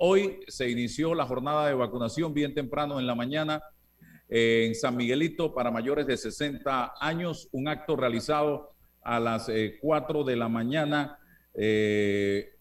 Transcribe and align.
Hoy 0.00 0.40
se 0.46 0.70
inició 0.70 1.14
la 1.14 1.26
jornada 1.26 1.66
de 1.66 1.74
vacunación 1.74 2.32
bien 2.32 2.54
temprano 2.54 3.00
en 3.00 3.06
la 3.06 3.14
mañana 3.14 3.62
eh, 4.28 4.66
en 4.68 4.74
San 4.74 4.96
Miguelito 4.96 5.52
para 5.52 5.70
mayores 5.70 6.06
de 6.06 6.16
60 6.16 6.94
años, 7.00 7.48
un 7.52 7.68
acto 7.68 7.96
realizado 7.96 8.70
a 9.02 9.18
las 9.18 9.50
4 9.80 10.24
de 10.24 10.36
la 10.36 10.48
mañana, 10.48 11.18
eh, 11.54 12.54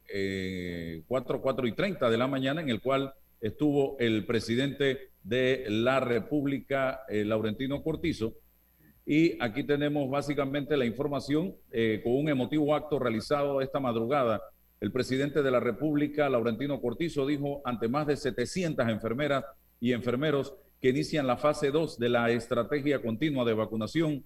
4, 1.08 1.42
4 1.42 1.68
y 1.68 1.72
30 1.74 2.10
de 2.10 2.18
la 2.18 2.28
mañana, 2.28 2.62
en 2.62 2.70
el 2.70 2.82
cual 2.82 3.14
estuvo 3.40 3.98
el 4.00 4.26
presidente 4.26 5.12
de 5.24 5.66
la 5.70 6.00
República, 6.00 7.02
Laurentino 7.10 7.84
Cortizo, 7.84 8.34
y 9.10 9.42
aquí 9.42 9.64
tenemos 9.64 10.10
básicamente 10.10 10.76
la 10.76 10.86
información 10.86 11.56
eh, 11.72 12.02
con 12.04 12.14
un 12.14 12.28
emotivo 12.28 12.76
acto 12.76 13.00
realizado 13.00 13.62
esta 13.62 13.80
madrugada. 13.80 14.42
El 14.80 14.92
presidente 14.92 15.42
de 15.42 15.50
la 15.50 15.60
República, 15.60 16.30
Laurentino 16.30 16.80
Cortizo, 16.80 17.26
dijo 17.26 17.62
ante 17.66 17.88
más 17.88 18.06
de 18.06 18.16
700 18.16 18.88
enfermeras 18.90 19.44
y 19.80 19.94
enfermeros 19.94 20.54
que 20.80 20.90
inician 20.90 21.26
la 21.26 21.38
fase 21.38 21.72
2 21.72 21.98
de 21.98 22.10
la 22.10 22.30
estrategia 22.30 23.02
continua 23.02 23.44
de 23.44 23.54
vacunación 23.54 24.24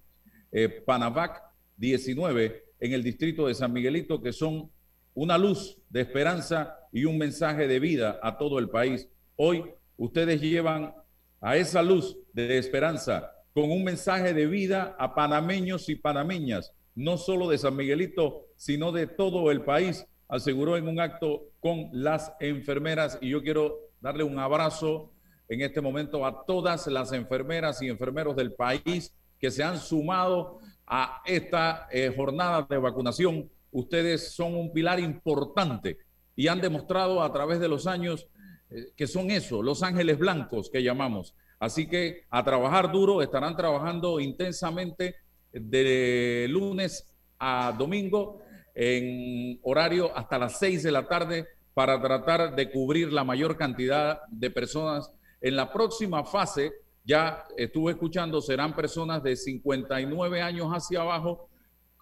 eh, 0.50 0.68
Panavac 0.68 1.42
19 1.78 2.64
en 2.80 2.92
el 2.92 3.02
distrito 3.02 3.46
de 3.46 3.54
San 3.54 3.72
Miguelito, 3.72 4.20
que 4.20 4.32
son 4.32 4.70
una 5.14 5.38
luz 5.38 5.78
de 5.88 6.02
esperanza 6.02 6.76
y 6.92 7.06
un 7.06 7.16
mensaje 7.16 7.66
de 7.66 7.80
vida 7.80 8.20
a 8.22 8.36
todo 8.36 8.58
el 8.58 8.68
país. 8.68 9.08
Hoy 9.36 9.64
ustedes 9.96 10.40
llevan 10.40 10.94
a 11.40 11.56
esa 11.56 11.82
luz 11.82 12.18
de 12.34 12.58
esperanza 12.58 13.32
con 13.54 13.70
un 13.70 13.84
mensaje 13.84 14.34
de 14.34 14.46
vida 14.46 14.96
a 14.98 15.14
panameños 15.14 15.88
y 15.88 15.96
panameñas, 15.96 16.74
no 16.94 17.16
solo 17.16 17.48
de 17.48 17.58
San 17.58 17.76
Miguelito, 17.76 18.46
sino 18.56 18.92
de 18.92 19.06
todo 19.06 19.50
el 19.50 19.62
país, 19.62 20.06
aseguró 20.32 20.78
en 20.78 20.88
un 20.88 20.98
acto 20.98 21.42
con 21.60 21.90
las 21.92 22.32
enfermeras. 22.40 23.18
Y 23.20 23.28
yo 23.28 23.42
quiero 23.42 23.76
darle 24.00 24.24
un 24.24 24.38
abrazo 24.38 25.12
en 25.46 25.60
este 25.60 25.82
momento 25.82 26.24
a 26.24 26.46
todas 26.46 26.86
las 26.86 27.12
enfermeras 27.12 27.82
y 27.82 27.88
enfermeros 27.88 28.34
del 28.34 28.54
país 28.54 29.14
que 29.38 29.50
se 29.50 29.62
han 29.62 29.78
sumado 29.78 30.60
a 30.86 31.20
esta 31.26 31.86
eh, 31.92 32.10
jornada 32.16 32.66
de 32.68 32.78
vacunación. 32.78 33.50
Ustedes 33.70 34.32
son 34.32 34.54
un 34.54 34.72
pilar 34.72 34.98
importante 35.00 35.98
y 36.34 36.48
han 36.48 36.62
demostrado 36.62 37.22
a 37.22 37.30
través 37.30 37.60
de 37.60 37.68
los 37.68 37.86
años 37.86 38.26
eh, 38.70 38.86
que 38.96 39.06
son 39.06 39.30
eso, 39.30 39.62
los 39.62 39.82
ángeles 39.82 40.18
blancos 40.18 40.70
que 40.70 40.82
llamamos, 40.82 41.34
Así 41.60 41.86
que 41.86 42.24
a 42.30 42.42
trabajar 42.42 42.90
duro, 42.90 43.22
estarán 43.22 43.54
trabajando 43.54 44.18
intensamente 44.18 45.14
de 45.52 46.46
lunes 46.48 47.06
a 47.38 47.72
domingo 47.78 48.41
en 48.74 49.58
horario 49.62 50.16
hasta 50.16 50.38
las 50.38 50.58
seis 50.58 50.82
de 50.82 50.92
la 50.92 51.06
tarde 51.06 51.46
para 51.74 52.00
tratar 52.00 52.54
de 52.54 52.70
cubrir 52.70 53.12
la 53.12 53.24
mayor 53.24 53.56
cantidad 53.56 54.20
de 54.30 54.50
personas. 54.50 55.10
En 55.40 55.56
la 55.56 55.72
próxima 55.72 56.24
fase, 56.24 56.72
ya 57.04 57.44
estuve 57.56 57.92
escuchando, 57.92 58.40
serán 58.40 58.76
personas 58.76 59.22
de 59.22 59.36
59 59.36 60.40
años 60.40 60.68
hacia 60.70 61.00
abajo, 61.00 61.48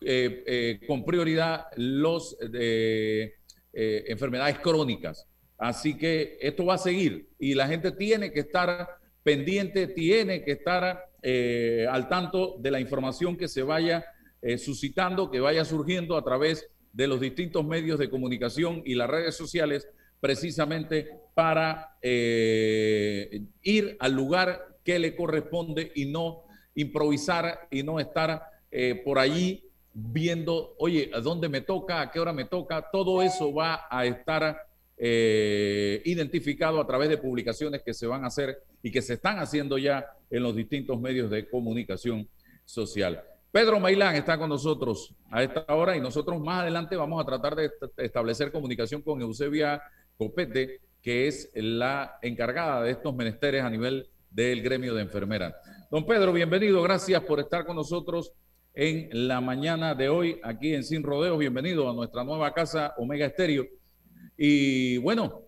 eh, 0.02 0.44
eh, 0.46 0.80
con 0.86 1.04
prioridad 1.04 1.66
los 1.76 2.36
eh, 2.52 3.34
enfermedades 3.72 4.58
crónicas. 4.58 5.26
Así 5.58 5.96
que 5.96 6.38
esto 6.40 6.64
va 6.66 6.74
a 6.74 6.78
seguir 6.78 7.28
y 7.38 7.54
la 7.54 7.68
gente 7.68 7.92
tiene 7.92 8.32
que 8.32 8.40
estar 8.40 8.88
pendiente, 9.22 9.86
tiene 9.88 10.42
que 10.42 10.52
estar 10.52 11.04
al 11.90 12.08
tanto 12.08 12.56
de 12.58 12.70
la 12.70 12.80
información 12.80 13.36
que 13.36 13.46
se 13.46 13.62
vaya 13.62 14.04
eh, 14.42 14.58
suscitando, 14.58 15.30
que 15.30 15.40
vaya 15.40 15.64
surgiendo 15.64 16.16
a 16.16 16.24
través 16.24 16.68
de 16.92 17.06
los 17.06 17.20
distintos 17.20 17.64
medios 17.64 17.98
de 17.98 18.10
comunicación 18.10 18.82
y 18.84 18.94
las 18.94 19.08
redes 19.08 19.36
sociales, 19.36 19.88
precisamente 20.20 21.10
para 21.34 21.96
eh, 22.02 23.42
ir 23.62 23.96
al 24.00 24.12
lugar 24.12 24.78
que 24.84 24.98
le 24.98 25.14
corresponde 25.14 25.92
y 25.94 26.06
no 26.06 26.44
improvisar 26.74 27.68
y 27.70 27.82
no 27.82 28.00
estar 28.00 28.44
por 29.04 29.18
allí 29.18 29.64
viendo, 29.92 30.76
oye, 30.78 31.10
¿a 31.12 31.20
dónde 31.20 31.48
me 31.48 31.60
toca? 31.60 32.00
¿A 32.00 32.10
qué 32.10 32.20
hora 32.20 32.32
me 32.32 32.44
toca? 32.44 32.88
Todo 32.92 33.20
eso 33.20 33.52
va 33.52 33.86
a 33.90 34.06
estar 34.06 34.68
identificado 34.96 36.80
a 36.80 36.86
través 36.86 37.08
de 37.08 37.18
publicaciones 37.18 37.82
que 37.82 37.92
se 37.92 38.06
van 38.06 38.22
a 38.22 38.28
hacer 38.28 38.62
y 38.82 38.90
que 38.90 39.02
se 39.02 39.14
están 39.14 39.38
haciendo 39.38 39.76
ya 39.76 40.06
en 40.30 40.42
los 40.42 40.54
distintos 40.54 41.00
medios 41.00 41.30
de 41.30 41.48
comunicación 41.48 42.28
social. 42.64 43.24
Pedro 43.52 43.80
Mailán 43.80 44.14
está 44.14 44.38
con 44.38 44.48
nosotros 44.48 45.12
a 45.28 45.42
esta 45.42 45.64
hora 45.74 45.96
y 45.96 46.00
nosotros 46.00 46.40
más 46.40 46.62
adelante 46.62 46.94
vamos 46.94 47.20
a 47.20 47.26
tratar 47.26 47.56
de 47.56 47.68
establecer 47.96 48.52
comunicación 48.52 49.02
con 49.02 49.20
Eusebia 49.20 49.82
Copete, 50.16 50.80
que 51.02 51.26
es 51.26 51.50
la 51.54 52.16
encargada 52.22 52.82
de 52.82 52.92
estos 52.92 53.12
menesteres 53.12 53.64
a 53.64 53.70
nivel 53.70 54.08
del 54.30 54.62
gremio 54.62 54.94
de 54.94 55.02
enfermeras. 55.02 55.54
Don 55.90 56.06
Pedro, 56.06 56.32
bienvenido, 56.32 56.80
gracias 56.82 57.20
por 57.24 57.40
estar 57.40 57.66
con 57.66 57.74
nosotros 57.74 58.32
en 58.72 59.08
la 59.26 59.40
mañana 59.40 59.96
de 59.96 60.08
hoy 60.08 60.40
aquí 60.44 60.72
en 60.72 60.84
Sin 60.84 61.02
Rodeos. 61.02 61.36
Bienvenido 61.36 61.90
a 61.90 61.92
nuestra 61.92 62.22
nueva 62.22 62.54
casa 62.54 62.94
Omega 62.98 63.26
Estéreo. 63.26 63.66
Y 64.36 64.98
bueno, 64.98 65.42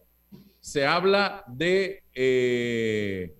se 0.58 0.84
habla 0.84 1.44
de, 1.46 2.02
eh, 2.12 3.32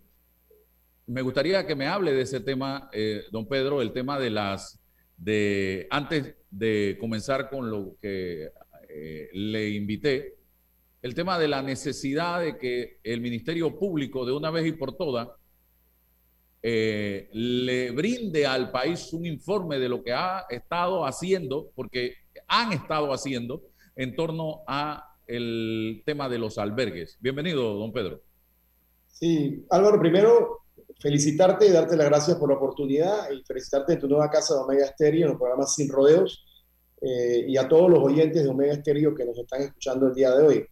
me 1.13 1.23
gustaría 1.23 1.67
que 1.67 1.77
me 1.77 1.87
hable 1.87 2.15
de 2.15 2.23
ese 2.23 2.41
tema, 2.41 2.89
eh, 2.93 3.25
don 3.31 3.47
Pedro, 3.47 3.83
el 3.83 3.93
tema 3.93 4.19
de 4.19 4.31
las, 4.31 4.81
de, 5.19 5.87
antes 5.91 6.35
de 6.51 6.97
comenzar 6.99 7.51
con 7.51 7.71
lo 7.71 7.97
que 8.01 8.49
eh, 8.89 9.29
le 9.33 9.71
invité, 9.71 10.37
el 11.03 11.15
tema 11.15 11.39
de 11.39 11.49
la 11.49 11.63
necesidad 11.63 12.41
de 12.41 12.57
que 12.57 12.99
el 13.03 13.21
Ministerio 13.21 13.79
Público 13.79 14.25
de 14.25 14.33
una 14.33 14.51
vez 14.51 14.67
y 14.67 14.73
por 14.73 14.97
todas 14.97 15.29
le 16.63 17.91
brinde 17.91 18.47
al 18.47 18.71
país 18.71 19.13
un 19.13 19.27
informe 19.27 19.81
de 19.81 19.89
lo 19.89 20.05
que 20.05 20.13
ha 20.13 20.47
estado 20.49 21.05
haciendo, 21.05 21.73
porque 21.75 22.15
han 22.47 22.73
estado 22.73 23.13
haciendo 23.13 23.63
en 23.97 24.15
torno 24.15 24.61
a 24.69 25.17
el 25.27 26.05
tema 26.07 26.29
de 26.29 26.39
los 26.39 26.59
albergues. 26.59 27.19
Bienvenido, 27.21 27.75
don 27.75 27.93
Pedro. 27.93 28.23
Sí, 29.09 29.65
Álvaro, 29.71 29.99
primero 29.99 30.62
felicitarte 31.03 31.67
y 31.67 31.73
darte 31.73 31.97
las 31.97 32.07
gracias 32.07 32.37
por 32.37 32.49
la 32.49 32.57
oportunidad 32.57 33.29
y 33.33 33.43
felicitarte 33.43 33.95
en 33.95 33.99
tu 33.99 34.09
nueva 34.09 34.31
casa 34.31 34.55
de 34.55 34.61
Omega 34.61 34.87
Stereo, 34.87 35.27
en 35.27 35.33
el 35.33 35.39
programa 35.39 35.67
Sin 35.67 35.89
Rodeos, 35.89 36.45
eh, 37.01 37.45
y 37.49 37.57
a 37.57 37.69
todos 37.69 37.91
los 37.91 37.99
oyentes 37.99 38.45
de 38.45 38.49
Omega 38.49 38.77
Stereo 38.77 39.13
que 39.13 39.25
nos 39.25 39.37
están 39.37 39.63
escuchando 39.63 40.07
el 40.07 40.15
día 40.15 40.31
de 40.31 40.47
hoy. 40.47 40.67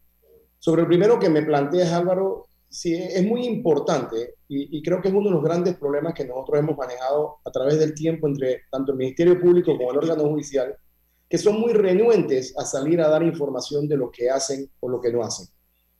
Sobre 0.60 0.82
el 0.82 0.88
primero 0.88 1.18
que 1.18 1.28
me 1.28 1.42
planteas, 1.42 1.92
Álvaro, 1.92 2.46
sí, 2.68 2.94
es 2.94 3.24
muy 3.26 3.44
importante 3.44 4.36
y, 4.46 4.78
y, 4.78 4.82
creo 4.82 5.02
que 5.02 5.08
es 5.08 5.14
uno 5.14 5.30
de 5.30 5.34
los 5.34 5.42
grandes 5.42 5.76
problemas 5.76 6.14
que 6.14 6.24
nosotros 6.24 6.60
hemos 6.60 6.76
manejado 6.76 7.38
a 7.44 7.50
través 7.50 7.80
del 7.80 7.94
tiempo 7.94 8.28
entre 8.28 8.62
tanto 8.70 8.92
el 8.92 8.98
Ministerio 8.98 9.40
Público 9.40 9.76
como 9.76 9.90
el 9.90 9.98
órgano 9.98 10.28
judicial, 10.28 10.76
que 11.28 11.38
son 11.38 11.58
muy 11.58 11.72
renuentes 11.72 12.56
a 12.56 12.64
salir 12.64 13.00
a 13.00 13.08
dar 13.08 13.24
información 13.24 13.88
de 13.88 13.96
lo 13.96 14.10
que 14.12 14.30
hacen 14.30 14.70
o 14.78 14.88
lo 14.88 15.00
que 15.00 15.12
no 15.12 15.22
hacen. 15.22 15.48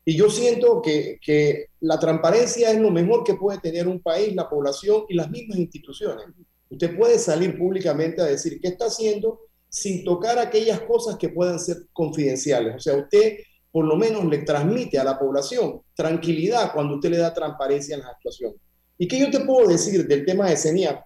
Y 0.05 0.17
yo 0.17 0.31
siento 0.31 0.81
que, 0.83 1.19
que 1.25 1.67
la 1.81 1.99
transparencia 1.99 2.71
es 2.71 2.79
lo 2.79 2.91
mejor 2.91 3.23
que 3.25 3.35
puede 3.35 3.59
tener 3.59 3.87
un 3.87 4.01
país, 4.01 4.35
la 4.35 4.49
población 4.49 5.05
y 5.09 5.15
las 5.15 5.31
mismas 5.31 5.59
instituciones. 5.59 6.27
Usted 6.71 6.97
puede 6.97 7.19
salir 7.19 7.59
públicamente 7.59 8.23
a 8.23 8.27
decir 8.27 8.61
qué 8.61 8.69
está 8.69 8.87
haciendo 8.87 9.41
sin 9.69 10.05
tocar 10.05 10.39
aquellas 10.39 10.81
cosas 10.83 11.17
que 11.17 11.29
puedan 11.29 11.59
ser 11.59 11.77
confidenciales. 11.93 12.77
O 12.77 12.81
sea, 12.81 12.97
usted 12.97 13.39
por 13.71 13.85
lo 13.85 13.97
menos 13.97 14.25
le 14.25 14.39
transmite 14.39 14.99
a 14.99 15.05
la 15.05 15.19
población 15.19 15.81
tranquilidad 15.95 16.73
cuando 16.73 16.95
usted 16.95 17.11
le 17.11 17.19
da 17.19 17.33
transparencia 17.33 17.95
en 17.95 18.03
la 18.03 18.09
actuación. 18.09 18.55
¿Y 18.99 19.07
qué 19.07 19.19
yo 19.19 19.31
te 19.31 19.41
puedo 19.41 19.69
decir 19.69 20.07
del 20.07 20.25
tema 20.25 20.51
de 20.51 20.57
CENIAP? 20.57 21.05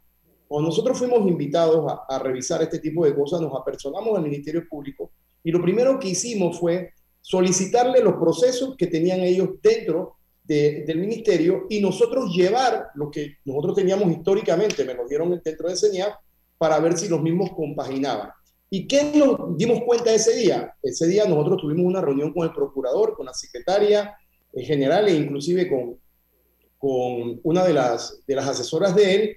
Cuando 0.49 0.71
nosotros 0.71 0.99
fuimos 0.99 1.27
invitados 1.29 1.93
a, 2.09 2.19
revisar 2.19 2.63
este 2.63 2.79
tipo 2.79 3.05
de 3.05 3.15
cosas, 3.15 3.41
nos 3.41 3.55
apersonamos 3.55 4.17
al 4.17 4.25
Ministerio 4.25 4.67
Público 4.69 5.13
y 5.43 5.51
lo 5.51 5.61
primero 5.61 5.99
que 5.99 6.09
hicimos 6.09 6.59
fue 6.59 6.94
solicitarle 7.25 8.03
los 8.03 8.17
procesos 8.17 8.77
que 8.77 8.87
tenían 8.87 9.21
ellos 9.21 9.49
dentro 9.63 10.19
del 10.45 10.99
ministerio 10.99 11.65
y 11.71 11.81
nosotros 11.81 12.35
llevar 12.37 12.89
lo 12.97 13.11
que 13.11 13.39
nosotros 13.47 13.77
teníamos 13.77 14.13
históricamente, 14.13 14.85
me 14.85 14.93
lo 14.93 15.09
dieron 15.09 15.41
dentro 15.43 15.71
de 15.71 15.75
SENIAP, 15.75 16.13
para 16.59 16.79
ver 16.81 16.99
si 16.99 17.09
los 17.09 17.23
mismos 17.23 17.51
compaginaban. 17.57 18.29
¿Y 18.69 18.87
qué 18.87 19.11
nos 19.17 19.57
dimos 19.57 19.83
cuenta 19.87 20.13
ese 20.13 20.37
día? 20.37 20.75
Ese 20.83 21.07
día 21.07 21.25
nosotros 21.27 21.63
tuvimos 21.63 21.87
una 21.87 22.03
reunión 22.03 22.31
con 22.35 22.47
el 22.47 22.53
procurador, 22.53 23.17
con 23.17 23.25
la 23.25 23.33
secretaria 23.33 24.15
general 24.55 25.09
e 25.09 25.15
inclusive 25.15 25.67
con, 25.67 25.99
con 26.77 27.41
una 27.43 27.65
de 27.65 27.73
las, 27.73 28.21
de 28.27 28.35
las 28.35 28.49
asesoras 28.49 28.95
de 28.95 29.15
él, 29.15 29.37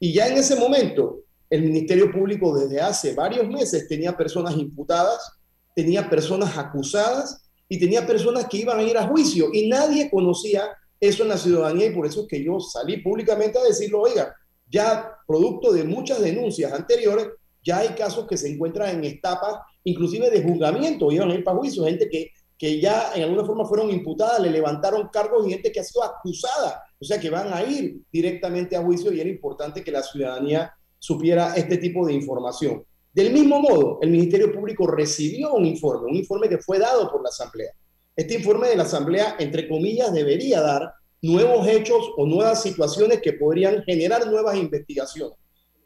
y 0.00 0.12
ya 0.12 0.26
en 0.26 0.36
ese 0.36 0.56
momento, 0.56 1.20
el 1.48 1.62
Ministerio 1.62 2.10
Público 2.10 2.58
desde 2.58 2.80
hace 2.80 3.14
varios 3.14 3.46
meses 3.48 3.86
tenía 3.86 4.16
personas 4.16 4.56
imputadas, 4.56 5.39
tenía 5.74 6.08
personas 6.08 6.56
acusadas 6.56 7.50
y 7.68 7.78
tenía 7.78 8.06
personas 8.06 8.46
que 8.46 8.58
iban 8.58 8.78
a 8.78 8.82
ir 8.82 8.96
a 8.98 9.06
juicio 9.06 9.48
y 9.52 9.68
nadie 9.68 10.10
conocía 10.10 10.70
eso 10.98 11.22
en 11.22 11.30
la 11.30 11.38
ciudadanía 11.38 11.86
y 11.86 11.94
por 11.94 12.06
eso 12.06 12.22
es 12.22 12.28
que 12.28 12.44
yo 12.44 12.60
salí 12.60 12.98
públicamente 12.98 13.58
a 13.58 13.64
decirlo, 13.64 14.02
oiga, 14.02 14.34
ya 14.70 15.12
producto 15.26 15.72
de 15.72 15.84
muchas 15.84 16.20
denuncias 16.20 16.72
anteriores, 16.72 17.28
ya 17.64 17.78
hay 17.78 17.88
casos 17.90 18.26
que 18.26 18.36
se 18.36 18.48
encuentran 18.48 18.96
en 18.96 19.04
etapas 19.04 19.56
inclusive 19.84 20.30
de 20.30 20.42
juzgamiento, 20.42 21.10
iban 21.10 21.30
a 21.30 21.34
ir 21.34 21.44
para 21.44 21.56
juicio, 21.56 21.84
gente 21.84 22.08
que, 22.08 22.30
que 22.58 22.80
ya 22.80 23.12
en 23.14 23.22
alguna 23.22 23.44
forma 23.44 23.64
fueron 23.64 23.90
imputadas, 23.90 24.40
le 24.40 24.50
levantaron 24.50 25.08
cargos 25.12 25.46
y 25.46 25.50
gente 25.50 25.72
que 25.72 25.80
ha 25.80 25.84
sido 25.84 26.04
acusada, 26.04 26.82
o 27.00 27.04
sea 27.04 27.18
que 27.18 27.30
van 27.30 27.52
a 27.52 27.62
ir 27.62 28.00
directamente 28.12 28.76
a 28.76 28.82
juicio 28.82 29.12
y 29.12 29.20
era 29.20 29.30
importante 29.30 29.82
que 29.82 29.90
la 29.90 30.02
ciudadanía 30.02 30.72
supiera 30.98 31.54
este 31.54 31.78
tipo 31.78 32.06
de 32.06 32.12
información. 32.12 32.84
Del 33.12 33.32
mismo 33.32 33.60
modo, 33.60 33.98
el 34.02 34.10
Ministerio 34.10 34.52
Público 34.52 34.86
recibió 34.86 35.54
un 35.54 35.66
informe, 35.66 36.10
un 36.10 36.16
informe 36.16 36.48
que 36.48 36.58
fue 36.58 36.78
dado 36.78 37.10
por 37.10 37.22
la 37.22 37.30
Asamblea. 37.30 37.72
Este 38.14 38.34
informe 38.34 38.68
de 38.68 38.76
la 38.76 38.84
Asamblea, 38.84 39.34
entre 39.40 39.68
comillas, 39.68 40.12
debería 40.12 40.60
dar 40.60 40.92
nuevos 41.22 41.66
hechos 41.66 42.12
o 42.16 42.24
nuevas 42.24 42.62
situaciones 42.62 43.20
que 43.20 43.32
podrían 43.32 43.82
generar 43.82 44.26
nuevas 44.28 44.56
investigaciones. 44.56 45.36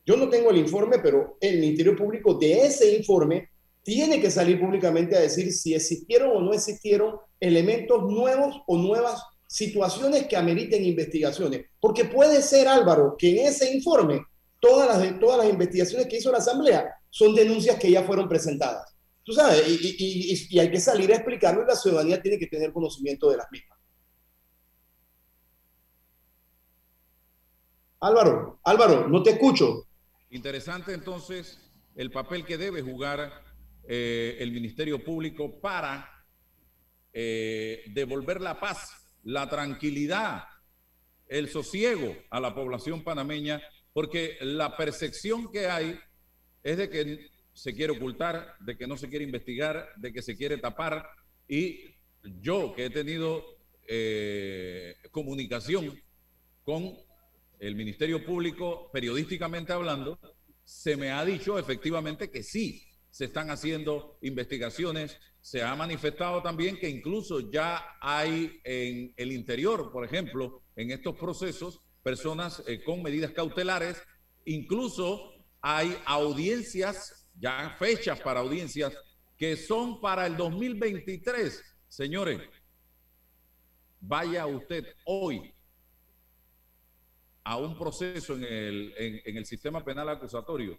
Yo 0.04 0.18
no 0.18 0.28
tengo 0.28 0.50
el 0.50 0.58
informe, 0.58 0.98
pero 0.98 1.38
el 1.40 1.60
Ministerio 1.60 1.96
Público 1.96 2.34
de 2.34 2.66
ese 2.66 2.94
informe 2.94 3.48
tiene 3.82 4.20
que 4.20 4.30
salir 4.30 4.60
públicamente 4.60 5.16
a 5.16 5.20
decir 5.20 5.50
si 5.50 5.74
existieron 5.74 6.36
o 6.36 6.40
no 6.40 6.52
existieron 6.52 7.16
elementos 7.40 8.02
nuevos 8.02 8.62
o 8.66 8.76
nuevas 8.76 9.22
situaciones 9.46 10.26
que 10.26 10.36
ameriten 10.36 10.84
investigaciones. 10.84 11.66
Porque 11.80 12.04
puede 12.04 12.42
ser, 12.42 12.68
Álvaro, 12.68 13.16
que 13.18 13.30
en 13.30 13.46
ese 13.46 13.74
informe 13.74 14.22
todas 14.60 14.88
las, 14.88 15.20
todas 15.20 15.38
las 15.38 15.48
investigaciones 15.48 16.06
que 16.06 16.18
hizo 16.18 16.30
la 16.30 16.38
Asamblea 16.38 16.94
son 17.14 17.32
denuncias 17.32 17.78
que 17.78 17.92
ya 17.92 18.02
fueron 18.02 18.28
presentadas. 18.28 18.92
Tú 19.22 19.32
sabes, 19.32 19.62
y, 19.68 20.58
hay 20.58 20.68
que 20.68 20.80
salir 20.80 21.12
a 21.12 21.14
explicarlo 21.14 21.62
y 21.62 21.66
la 21.66 21.76
ciudadanía 21.76 22.20
tiene 22.20 22.40
que 22.40 22.48
tener 22.48 22.72
conocimiento 22.72 23.30
de 23.30 23.36
las 23.36 23.46
mismas. 23.52 23.78
Álvaro, 28.00 28.58
Álvaro, 28.64 29.08
no 29.08 29.22
te 29.22 29.30
escucho. 29.30 29.86
Interesante 30.30 30.92
entonces 30.92 31.60
el 31.94 32.10
papel 32.10 32.44
que 32.44 32.58
debe 32.58 32.82
jugar 32.82 33.44
eh, 33.84 34.36
el 34.40 34.50
Ministerio 34.50 35.04
Público 35.04 35.60
para 35.60 36.10
eh, 37.12 37.84
devolver 37.94 38.40
la 38.40 38.58
paz, 38.58 38.90
la 39.22 39.48
tranquilidad, 39.48 40.42
el 41.28 41.48
sosiego 41.48 42.16
a 42.28 42.40
la 42.40 42.56
población 42.56 43.04
panameña, 43.04 43.62
porque 43.92 44.36
la 44.40 44.76
percepción 44.76 45.52
que 45.52 45.68
hay 45.68 45.96
es 46.64 46.76
de 46.76 46.90
que 46.90 47.30
se 47.52 47.72
quiere 47.72 47.92
ocultar, 47.92 48.56
de 48.60 48.76
que 48.76 48.86
no 48.86 48.96
se 48.96 49.08
quiere 49.08 49.24
investigar, 49.24 49.90
de 49.96 50.12
que 50.12 50.22
se 50.22 50.36
quiere 50.36 50.58
tapar. 50.58 51.06
Y 51.46 51.94
yo 52.40 52.74
que 52.74 52.86
he 52.86 52.90
tenido 52.90 53.44
eh, 53.86 54.96
comunicación 55.12 56.02
con 56.64 56.96
el 57.60 57.76
Ministerio 57.76 58.24
Público, 58.24 58.90
periodísticamente 58.92 59.72
hablando, 59.72 60.18
se 60.64 60.96
me 60.96 61.10
ha 61.10 61.24
dicho 61.24 61.58
efectivamente 61.58 62.30
que 62.30 62.42
sí, 62.42 62.82
se 63.10 63.26
están 63.26 63.50
haciendo 63.50 64.18
investigaciones. 64.22 65.20
Se 65.40 65.62
ha 65.62 65.76
manifestado 65.76 66.42
también 66.42 66.78
que 66.78 66.88
incluso 66.88 67.50
ya 67.50 67.80
hay 68.00 68.58
en 68.64 69.12
el 69.16 69.30
interior, 69.30 69.92
por 69.92 70.04
ejemplo, 70.04 70.62
en 70.74 70.90
estos 70.90 71.16
procesos, 71.16 71.80
personas 72.02 72.64
eh, 72.66 72.82
con 72.82 73.02
medidas 73.02 73.30
cautelares. 73.30 74.02
Incluso 74.46 75.33
hay 75.66 75.96
audiencias, 76.04 77.26
ya 77.40 77.74
fechas 77.78 78.20
para 78.20 78.40
audiencias, 78.40 78.92
que 79.38 79.56
son 79.56 79.98
para 79.98 80.26
el 80.26 80.36
2023. 80.36 81.64
Señores, 81.88 82.38
vaya 83.98 84.46
usted 84.46 84.84
hoy 85.06 85.54
a 87.44 87.56
un 87.56 87.78
proceso 87.78 88.34
en 88.34 88.44
el, 88.44 88.94
en, 88.98 89.36
el 89.38 89.46
sistema 89.46 89.82
penal 89.82 90.10
acusatorio 90.10 90.78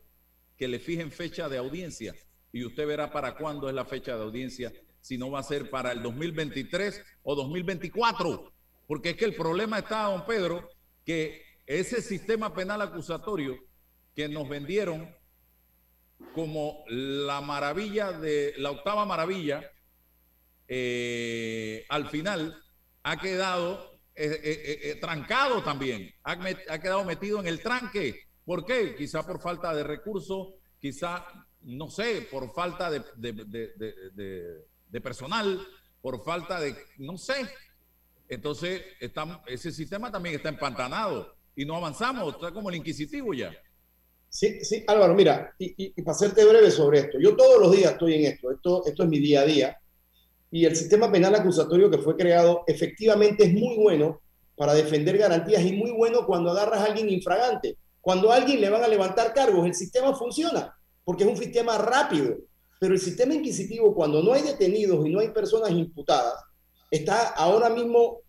que 0.56 0.68
le 0.68 0.78
fijen 0.78 1.12
fecha 1.12 1.50
de 1.50 1.58
audiencia 1.58 2.14
y 2.52 2.64
usted 2.64 2.86
verá 2.86 3.12
para 3.12 3.38
cuándo 3.38 3.68
es 3.68 3.74
la 3.74 3.86
fecha 3.86 4.16
de 4.16 4.22
audiencia, 4.22 4.72
si 5.02 5.18
no 5.18 5.32
va 5.32 5.40
a 5.40 5.44
ser 5.44 5.72
para 5.72 5.94
el 5.94 6.04
2023 6.04 7.02
o 7.24 7.34
2024. 7.34 8.54
Porque 8.86 9.10
es 9.10 9.18
que 9.18 9.26
el 9.26 9.34
problema 9.34 9.80
está, 9.80 10.04
don 10.04 10.28
Pedro, 10.28 10.70
que 11.04 11.42
ese 11.66 12.04
sistema 12.04 12.54
penal 12.54 12.84
acusatorio 12.84 13.65
que 14.16 14.30
nos 14.30 14.48
vendieron 14.48 15.14
como 16.34 16.84
la 16.88 17.42
maravilla 17.42 18.14
de 18.14 18.54
la 18.58 18.72
octava 18.72 19.06
maravilla, 19.06 19.70
eh, 20.68 21.86
al 21.90 22.10
final 22.10 22.58
ha 23.04 23.18
quedado 23.18 24.00
eh, 24.16 24.40
eh, 24.84 24.96
trancado 25.02 25.62
también, 25.62 26.10
ha, 26.24 26.32
ha, 26.70 26.80
quedado 26.80 27.04
metido 27.04 27.40
en 27.40 27.48
el 27.48 27.62
tranque. 27.62 28.22
¿Por 28.46 28.66
qué? 28.66 28.96
Quizá 28.96 29.24
por 29.24 29.42
falta 29.42 29.74
de 29.74 29.84
recursos, 29.84 30.54
quizá, 30.80 31.26
no 31.62 31.90
sé, 31.90 32.28
por 32.32 32.54
falta 32.54 32.90
de, 32.90 33.02
personal, 35.04 35.60
por 36.02 36.24
falta 36.24 36.60
de, 36.60 36.76
no 36.98 37.18
sé. 37.18 37.50
Entonces, 38.28 38.84
ese 39.48 39.72
sistema 39.72 40.12
también 40.12 40.36
está 40.36 40.50
empantanado 40.50 41.36
y 41.56 41.66
no 41.66 41.76
avanzamos, 41.76 42.36
está 42.36 42.52
como 42.52 42.70
el 42.70 42.78
inquisitivo 42.78 43.34
ya. 43.34 43.56
Sí, 44.36 44.66
sí, 44.66 44.84
Álvaro, 44.86 45.16
mira, 45.16 45.56
y, 45.58 45.94
y, 45.96 46.02
para 46.02 46.18
serte 46.18 46.44
breve 46.44 46.70
sobre 46.70 47.00
esto, 47.00 47.18
yo 47.22 47.38
todos 47.38 47.58
los 47.58 47.72
días 47.72 47.94
estoy 47.94 48.16
en 48.16 48.26
esto, 48.34 48.52
esto, 48.52 48.86
esto 48.86 49.04
es 49.04 49.10
mi 49.10 49.20
día 49.20 49.40
a 49.40 49.46
día 49.46 49.78
y 50.52 50.66
el 50.66 50.76
sistema 50.76 51.10
penal 51.10 51.36
acusatorio 51.36 51.90
que 51.90 52.00
fue 52.00 52.18
creado 52.18 52.66
efectivamente 52.68 53.46
es 53.46 53.54
muy 53.54 53.78
bueno 53.78 54.20
para 54.58 54.74
defender 54.74 55.18
garantías 55.18 55.64
y 55.64 55.72
muy 55.72 55.92
bueno 55.92 56.26
cuando 56.26 56.52
agarras 56.52 56.82
a 56.82 56.86
alguien 56.88 57.10
infragante. 57.10 57.78
Cuando 58.02 58.30
a 58.30 58.36
alguien 58.36 58.60
le 58.60 58.70
van 58.70 58.84
a 58.84 58.90
levantar 58.90 59.34
cargos, 59.34 59.66
el 59.66 59.74
sistema 59.74 60.14
funciona 60.14 60.78
porque 61.06 61.24
es 61.24 61.30
un 61.30 61.38
sistema 61.38 61.78
rápido. 61.78 62.36
Pero 62.78 62.94
el 62.94 63.00
sistema 63.00 63.36
inquisitivo, 63.36 63.96
cuando 63.96 64.22
no 64.22 64.34
hay 64.34 64.42
detenidos 64.42 65.06
y 65.08 65.12
no 65.12 65.22
hay 65.22 65.30
personas 65.30 65.72
imputadas, 65.72 66.44
está 66.92 67.30
ahora 67.30 67.70
mismo, 67.70 68.20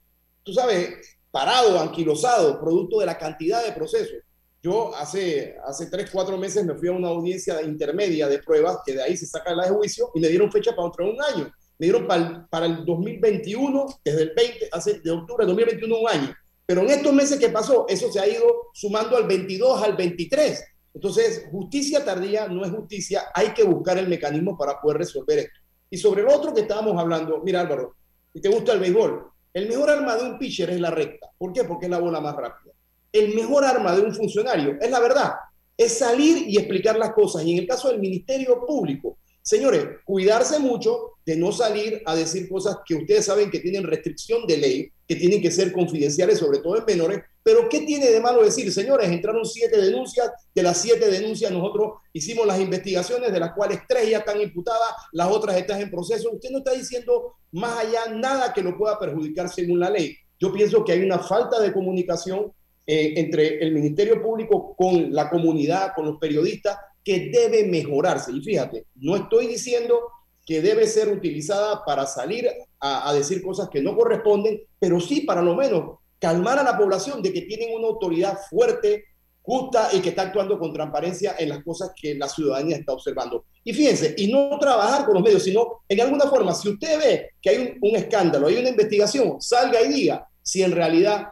tú 0.44 0.52
sabes, 0.52 1.18
parado, 1.32 1.80
anquilosado, 1.80 2.60
producto 2.60 3.00
de 3.00 3.06
la 3.06 3.18
cantidad 3.18 3.64
de 3.64 3.72
procesos. 3.72 4.18
Yo 4.66 4.92
hace, 4.96 5.56
hace 5.64 5.86
tres, 5.86 6.10
cuatro 6.10 6.36
meses 6.36 6.64
me 6.64 6.74
fui 6.74 6.88
a 6.88 6.92
una 6.92 7.08
audiencia 7.08 7.62
intermedia 7.62 8.26
de 8.26 8.40
pruebas, 8.40 8.78
que 8.84 8.94
de 8.94 9.02
ahí 9.04 9.16
se 9.16 9.26
saca 9.26 9.54
la 9.54 9.66
de 9.66 9.70
juicio, 9.70 10.10
y 10.12 10.18
me 10.18 10.26
dieron 10.26 10.50
fecha 10.50 10.74
para 10.74 10.88
otro 10.88 11.08
un 11.08 11.22
año 11.22 11.52
me 11.78 11.86
dieron 11.86 12.06
para 12.06 12.26
el, 12.26 12.46
para 12.46 12.66
el 12.66 12.84
2021, 12.84 13.86
desde 14.04 14.22
el 14.22 14.32
20, 14.34 14.68
hace, 14.72 15.00
de 15.00 15.10
octubre 15.10 15.44
de 15.44 15.52
2021, 15.52 15.98
un 15.98 16.08
año. 16.08 16.34
Pero 16.64 16.82
en 16.82 16.90
estos 16.90 17.12
meses 17.12 17.38
que 17.38 17.50
pasó, 17.50 17.86
eso 17.88 18.10
se 18.10 18.18
ha 18.18 18.26
ido 18.26 18.44
sumando 18.72 19.16
al 19.16 19.26
22, 19.26 19.82
al 19.82 19.96
23. 19.96 20.64
Entonces, 20.94 21.46
justicia 21.50 22.04
tardía 22.04 22.48
no 22.48 22.64
es 22.64 22.70
justicia, 22.70 23.24
hay 23.34 23.50
que 23.50 23.62
buscar 23.62 23.98
el 23.98 24.08
mecanismo 24.08 24.56
para 24.56 24.80
poder 24.80 24.98
resolver 24.98 25.38
esto. 25.40 25.60
Y 25.90 25.98
sobre 25.98 26.22
lo 26.22 26.34
otro 26.34 26.54
que 26.54 26.62
estábamos 26.62 26.98
hablando, 26.98 27.42
mira 27.44 27.60
Álvaro, 27.60 27.96
si 28.32 28.40
te 28.40 28.48
gusta 28.48 28.72
el 28.72 28.80
béisbol, 28.80 29.30
el 29.52 29.68
mejor 29.68 29.90
arma 29.90 30.16
de 30.16 30.24
un 30.24 30.38
pitcher 30.38 30.70
es 30.70 30.80
la 30.80 30.90
recta. 30.90 31.28
¿Por 31.38 31.52
qué? 31.52 31.64
Porque 31.64 31.86
es 31.86 31.90
la 31.90 31.98
bola 31.98 32.20
más 32.20 32.34
rápida. 32.34 32.72
El 33.18 33.34
mejor 33.34 33.64
arma 33.64 33.94
de 33.94 34.02
un 34.02 34.14
funcionario 34.14 34.76
es 34.80 34.90
la 34.90 35.00
verdad, 35.00 35.32
es 35.76 35.98
salir 35.98 36.48
y 36.48 36.56
explicar 36.58 36.96
las 36.96 37.12
cosas. 37.12 37.44
Y 37.44 37.52
en 37.52 37.58
el 37.58 37.66
caso 37.66 37.88
del 37.88 38.00
Ministerio 38.00 38.64
Público, 38.66 39.18
Señores, 39.48 39.86
cuidarse 40.04 40.58
mucho 40.58 41.12
de 41.24 41.36
no 41.36 41.52
salir 41.52 42.02
a 42.04 42.16
decir 42.16 42.48
cosas 42.48 42.78
que 42.84 42.96
ustedes 42.96 43.26
saben 43.26 43.48
que 43.48 43.60
tienen 43.60 43.84
restricción 43.84 44.44
de 44.44 44.56
ley, 44.56 44.92
que 45.06 45.14
tienen 45.14 45.40
que 45.40 45.52
ser 45.52 45.70
confidenciales, 45.70 46.40
sobre 46.40 46.58
todo 46.58 46.76
en 46.76 46.84
menores. 46.84 47.20
Pero 47.44 47.68
¿qué 47.68 47.82
tiene 47.82 48.10
de 48.10 48.18
malo 48.18 48.42
decir? 48.42 48.72
Señores, 48.72 49.08
entraron 49.08 49.46
siete 49.46 49.80
denuncias, 49.80 50.32
de 50.52 50.62
las 50.64 50.78
siete 50.78 51.08
denuncias 51.08 51.52
nosotros 51.52 51.92
hicimos 52.12 52.44
las 52.44 52.58
investigaciones, 52.58 53.32
de 53.32 53.38
las 53.38 53.52
cuales 53.52 53.78
tres 53.88 54.10
ya 54.10 54.18
están 54.18 54.40
imputadas, 54.40 54.90
las 55.12 55.30
otras 55.30 55.56
están 55.56 55.80
en 55.80 55.92
proceso. 55.92 56.32
Usted 56.32 56.50
no 56.50 56.58
está 56.58 56.72
diciendo 56.72 57.36
más 57.52 57.78
allá 57.78 58.12
nada 58.12 58.52
que 58.52 58.62
lo 58.62 58.76
pueda 58.76 58.98
perjudicar 58.98 59.48
según 59.48 59.78
la 59.78 59.90
ley. 59.90 60.16
Yo 60.40 60.52
pienso 60.52 60.84
que 60.84 60.90
hay 60.90 61.04
una 61.04 61.20
falta 61.20 61.60
de 61.60 61.72
comunicación 61.72 62.52
eh, 62.86 63.14
entre 63.16 63.58
el 63.58 63.72
Ministerio 63.72 64.22
Público 64.22 64.76
con 64.76 65.12
la 65.12 65.28
comunidad, 65.28 65.92
con 65.96 66.06
los 66.06 66.18
periodistas, 66.18 66.78
que 67.02 67.30
debe 67.30 67.64
mejorarse. 67.64 68.30
Y 68.32 68.40
fíjate, 68.40 68.86
no 68.94 69.16
estoy 69.16 69.48
diciendo 69.48 70.00
que 70.44 70.62
debe 70.62 70.86
ser 70.86 71.08
utilizada 71.08 71.84
para 71.84 72.06
salir 72.06 72.48
a, 72.78 73.12
decir 73.12 73.42
cosas 73.42 73.68
que 73.68 73.82
no 73.82 73.96
corresponden, 73.96 74.60
pero 74.78 75.00
sí 75.00 75.22
para 75.22 75.42
lo 75.42 75.56
menos 75.56 75.98
calmar 76.20 76.60
a 76.60 76.62
la 76.62 76.78
población 76.78 77.20
de 77.22 77.32
que 77.32 77.42
tienen 77.42 77.74
una 77.76 77.88
autoridad 77.88 78.38
fuerte, 78.48 79.04
justa 79.42 79.88
y 79.92 80.00
que 80.00 80.10
está 80.10 80.22
actuando 80.22 80.56
con 80.58 80.72
transparencia 80.72 81.34
en 81.38 81.48
las 81.48 81.64
cosas 81.64 81.90
que 82.00 82.14
la 82.14 82.28
ciudadanía 82.28 82.76
está 82.76 82.92
observando. 82.92 83.46
Y 83.64 83.72
fíjense, 83.72 84.14
y 84.16 84.32
no 84.32 84.56
trabajar 84.60 85.04
con 85.04 85.14
los 85.14 85.22
medios, 85.24 85.42
sino 85.42 85.82
en 85.88 86.00
alguna 86.00 86.26
forma, 86.26 86.54
si 86.54 86.68
usted 86.68 86.98
ve 86.98 87.30
que 87.42 87.50
hay 87.50 87.56
un, 87.58 87.88
un 87.88 87.96
escándalo, 87.96 88.46
hay 88.46 88.58
una 88.58 88.68
investigación, 88.68 89.40
salga 89.40 89.82
y 89.82 89.92
diga 89.92 90.28
si 90.42 90.62
en 90.62 90.70
realidad 90.70 91.26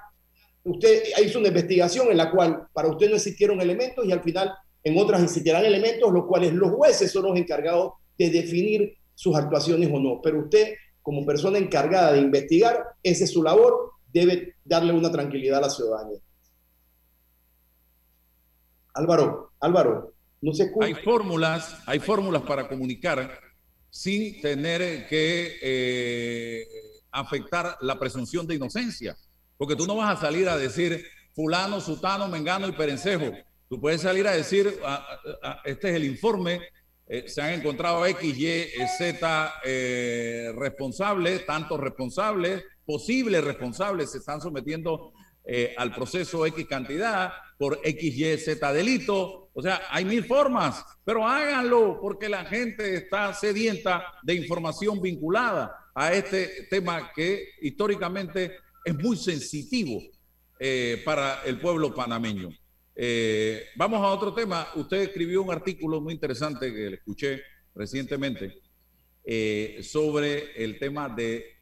usted 0.65 1.03
hizo 1.23 1.39
una 1.39 1.49
investigación 1.49 2.11
en 2.11 2.17
la 2.17 2.31
cual 2.31 2.67
para 2.73 2.89
usted 2.89 3.09
no 3.11 3.17
existieron 3.17 3.61
elementos 3.61 4.05
y 4.05 4.13
al 4.13 4.23
final 4.23 4.53
en 4.83 4.99
otras 4.99 5.23
existirán 5.23 5.65
elementos 5.65 6.13
los 6.13 6.27
cuales 6.27 6.53
los 6.53 6.73
jueces 6.73 7.11
son 7.11 7.25
los 7.25 7.37
encargados 7.37 7.95
de 8.19 8.31
definir 8.31 8.97
sus 9.15 9.37
actuaciones 9.37 9.91
o 9.93 9.99
no. 9.99 10.21
Pero 10.23 10.41
usted, 10.41 10.75
como 11.03 11.25
persona 11.25 11.59
encargada 11.59 12.13
de 12.13 12.21
investigar, 12.21 12.85
esa 13.03 13.25
es 13.25 13.33
su 13.33 13.43
labor, 13.43 13.93
debe 14.13 14.57
darle 14.65 14.93
una 14.93 15.11
tranquilidad 15.11 15.59
a 15.59 15.63
la 15.63 15.71
ciudadanía. 15.71 16.19
Álvaro, 18.95 19.53
Álvaro, 19.61 20.15
no 20.41 20.53
se 20.53 20.71
Hay 20.81 20.95
fórmulas, 20.95 21.79
hay 21.87 21.99
fórmulas 21.99 22.43
para 22.43 22.69
comunicar 22.69 23.41
sin 23.91 24.41
tener 24.41 25.09
que 25.09 25.57
eh, 25.63 26.67
afectar 27.11 27.77
la 27.81 27.99
presunción 27.99 28.47
de 28.47 28.57
inocencia. 28.57 29.17
Porque 29.57 29.77
tú 29.77 29.87
no 29.87 29.97
vas 29.97 30.19
a 30.19 30.21
salir 30.21 30.49
a 30.49 30.57
decir 30.57 31.05
fulano, 31.35 31.81
sutano, 31.81 32.29
mengano 32.29 32.69
y 32.69 32.73
perencejo. 32.73 33.33
Tú 33.69 33.81
puedes 33.81 34.03
salir 34.03 34.27
a 34.27 34.33
decir, 34.33 34.79
este 35.65 35.91
es 35.91 35.97
el 35.97 36.05
informe, 36.05 36.61
eh, 37.07 37.29
se 37.29 37.43
han 37.43 37.55
encontrado 37.55 38.07
X, 38.07 38.39
Y, 38.39 38.65
Z 38.99 39.55
eh, 39.65 40.53
responsables, 40.57 41.45
tantos 41.45 41.79
responsables, 41.79 42.65
posibles 42.87 43.45
responsables 43.45 44.13
se 44.13 44.19
están 44.19 44.41
sometiendo 44.41 45.13
eh, 45.45 45.75
al 45.77 45.95
proceso 45.95 46.47
X 46.47 46.67
cantidad 46.67 47.33
por 47.59 47.79
X, 47.85 48.17
Y, 48.17 48.39
Z 48.39 48.73
delito. 48.73 49.51
O 49.53 49.63
sea, 49.63 49.83
hay 49.91 50.05
mil 50.05 50.25
formas, 50.25 50.85
pero 51.05 51.27
háganlo 51.27 52.01
porque 52.01 52.29
la 52.29 52.45
gente 52.45 52.97
está 52.97 53.33
sedienta 53.35 54.05
de 54.23 54.35
información 54.35 55.01
vinculada 55.01 55.77
a 55.95 56.13
este 56.13 56.67
tema 56.71 57.13
que 57.15 57.51
históricamente 57.61 58.57
es 58.85 58.95
muy 58.95 59.17
sensitivo 59.17 60.03
eh, 60.61 61.03
para 61.05 61.43
el 61.45 61.59
pueblo 61.61 61.95
panameño. 61.95 62.51
Eh, 62.95 63.67
vamos 63.77 64.01
a 64.01 64.13
otro 64.13 64.33
tema. 64.35 64.69
Usted 64.77 64.99
escribió 64.99 65.43
un 65.43 65.51
artículo 65.51 66.01
muy 66.01 66.15
interesante 66.15 66.73
que 66.73 66.91
le 66.91 66.97
escuché 66.97 67.43
recientemente 67.75 68.61
sobre 69.83 70.63
el 70.63 70.79
tema 70.79 71.09
de 71.09 71.55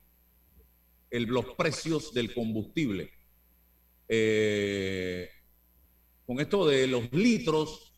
los 1.10 1.44
precios 1.54 2.12
del 2.12 2.32
combustible. 2.34 3.10
Eh, 4.08 5.28
con 6.26 6.40
esto 6.40 6.66
de 6.66 6.86
los 6.86 7.12
litros, 7.12 7.92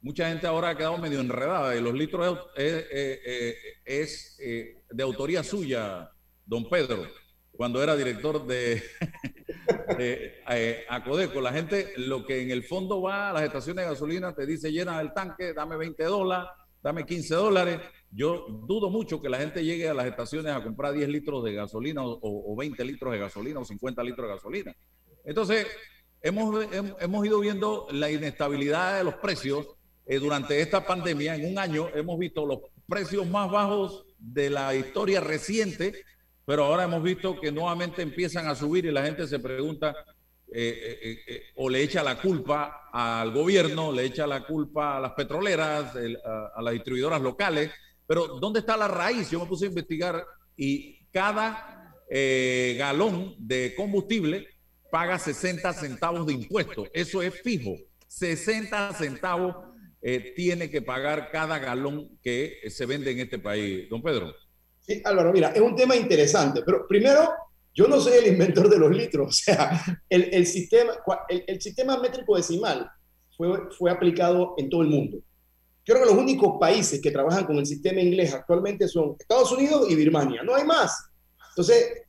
mucha 0.00 0.28
gente 0.28 0.46
ahora 0.46 0.70
ha 0.70 0.76
quedado 0.76 0.98
medio 0.98 1.20
enredada. 1.20 1.76
Y 1.76 1.80
los 1.80 1.94
litros 1.94 2.38
es, 2.56 4.36
eh, 4.38 4.82
de 4.90 5.02
autoría 5.02 5.42
suya, 5.42 6.10
don 6.46 6.68
Pedro, 6.68 7.06
cuando 7.52 7.82
era 7.82 7.96
director 7.96 8.46
de, 8.46 8.82
eh, 9.98 10.84
Acodeco. 10.88 11.40
La 11.40 11.52
gente, 11.52 11.92
lo 11.96 12.24
que 12.24 12.42
en 12.42 12.50
el 12.50 12.64
fondo 12.64 13.02
va 13.02 13.30
a 13.30 13.32
las 13.32 13.42
estaciones 13.42 13.84
de 13.84 13.90
gasolina, 13.90 14.34
te 14.34 14.46
dice 14.46 14.72
llena 14.72 15.00
el 15.00 15.12
tanque, 15.12 15.52
dame 15.52 15.76
20 15.76 16.04
dólares, 16.04 16.48
dame 16.82 17.04
15 17.04 17.34
dólares. 17.34 17.80
Yo 18.10 18.46
dudo 18.66 18.90
mucho 18.90 19.20
que 19.20 19.28
la 19.28 19.38
gente 19.38 19.64
llegue 19.64 19.88
a 19.88 19.94
las 19.94 20.06
estaciones 20.06 20.52
a 20.52 20.62
comprar 20.62 20.92
10 20.92 21.08
litros 21.08 21.44
de 21.44 21.54
gasolina 21.54 22.04
o, 22.04 22.18
o 22.22 22.56
20 22.56 22.84
litros 22.84 23.12
de 23.12 23.18
gasolina 23.18 23.60
o 23.60 23.64
50 23.64 24.02
litros 24.02 24.28
de 24.28 24.34
gasolina. 24.34 24.76
Entonces, 25.24 25.66
hemos, 26.22 26.66
hemos 27.00 27.26
ido 27.26 27.40
viendo 27.40 27.86
la 27.90 28.10
inestabilidad 28.10 28.98
de 28.98 29.04
los 29.04 29.14
precios 29.14 29.66
eh, 30.06 30.18
durante 30.18 30.60
esta 30.60 30.84
pandemia. 30.84 31.36
En 31.36 31.50
un 31.50 31.58
año 31.58 31.88
hemos 31.94 32.18
visto 32.18 32.46
los 32.46 32.60
precios 32.88 33.26
más 33.26 33.50
bajos 33.50 34.04
de 34.18 34.50
la 34.50 34.74
historia 34.74 35.20
reciente, 35.20 35.94
pero 36.44 36.64
ahora 36.64 36.84
hemos 36.84 37.02
visto 37.02 37.40
que 37.40 37.52
nuevamente 37.52 38.02
empiezan 38.02 38.48
a 38.48 38.54
subir 38.54 38.84
y 38.84 38.90
la 38.90 39.04
gente 39.04 39.26
se 39.26 39.38
pregunta 39.38 39.94
eh, 40.54 41.18
eh, 41.26 41.42
o 41.56 41.70
le 41.70 41.82
echa 41.82 42.02
la 42.02 42.20
culpa 42.20 42.88
al 42.92 43.32
gobierno, 43.32 43.92
le 43.92 44.04
echa 44.04 44.26
la 44.26 44.44
culpa 44.44 44.96
a 44.96 45.00
las 45.00 45.12
petroleras, 45.12 45.94
a, 45.94 46.62
las 46.62 46.74
distribuidoras 46.74 47.20
locales, 47.22 47.70
pero 48.06 48.38
¿dónde 48.40 48.60
está 48.60 48.76
la 48.76 48.88
raíz? 48.88 49.30
Yo 49.30 49.40
me 49.40 49.46
puse 49.46 49.66
a 49.66 49.68
investigar 49.68 50.24
y 50.56 51.06
cada 51.10 51.94
galón 52.76 53.34
de 53.38 53.74
combustible 53.74 54.46
paga 54.92 55.18
60 55.18 55.72
centavos 55.72 56.26
de 56.26 56.34
impuesto. 56.34 56.86
Eso 56.92 57.22
es 57.22 57.40
fijo. 57.40 57.78
60 58.08 58.92
centavos 58.92 59.56
eh, 60.02 60.34
tiene 60.36 60.68
que 60.68 60.82
pagar 60.82 61.30
cada 61.30 61.58
galón 61.58 62.18
que 62.22 62.58
se 62.68 62.84
vende 62.84 63.10
en 63.10 63.20
este 63.20 63.38
país. 63.38 63.88
Don 63.88 64.02
Pedro. 64.02 64.34
Sí, 64.82 65.00
Álvaro, 65.04 65.32
mira, 65.32 65.50
es 65.50 65.60
un 65.60 65.76
tema 65.76 65.94
interesante, 65.94 66.62
pero 66.66 66.86
primero, 66.88 67.30
yo 67.74 67.86
no 67.86 68.00
soy 68.00 68.14
el 68.14 68.26
inventor 68.26 68.68
de 68.68 68.78
los 68.78 68.90
litros, 68.90 69.28
o 69.28 69.32
sea, 69.32 69.80
el, 70.08 70.46
sistema, 70.46 70.92
el, 71.28 71.60
sistema 71.60 71.98
métrico 71.98 72.36
decimal 72.36 72.90
fue, 73.36 73.70
fue 73.78 73.90
aplicado 73.90 74.54
en 74.58 74.68
todo 74.68 74.82
el 74.82 74.88
mundo. 74.88 75.18
Creo 75.84 76.00
que 76.00 76.10
los 76.10 76.18
únicos 76.18 76.58
países 76.60 77.00
que 77.00 77.10
trabajan 77.10 77.44
con 77.44 77.56
el 77.56 77.66
sistema 77.66 78.00
inglés 78.00 78.34
actualmente 78.34 78.86
son 78.86 79.16
Estados 79.18 79.50
Unidos 79.52 79.86
y 79.88 79.94
Birmania, 79.94 80.42
no 80.42 80.54
hay 80.54 80.64
más. 80.64 81.10
Entonces, 81.50 82.02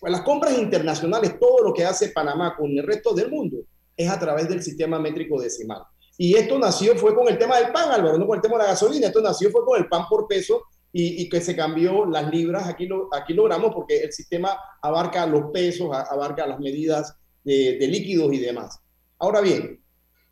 pues 0.00 0.12
las 0.12 0.22
compras 0.22 0.56
internacionales, 0.56 1.38
todo 1.38 1.64
lo 1.64 1.74
que 1.74 1.84
hace 1.84 2.10
Panamá 2.10 2.54
con 2.56 2.70
el 2.70 2.86
resto 2.86 3.12
del 3.14 3.30
mundo 3.30 3.58
es 3.96 4.08
a 4.08 4.18
través 4.18 4.48
del 4.48 4.62
sistema 4.62 4.98
métrico 4.98 5.40
decimal. 5.40 5.82
Y 6.16 6.34
esto 6.34 6.58
nació, 6.58 6.96
fue 6.96 7.14
con 7.14 7.28
el 7.28 7.38
tema 7.38 7.58
del 7.58 7.72
pan, 7.72 7.90
Álvaro, 7.90 8.18
no 8.18 8.26
con 8.26 8.36
el 8.36 8.42
tema 8.42 8.56
de 8.56 8.64
la 8.64 8.70
gasolina, 8.70 9.08
esto 9.08 9.20
nació 9.20 9.50
fue 9.50 9.64
con 9.64 9.78
el 9.78 9.88
pan 9.88 10.04
por 10.08 10.26
peso 10.26 10.64
y, 10.92 11.28
que 11.28 11.40
se 11.40 11.54
cambió 11.54 12.06
las 12.06 12.30
libras, 12.30 12.66
aquí, 12.66 12.86
lo, 12.86 13.08
aquí 13.14 13.34
logramos 13.34 13.74
porque 13.74 14.00
el 14.00 14.12
sistema 14.12 14.58
abarca 14.82 15.26
los 15.26 15.50
pesos, 15.52 15.90
abarca 15.92 16.46
las 16.46 16.58
medidas 16.58 17.14
de, 17.44 17.78
líquidos 17.80 18.32
y 18.32 18.38
demás. 18.38 18.80
Ahora 19.18 19.40
bien, 19.40 19.80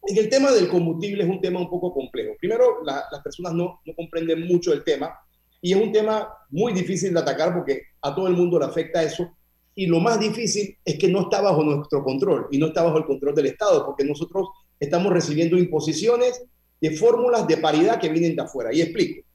en 0.09 0.17
el 0.17 0.29
tema 0.29 0.51
del 0.53 0.69
combustible 0.69 1.25
es 1.25 1.29
un 1.29 1.41
tema 1.41 1.61
un 1.61 1.69
poco 1.69 1.93
complejo. 1.93 2.35
Primero, 2.39 2.83
las 2.85 3.21
personas 3.23 3.53
no, 3.53 3.81
no 3.85 3.95
comprenden 3.95 4.47
mucho 4.47 4.73
el 4.73 4.83
tema 4.83 5.19
y 5.61 5.73
es 5.73 5.81
un 5.81 5.93
tema 5.93 6.29
muy 6.51 6.73
difícil 6.73 7.13
de 7.13 7.21
atacar 7.21 7.55
porque 7.55 7.83
a 8.01 8.15
todo 8.15 8.29
el 8.29 8.35
mundo 8.35 8.59
le 8.59 8.67
afecta 8.67 9.03
eso 9.03 9.31
y 9.79 9.87
lo 9.87 10.01
más 10.01 10.19
difícil 10.19 10.77
es 10.83 10.99
que 10.99 11.07
no 11.09 11.23
está 11.23 11.43
bajo 11.43 11.63
nuestro 11.63 12.03
control 12.03 12.49
y 12.51 12.57
no 12.57 12.69
está 12.69 12.83
bajo 12.83 12.97
el 12.97 13.05
control 13.05 13.35
del 13.35 13.47
Estado, 13.47 13.85
porque 13.85 14.05
nosotros 14.05 14.49
estamos 14.81 15.13
recibiendo 15.13 15.59
imposiciones 15.59 16.43
de 16.81 16.91
fórmulas 16.93 17.47
de 17.47 17.59
paridad 17.59 18.01
que 18.01 18.09
vienen 18.09 18.35
de 18.35 18.43
afuera. 18.43 18.73
Y 18.73 18.81
explico. 18.81 19.26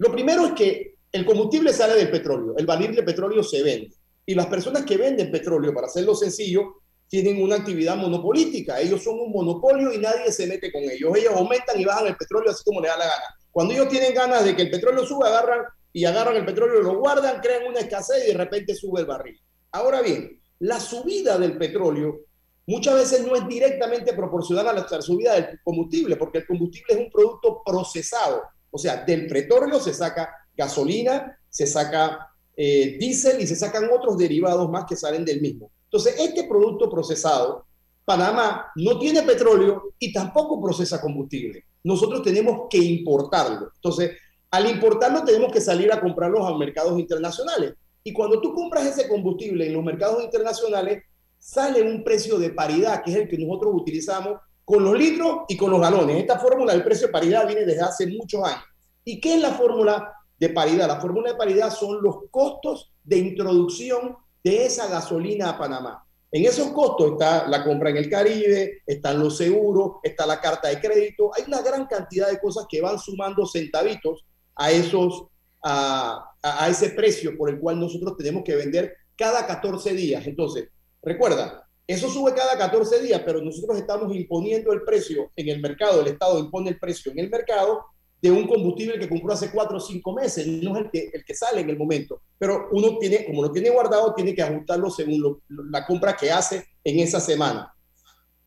Lo 0.00 0.10
primero 0.10 0.46
es 0.46 0.52
que 0.52 0.94
el 1.12 1.26
combustible 1.26 1.74
sale 1.74 1.94
del 1.94 2.10
petróleo, 2.10 2.54
el 2.56 2.64
barril 2.64 2.94
de 2.94 3.02
petróleo 3.02 3.42
se 3.42 3.62
vende. 3.62 3.94
Y 4.24 4.34
las 4.34 4.46
personas 4.46 4.86
que 4.86 4.96
venden 4.96 5.30
petróleo, 5.30 5.74
para 5.74 5.88
hacerlo 5.88 6.14
sencillo, 6.14 6.76
tienen 7.06 7.42
una 7.42 7.56
actividad 7.56 7.96
monopolítica. 7.96 8.80
Ellos 8.80 9.02
son 9.02 9.20
un 9.20 9.30
monopolio 9.30 9.92
y 9.92 9.98
nadie 9.98 10.32
se 10.32 10.46
mete 10.46 10.72
con 10.72 10.82
ellos. 10.84 11.14
Ellos 11.18 11.34
aumentan 11.36 11.78
y 11.78 11.84
bajan 11.84 12.06
el 12.06 12.16
petróleo 12.16 12.50
así 12.50 12.62
como 12.64 12.80
les 12.80 12.90
da 12.90 12.96
la 12.96 13.04
gana. 13.04 13.24
Cuando 13.50 13.74
ellos 13.74 13.88
tienen 13.88 14.14
ganas 14.14 14.42
de 14.42 14.56
que 14.56 14.62
el 14.62 14.70
petróleo 14.70 15.04
suba, 15.04 15.28
agarran 15.28 15.66
y 15.92 16.06
agarran 16.06 16.36
el 16.36 16.46
petróleo, 16.46 16.80
lo 16.80 16.98
guardan, 16.98 17.40
crean 17.42 17.66
una 17.68 17.80
escasez 17.80 18.24
y 18.24 18.32
de 18.32 18.38
repente 18.38 18.74
sube 18.74 19.00
el 19.00 19.06
barril. 19.06 19.38
Ahora 19.72 20.00
bien, 20.00 20.40
la 20.60 20.80
subida 20.80 21.36
del 21.36 21.58
petróleo 21.58 22.20
muchas 22.66 22.94
veces 22.94 23.26
no 23.26 23.36
es 23.36 23.46
directamente 23.46 24.14
proporcional 24.14 24.68
a 24.68 24.72
la 24.72 25.02
subida 25.02 25.34
del 25.34 25.60
combustible, 25.62 26.16
porque 26.16 26.38
el 26.38 26.46
combustible 26.46 26.94
es 26.94 27.00
un 27.00 27.10
producto 27.10 27.62
procesado. 27.66 28.40
O 28.70 28.78
sea, 28.78 29.04
del 29.04 29.26
petróleo 29.26 29.80
se 29.80 29.92
saca 29.92 30.30
gasolina, 30.56 31.38
se 31.48 31.66
saca 31.66 32.30
eh, 32.56 32.96
diésel 32.98 33.40
y 33.40 33.46
se 33.46 33.56
sacan 33.56 33.88
otros 33.92 34.18
derivados 34.18 34.70
más 34.70 34.84
que 34.84 34.96
salen 34.96 35.24
del 35.24 35.40
mismo. 35.40 35.70
Entonces, 35.84 36.14
este 36.18 36.44
producto 36.44 36.88
procesado, 36.90 37.66
Panamá 38.04 38.70
no 38.76 38.98
tiene 38.98 39.22
petróleo 39.22 39.94
y 39.98 40.12
tampoco 40.12 40.60
procesa 40.60 41.00
combustible. 41.00 41.64
Nosotros 41.82 42.22
tenemos 42.22 42.68
que 42.68 42.78
importarlo. 42.78 43.72
Entonces, 43.74 44.12
al 44.50 44.68
importarlo 44.68 45.24
tenemos 45.24 45.52
que 45.52 45.60
salir 45.60 45.92
a 45.92 46.00
comprarlos 46.00 46.46
a 46.46 46.56
mercados 46.56 46.98
internacionales. 46.98 47.74
Y 48.02 48.12
cuando 48.12 48.40
tú 48.40 48.52
compras 48.52 48.86
ese 48.86 49.08
combustible 49.08 49.66
en 49.66 49.74
los 49.74 49.84
mercados 49.84 50.22
internacionales, 50.22 51.04
sale 51.38 51.82
un 51.82 52.04
precio 52.04 52.38
de 52.38 52.50
paridad, 52.50 53.02
que 53.02 53.10
es 53.10 53.16
el 53.16 53.28
que 53.28 53.38
nosotros 53.38 53.72
utilizamos 53.74 54.40
con 54.70 54.84
los 54.84 54.96
litros 54.96 55.40
y 55.48 55.56
con 55.56 55.72
los 55.72 55.80
galones. 55.80 56.16
Esta 56.16 56.38
fórmula 56.38 56.72
del 56.72 56.84
precio 56.84 57.08
de 57.08 57.12
paridad 57.12 57.44
viene 57.44 57.64
desde 57.64 57.82
hace 57.82 58.06
muchos 58.06 58.44
años. 58.44 58.62
¿Y 59.04 59.20
qué 59.20 59.34
es 59.34 59.40
la 59.40 59.50
fórmula 59.50 60.12
de 60.38 60.48
paridad? 60.50 60.86
La 60.86 61.00
fórmula 61.00 61.32
de 61.32 61.36
paridad 61.36 61.72
son 61.72 62.00
los 62.00 62.18
costos 62.30 62.92
de 63.02 63.18
introducción 63.18 64.16
de 64.44 64.66
esa 64.66 64.86
gasolina 64.86 65.50
a 65.50 65.58
Panamá. 65.58 66.06
En 66.30 66.44
esos 66.44 66.68
costos 66.68 67.12
está 67.12 67.48
la 67.48 67.64
compra 67.64 67.90
en 67.90 67.96
el 67.96 68.08
Caribe, 68.08 68.82
están 68.86 69.18
los 69.18 69.36
seguros, 69.36 69.96
está 70.04 70.24
la 70.24 70.40
carta 70.40 70.68
de 70.68 70.80
crédito. 70.80 71.32
Hay 71.36 71.42
una 71.48 71.62
gran 71.62 71.86
cantidad 71.86 72.30
de 72.30 72.38
cosas 72.38 72.66
que 72.68 72.80
van 72.80 73.00
sumando 73.00 73.44
centavitos 73.46 74.24
a 74.54 74.70
esos 74.70 75.24
a, 75.64 76.68
ese 76.68 76.90
precio 76.90 77.36
por 77.36 77.50
el 77.50 77.58
cual 77.58 77.80
nosotros 77.80 78.16
tenemos 78.16 78.44
que 78.44 78.54
vender 78.54 78.94
cada 79.16 79.48
14 79.48 79.94
días. 79.94 80.24
Entonces, 80.28 80.68
recuerda, 81.02 81.68
eso 81.90 82.08
sube 82.08 82.34
cada 82.34 82.56
14 82.56 83.00
días, 83.00 83.22
pero 83.24 83.40
nosotros 83.40 83.78
estamos 83.78 84.14
imponiendo 84.14 84.72
el 84.72 84.82
precio 84.82 85.30
en 85.34 85.48
el 85.48 85.60
mercado, 85.60 86.00
el 86.00 86.08
Estado 86.08 86.38
impone 86.38 86.70
el 86.70 86.78
precio 86.78 87.10
en 87.12 87.18
el 87.18 87.30
mercado 87.30 87.84
de 88.20 88.30
un 88.30 88.46
combustible 88.46 88.98
que 88.98 89.08
compró 89.08 89.32
hace 89.32 89.50
4 89.50 89.76
o 89.76 89.80
5 89.80 90.12
meses, 90.12 90.46
no 90.46 90.76
es 90.76 90.84
el 90.84 90.90
que, 90.90 91.10
el 91.12 91.24
que 91.24 91.34
sale 91.34 91.62
en 91.62 91.70
el 91.70 91.78
momento, 91.78 92.20
pero 92.38 92.68
uno 92.72 92.98
tiene, 92.98 93.24
como 93.24 93.42
lo 93.42 93.50
tiene 93.50 93.70
guardado, 93.70 94.14
tiene 94.14 94.34
que 94.34 94.42
ajustarlo 94.42 94.90
según 94.90 95.40
la 95.48 95.86
compra 95.86 96.16
que 96.16 96.30
hace 96.30 96.66
en 96.84 96.98
esa 96.98 97.18
semana. 97.18 97.74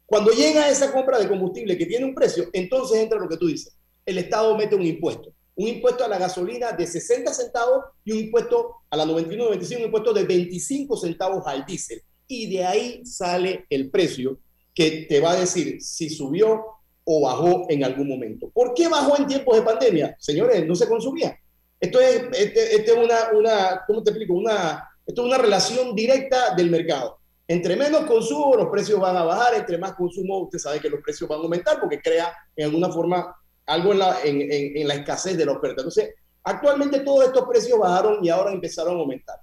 Cuando 0.06 0.32
llega 0.32 0.70
esa 0.70 0.92
compra 0.92 1.18
de 1.18 1.28
combustible 1.28 1.78
que 1.78 1.88
tiene 1.88 2.06
un 2.06 2.14
precio, 2.14 2.50
entonces 2.54 3.00
entra 3.00 3.20
lo 3.20 3.28
que 3.28 3.38
tú 3.38 3.48
dices, 3.48 3.76
el 4.06 4.20
Estado 4.20 4.56
mete 4.56 4.76
un 4.76 4.86
impuesto. 4.86 5.34
Un 5.56 5.68
impuesto 5.68 6.04
a 6.04 6.08
la 6.08 6.18
gasolina 6.18 6.72
de 6.72 6.86
60 6.86 7.34
centavos 7.34 7.86
y 8.04 8.12
un 8.12 8.20
impuesto 8.20 8.78
a 8.90 8.98
la 8.98 9.06
91-95, 9.06 9.78
un 9.78 9.84
impuesto 9.84 10.14
de 10.14 10.24
25 10.24 10.98
centavos 10.98 11.44
al 11.46 11.66
diésel. 11.66 12.02
Y 12.28 12.56
de 12.56 12.66
ahí 12.66 13.06
sale 13.06 13.66
el 13.70 13.90
precio 13.90 14.40
que 14.74 15.06
te 15.08 15.20
va 15.20 15.32
a 15.32 15.40
decir 15.40 15.82
si 15.82 16.10
subió 16.10 16.66
o 17.06 17.22
bajó 17.22 17.66
en 17.70 17.84
algún 17.84 18.08
momento. 18.08 18.50
¿Por 18.50 18.74
qué 18.74 18.88
bajó 18.88 19.18
en 19.18 19.28
tiempos 19.28 19.56
de 19.56 19.62
pandemia? 19.64 20.16
Señores, 20.20 20.66
no 20.66 20.76
se 20.76 20.88
consumía. 20.88 21.38
Esto 21.80 22.00
es, 22.00 22.24
este, 22.34 22.76
este 22.78 22.94
una, 22.94 23.32
una, 23.34 23.82
¿cómo 23.86 24.02
te 24.02 24.12
explico? 24.12 24.34
Una, 24.34 24.90
esto 25.06 25.22
es 25.22 25.28
una 25.28 25.38
relación 25.38 25.94
directa 25.96 26.56
del 26.56 26.72
mercado. 26.72 27.20
Entre 27.46 27.76
menos 27.76 28.06
consumo, 28.06 28.56
los 28.56 28.70
precios 28.70 29.00
van 29.02 29.18
a 29.18 29.24
bajar, 29.24 29.54
entre 29.56 29.78
más 29.78 29.94
consumo, 29.94 30.40
usted 30.44 30.60
sabe 30.60 30.80
que 30.80 30.90
los 30.90 31.02
precios 31.02 31.30
van 31.30 31.40
a 31.40 31.44
aumentar 31.44 31.80
porque 31.80 32.02
crea 32.02 32.34
en 32.56 32.66
alguna 32.66 32.90
forma 32.90 33.36
algo 33.66 33.92
en 33.92 34.00
la, 34.00 34.22
en, 34.24 34.78
en, 34.78 34.88
la 34.88 34.96
escasez 34.96 35.38
de 35.38 35.46
la 35.46 35.52
oferta. 35.52 35.82
Entonces, 35.82 36.14
actualmente 36.44 37.02
todos 37.02 37.26
estos 37.26 37.46
precios 37.50 37.78
bajaron 37.78 38.24
y 38.24 38.30
ahora 38.30 38.54
empezaron 38.54 38.96
a 38.96 39.00
aumentar. 39.00 39.36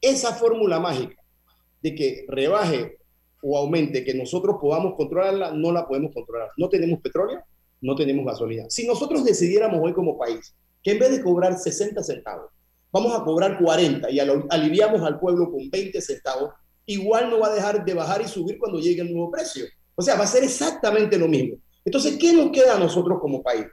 Esa 0.00 0.32
fórmula 0.34 0.78
mágica 0.78 1.21
de 1.82 1.94
que 1.94 2.24
rebaje 2.28 2.98
o 3.42 3.58
aumente, 3.58 4.04
que 4.04 4.14
nosotros 4.14 4.56
podamos 4.60 4.94
controlarla, 4.94 5.52
no 5.52 5.72
la 5.72 5.86
podemos 5.86 6.12
controlar. 6.14 6.50
No 6.56 6.68
tenemos 6.68 7.00
petróleo, 7.00 7.40
no 7.80 7.94
tenemos 7.94 8.24
gasolina. 8.24 8.64
Si 8.68 8.86
nosotros 8.86 9.24
decidiéramos 9.24 9.80
hoy 9.82 9.92
como 9.92 10.16
país 10.16 10.54
que 10.82 10.92
en 10.92 10.98
vez 10.98 11.10
de 11.10 11.22
cobrar 11.22 11.58
60 11.58 12.02
centavos, 12.02 12.50
vamos 12.92 13.14
a 13.14 13.24
cobrar 13.24 13.58
40 13.58 14.10
y 14.10 14.20
aliviamos 14.20 15.02
al 15.02 15.18
pueblo 15.18 15.50
con 15.50 15.70
20 15.70 16.00
centavos, 16.00 16.50
igual 16.86 17.30
no 17.30 17.40
va 17.40 17.48
a 17.48 17.54
dejar 17.54 17.84
de 17.84 17.94
bajar 17.94 18.20
y 18.20 18.28
subir 18.28 18.58
cuando 18.58 18.78
llegue 18.78 19.02
el 19.02 19.12
nuevo 19.12 19.30
precio. 19.30 19.64
O 19.94 20.02
sea, 20.02 20.16
va 20.16 20.24
a 20.24 20.28
ser 20.28 20.44
exactamente 20.44 21.18
lo 21.18 21.28
mismo. 21.28 21.56
Entonces, 21.84 22.16
¿qué 22.18 22.32
nos 22.32 22.50
queda 22.50 22.76
a 22.76 22.78
nosotros 22.78 23.18
como 23.20 23.42
país? 23.42 23.66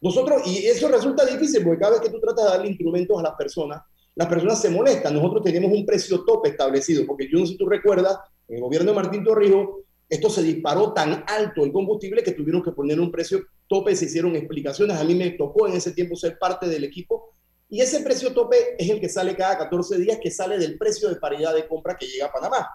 Nosotros, 0.00 0.42
y 0.46 0.66
eso 0.66 0.88
resulta 0.88 1.24
difícil 1.24 1.64
porque 1.64 1.80
cada 1.80 1.92
vez 1.92 2.00
que 2.02 2.10
tú 2.10 2.20
tratas 2.20 2.44
de 2.44 2.50
darle 2.50 2.68
instrumentos 2.68 3.18
a 3.18 3.22
las 3.22 3.34
personas, 3.34 3.82
las 4.16 4.28
personas 4.28 4.60
se 4.60 4.70
molestan. 4.70 5.14
Nosotros 5.14 5.42
tenemos 5.42 5.72
un 5.72 5.84
precio 5.84 6.24
tope 6.24 6.50
establecido, 6.50 7.04
porque 7.06 7.28
yo 7.30 7.38
no 7.38 7.46
sé 7.46 7.52
si 7.52 7.58
tú 7.58 7.68
recuerdas, 7.68 8.18
en 8.48 8.56
el 8.56 8.62
gobierno 8.62 8.90
de 8.90 8.96
Martín 8.96 9.24
Torrijos, 9.24 9.68
esto 10.08 10.28
se 10.28 10.42
disparó 10.42 10.92
tan 10.92 11.24
alto 11.26 11.64
el 11.64 11.72
combustible 11.72 12.22
que 12.22 12.32
tuvieron 12.32 12.62
que 12.62 12.72
poner 12.72 13.00
un 13.00 13.10
precio 13.10 13.40
tope, 13.66 13.96
se 13.96 14.04
hicieron 14.04 14.36
explicaciones. 14.36 14.98
A 14.98 15.04
mí 15.04 15.14
me 15.14 15.30
tocó 15.30 15.66
en 15.66 15.74
ese 15.74 15.92
tiempo 15.92 16.14
ser 16.14 16.38
parte 16.38 16.68
del 16.68 16.84
equipo. 16.84 17.32
Y 17.68 17.80
ese 17.80 18.00
precio 18.00 18.32
tope 18.32 18.76
es 18.78 18.88
el 18.90 19.00
que 19.00 19.08
sale 19.08 19.34
cada 19.34 19.58
14 19.58 19.98
días, 19.98 20.18
que 20.22 20.30
sale 20.30 20.58
del 20.58 20.78
precio 20.78 21.08
de 21.08 21.16
paridad 21.16 21.54
de 21.54 21.66
compra 21.66 21.96
que 21.96 22.06
llega 22.06 22.26
a 22.26 22.32
Panamá. 22.32 22.68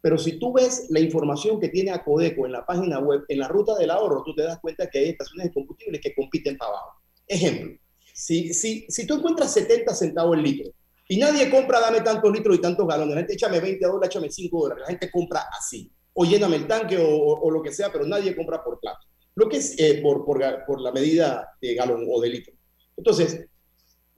Pero 0.00 0.16
si 0.16 0.38
tú 0.38 0.52
ves 0.52 0.86
la 0.90 1.00
información 1.00 1.60
que 1.60 1.68
tiene 1.68 1.90
Acodeco 1.90 2.46
en 2.46 2.52
la 2.52 2.64
página 2.64 3.00
web, 3.00 3.24
en 3.28 3.38
la 3.40 3.48
ruta 3.48 3.76
del 3.76 3.90
ahorro, 3.90 4.22
tú 4.24 4.34
te 4.34 4.42
das 4.42 4.60
cuenta 4.60 4.88
que 4.88 5.00
hay 5.00 5.08
estaciones 5.10 5.46
de 5.46 5.52
combustible 5.52 6.00
que 6.00 6.14
compiten 6.14 6.56
para 6.56 6.70
abajo. 6.70 6.92
Ejemplo, 7.26 7.76
si, 8.18 8.52
si, 8.52 8.84
si 8.88 9.06
tú 9.06 9.14
encuentras 9.14 9.52
70 9.52 9.94
centavos 9.94 10.36
el 10.36 10.42
litro 10.42 10.72
y 11.06 11.18
nadie 11.18 11.48
compra, 11.48 11.78
dame 11.78 12.00
tantos 12.00 12.32
litros 12.32 12.56
y 12.56 12.60
tantos 12.60 12.84
galones, 12.84 13.14
la 13.14 13.20
gente 13.20 13.34
échame 13.34 13.60
20 13.60 13.86
dólares, 13.86 14.10
échame 14.10 14.28
5 14.28 14.60
dólares, 14.60 14.82
la 14.82 14.90
gente 14.90 15.08
compra 15.08 15.44
así, 15.56 15.92
o 16.14 16.24
lléname 16.24 16.56
el 16.56 16.66
tanque 16.66 16.98
o, 17.00 17.48
lo 17.48 17.62
que 17.62 17.72
sea, 17.72 17.92
pero 17.92 18.04
nadie 18.04 18.34
compra 18.34 18.62
por 18.62 18.80
plato, 18.80 18.98
lo 19.36 19.48
que 19.48 19.58
es 19.58 19.78
eh, 19.78 20.00
por, 20.02 20.24
por, 20.24 20.42
por, 20.66 20.80
la 20.80 20.90
medida 20.90 21.48
de 21.62 21.74
galón 21.76 22.06
o 22.10 22.20
de 22.20 22.28
litro. 22.28 22.52
Entonces, 22.96 23.46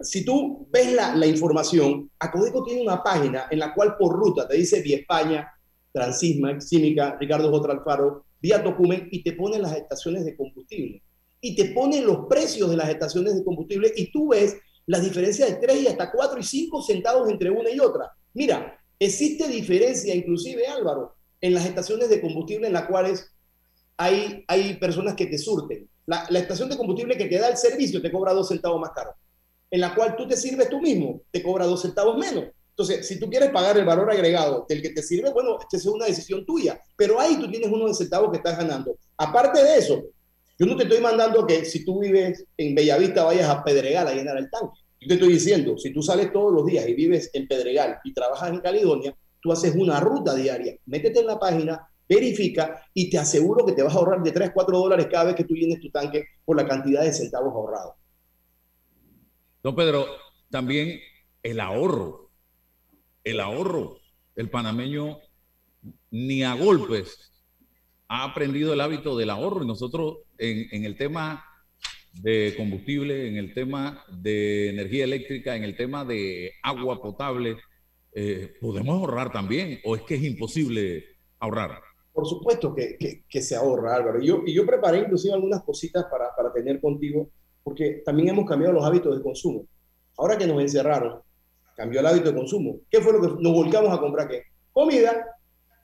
si 0.00 0.24
tú 0.24 0.66
ves 0.70 0.94
la, 0.94 1.14
la 1.14 1.26
información, 1.26 2.10
Acodeco 2.18 2.64
tiene 2.64 2.80
una 2.80 3.02
página 3.02 3.48
en 3.50 3.58
la 3.58 3.74
cual 3.74 3.96
por 3.98 4.16
ruta 4.16 4.48
te 4.48 4.56
dice 4.56 4.80
Vía 4.80 4.96
España, 4.96 5.46
Transisma, 5.92 6.56
Química, 6.56 7.18
Ricardo 7.20 7.50
J. 7.50 7.70
Alfaro, 7.70 8.24
Vía 8.40 8.64
Tocumen, 8.64 9.08
y 9.10 9.22
te 9.22 9.34
pone 9.34 9.58
las 9.58 9.76
estaciones 9.76 10.24
de 10.24 10.34
combustible. 10.34 11.02
Y 11.40 11.56
te 11.56 11.66
pone 11.66 12.02
los 12.02 12.26
precios 12.26 12.70
de 12.70 12.76
las 12.76 12.88
estaciones 12.88 13.34
de 13.34 13.44
combustible 13.44 13.92
y 13.96 14.10
tú 14.12 14.28
ves 14.28 14.56
la 14.86 15.00
diferencia 15.00 15.46
de 15.46 15.54
3 15.54 15.82
y 15.82 15.86
hasta 15.86 16.10
4 16.10 16.40
y 16.40 16.42
5 16.42 16.82
centavos 16.82 17.30
entre 17.30 17.50
una 17.50 17.70
y 17.70 17.78
otra. 17.78 18.12
Mira, 18.34 18.78
existe 18.98 19.48
diferencia, 19.48 20.14
inclusive 20.14 20.66
Álvaro, 20.66 21.16
en 21.40 21.54
las 21.54 21.64
estaciones 21.64 22.08
de 22.10 22.20
combustible 22.20 22.66
en 22.66 22.72
las 22.72 22.86
cuales 22.86 23.32
hay, 23.96 24.44
hay 24.48 24.74
personas 24.74 25.14
que 25.14 25.26
te 25.26 25.38
surten. 25.38 25.88
La, 26.06 26.24
estación 26.30 26.68
de 26.68 26.76
combustible 26.76 27.16
que 27.16 27.26
te 27.26 27.38
da 27.38 27.48
el 27.48 27.56
servicio 27.56 28.02
te 28.02 28.10
cobra 28.10 28.32
2 28.32 28.48
centavos 28.48 28.80
más 28.80 28.90
caro. 28.90 29.14
En 29.70 29.80
la 29.80 29.94
cual 29.94 30.16
tú 30.16 30.26
te 30.26 30.36
sirves 30.36 30.68
tú 30.68 30.80
mismo, 30.80 31.22
te 31.30 31.42
cobra 31.42 31.66
2 31.66 31.80
centavos 31.80 32.18
menos. 32.18 32.46
Entonces, 32.70 33.06
si 33.06 33.20
tú 33.20 33.28
quieres 33.28 33.50
pagar 33.50 33.78
el 33.78 33.84
valor 33.84 34.10
agregado 34.10 34.66
del 34.68 34.82
que 34.82 34.90
te 34.90 35.02
sirve, 35.02 35.30
bueno, 35.30 35.58
esta 35.60 35.76
es 35.76 35.86
una 35.86 36.06
decisión 36.06 36.44
tuya. 36.44 36.80
Pero 36.96 37.20
ahí 37.20 37.36
tú 37.36 37.48
tienes 37.48 37.68
uno 37.70 37.86
de 37.86 37.94
centavos 37.94 38.30
que 38.30 38.38
estás 38.38 38.56
ganando. 38.56 38.96
Aparte 39.18 39.62
de 39.62 39.76
eso, 39.76 40.02
yo 40.60 40.66
no 40.66 40.76
te 40.76 40.82
estoy 40.82 41.00
mandando 41.00 41.46
que 41.46 41.64
si 41.64 41.86
tú 41.86 42.00
vives 42.00 42.44
en 42.58 42.74
Bellavista 42.74 43.24
vayas 43.24 43.48
a 43.48 43.64
Pedregal 43.64 44.06
a 44.06 44.12
llenar 44.12 44.36
el 44.36 44.50
tanque. 44.50 44.78
Yo 45.00 45.08
te 45.08 45.14
estoy 45.14 45.32
diciendo, 45.32 45.78
si 45.78 45.90
tú 45.90 46.02
sales 46.02 46.30
todos 46.34 46.52
los 46.52 46.66
días 46.66 46.86
y 46.86 46.92
vives 46.92 47.30
en 47.32 47.48
Pedregal 47.48 47.98
y 48.04 48.12
trabajas 48.12 48.50
en 48.50 48.60
Caledonia, 48.60 49.16
tú 49.40 49.52
haces 49.52 49.74
una 49.74 50.00
ruta 50.00 50.34
diaria. 50.34 50.76
Métete 50.84 51.20
en 51.20 51.28
la 51.28 51.38
página, 51.38 51.88
verifica 52.06 52.86
y 52.92 53.08
te 53.08 53.16
aseguro 53.16 53.64
que 53.64 53.72
te 53.72 53.82
vas 53.82 53.94
a 53.94 53.98
ahorrar 54.00 54.22
de 54.22 54.32
3, 54.32 54.50
4 54.52 54.78
dólares 54.78 55.06
cada 55.10 55.24
vez 55.24 55.34
que 55.34 55.44
tú 55.44 55.54
llenes 55.54 55.80
tu 55.80 55.90
tanque 55.90 56.26
por 56.44 56.58
la 56.58 56.68
cantidad 56.68 57.04
de 57.04 57.14
centavos 57.14 57.54
ahorrados. 57.54 57.94
Don 59.62 59.74
Pedro, 59.74 60.08
también 60.50 61.00
el 61.42 61.58
ahorro, 61.58 62.28
el 63.24 63.40
ahorro, 63.40 63.96
el 64.36 64.50
panameño 64.50 65.20
ni 66.10 66.42
a 66.42 66.52
golpes 66.52 67.29
ha 68.10 68.24
aprendido 68.24 68.72
el 68.72 68.80
hábito 68.80 69.16
del 69.16 69.30
ahorro 69.30 69.62
y 69.62 69.68
nosotros 69.68 70.18
en, 70.36 70.84
el 70.84 70.96
tema 70.96 71.44
de 72.12 72.54
combustible, 72.56 73.28
en 73.28 73.36
el 73.36 73.54
tema 73.54 74.04
de 74.10 74.70
energía 74.70 75.04
eléctrica, 75.04 75.54
en 75.54 75.62
el 75.62 75.76
tema 75.76 76.04
de 76.04 76.50
agua 76.64 77.00
potable, 77.00 77.56
eh, 78.12 78.52
¿podemos 78.60 78.98
ahorrar 78.98 79.30
también 79.30 79.78
o 79.84 79.94
es 79.94 80.02
que 80.02 80.16
es 80.16 80.24
imposible 80.24 81.04
ahorrar? 81.38 81.78
Por 82.12 82.26
supuesto 82.26 82.74
que, 82.74 83.22
que, 83.28 83.42
se 83.42 83.54
ahorra, 83.54 83.94
Álvaro. 83.94 84.20
Y 84.20 84.26
yo, 84.26 84.42
y 84.44 84.54
yo 84.54 84.66
preparé 84.66 84.98
inclusive 84.98 85.34
algunas 85.34 85.62
cositas 85.62 86.04
para, 86.10 86.34
para 86.34 86.52
tener 86.52 86.80
contigo, 86.80 87.30
porque 87.62 88.02
también 88.04 88.30
hemos 88.30 88.44
cambiado 88.44 88.74
los 88.74 88.84
hábitos 88.84 89.16
de 89.16 89.22
consumo. 89.22 89.66
Ahora 90.18 90.36
que 90.36 90.48
nos 90.48 90.60
encerraron, 90.60 91.22
cambió 91.76 92.00
el 92.00 92.06
hábito 92.06 92.32
de 92.32 92.34
consumo. 92.34 92.80
¿Qué 92.90 93.00
fue 93.00 93.12
lo 93.12 93.20
que 93.20 93.40
nos 93.40 93.52
volcamos 93.52 93.96
a 93.96 94.00
comprar? 94.00 94.26
¿Qué? 94.26 94.42
Comida, 94.72 95.24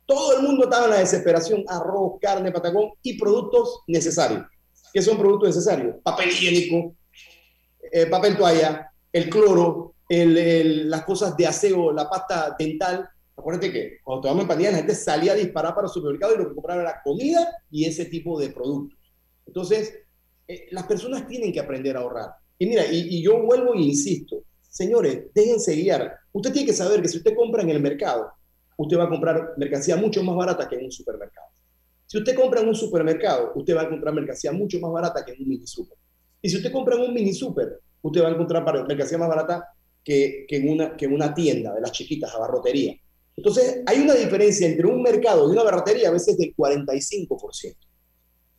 todo 0.06 0.36
el 0.36 0.42
mundo 0.42 0.64
estaba 0.64 0.84
en 0.84 0.90
la 0.90 0.98
desesperación, 0.98 1.64
arroz, 1.66 2.14
carne, 2.20 2.52
patagón 2.52 2.92
y 3.02 3.18
productos 3.18 3.80
necesarios. 3.88 4.46
¿Qué 4.92 5.02
son 5.02 5.18
productos 5.18 5.48
necesarios? 5.48 5.96
Papel 6.02 6.30
higiénico, 6.30 6.94
eh, 7.92 8.06
papel 8.06 8.36
toalla, 8.36 8.90
el 9.12 9.28
cloro, 9.28 9.94
las 10.08 11.04
cosas 11.04 11.36
de 11.36 11.46
aseo, 11.46 11.92
la 11.92 12.08
pasta 12.08 12.54
dental. 12.56 13.08
Acuérdate 13.36 13.72
que 13.72 13.98
cuando 14.02 14.22
tomamos 14.22 14.42
en 14.42 14.48
pandemia 14.48 14.70
la 14.70 14.78
gente 14.78 14.94
salía 14.94 15.32
a 15.32 15.36
disparar 15.36 15.74
para 15.74 15.88
el 15.88 15.92
supermercado 15.92 16.34
y 16.34 16.38
lo 16.38 16.48
que 16.48 16.54
compraba 16.54 16.82
era 16.82 17.02
comida 17.02 17.62
y 17.70 17.84
ese 17.84 18.06
tipo 18.06 18.38
de 18.38 18.50
productos. 18.50 18.98
Entonces, 19.44 19.92
eh, 20.46 20.68
las 20.70 20.86
personas 20.86 21.26
tienen 21.26 21.52
que 21.52 21.60
aprender 21.60 21.96
a 21.96 22.00
ahorrar. 22.00 22.30
Y 22.58 22.66
mira, 22.66 22.86
y, 22.86 23.16
y 23.16 23.22
yo 23.22 23.42
vuelvo 23.42 23.74
e 23.74 23.80
insisto, 23.80 24.44
señores, 24.68 25.24
déjense 25.34 25.74
guiar. 25.74 26.16
Usted 26.32 26.52
tiene 26.52 26.66
que 26.66 26.72
saber 26.72 27.02
que 27.02 27.08
si 27.08 27.18
usted 27.18 27.34
compra 27.34 27.62
en 27.62 27.70
el 27.70 27.80
mercado, 27.80 28.30
usted 28.76 28.98
va 28.98 29.04
a 29.04 29.08
comprar 29.08 29.54
mercancía 29.56 29.96
mucho 29.96 30.22
más 30.22 30.36
barata 30.36 30.68
que 30.68 30.76
en 30.76 30.84
un 30.84 30.92
supermercado. 30.92 31.46
Si 32.06 32.18
usted 32.18 32.36
compra 32.36 32.60
en 32.60 32.68
un 32.68 32.74
supermercado, 32.74 33.52
usted 33.56 33.76
va 33.76 33.82
a 33.82 33.84
encontrar 33.84 34.14
mercancía 34.14 34.52
mucho 34.52 34.78
más 34.78 34.92
barata 34.92 35.24
que 35.24 35.32
en 35.32 35.42
un 35.42 35.48
mini 35.48 35.66
super. 35.66 35.98
Y 36.40 36.48
si 36.48 36.56
usted 36.56 36.70
compra 36.70 36.94
en 36.94 37.02
un 37.02 37.14
mini 37.14 37.32
super, 37.32 37.80
usted 38.02 38.22
va 38.22 38.28
a 38.28 38.30
encontrar 38.30 38.86
mercancía 38.86 39.18
más 39.18 39.28
barata 39.28 39.68
que, 40.04 40.46
que, 40.46 40.56
en 40.56 40.68
una, 40.68 40.96
que 40.96 41.06
en 41.06 41.14
una 41.14 41.34
tienda 41.34 41.74
de 41.74 41.80
las 41.80 41.90
chiquitas, 41.90 42.32
abarrotería. 42.32 42.96
Entonces, 43.36 43.82
hay 43.86 44.00
una 44.00 44.14
diferencia 44.14 44.66
entre 44.66 44.86
un 44.86 45.02
mercado 45.02 45.48
y 45.48 45.52
una 45.52 45.64
barrotería 45.64 46.08
a 46.08 46.12
veces 46.12 46.38
del 46.38 46.54
45%. 46.54 47.76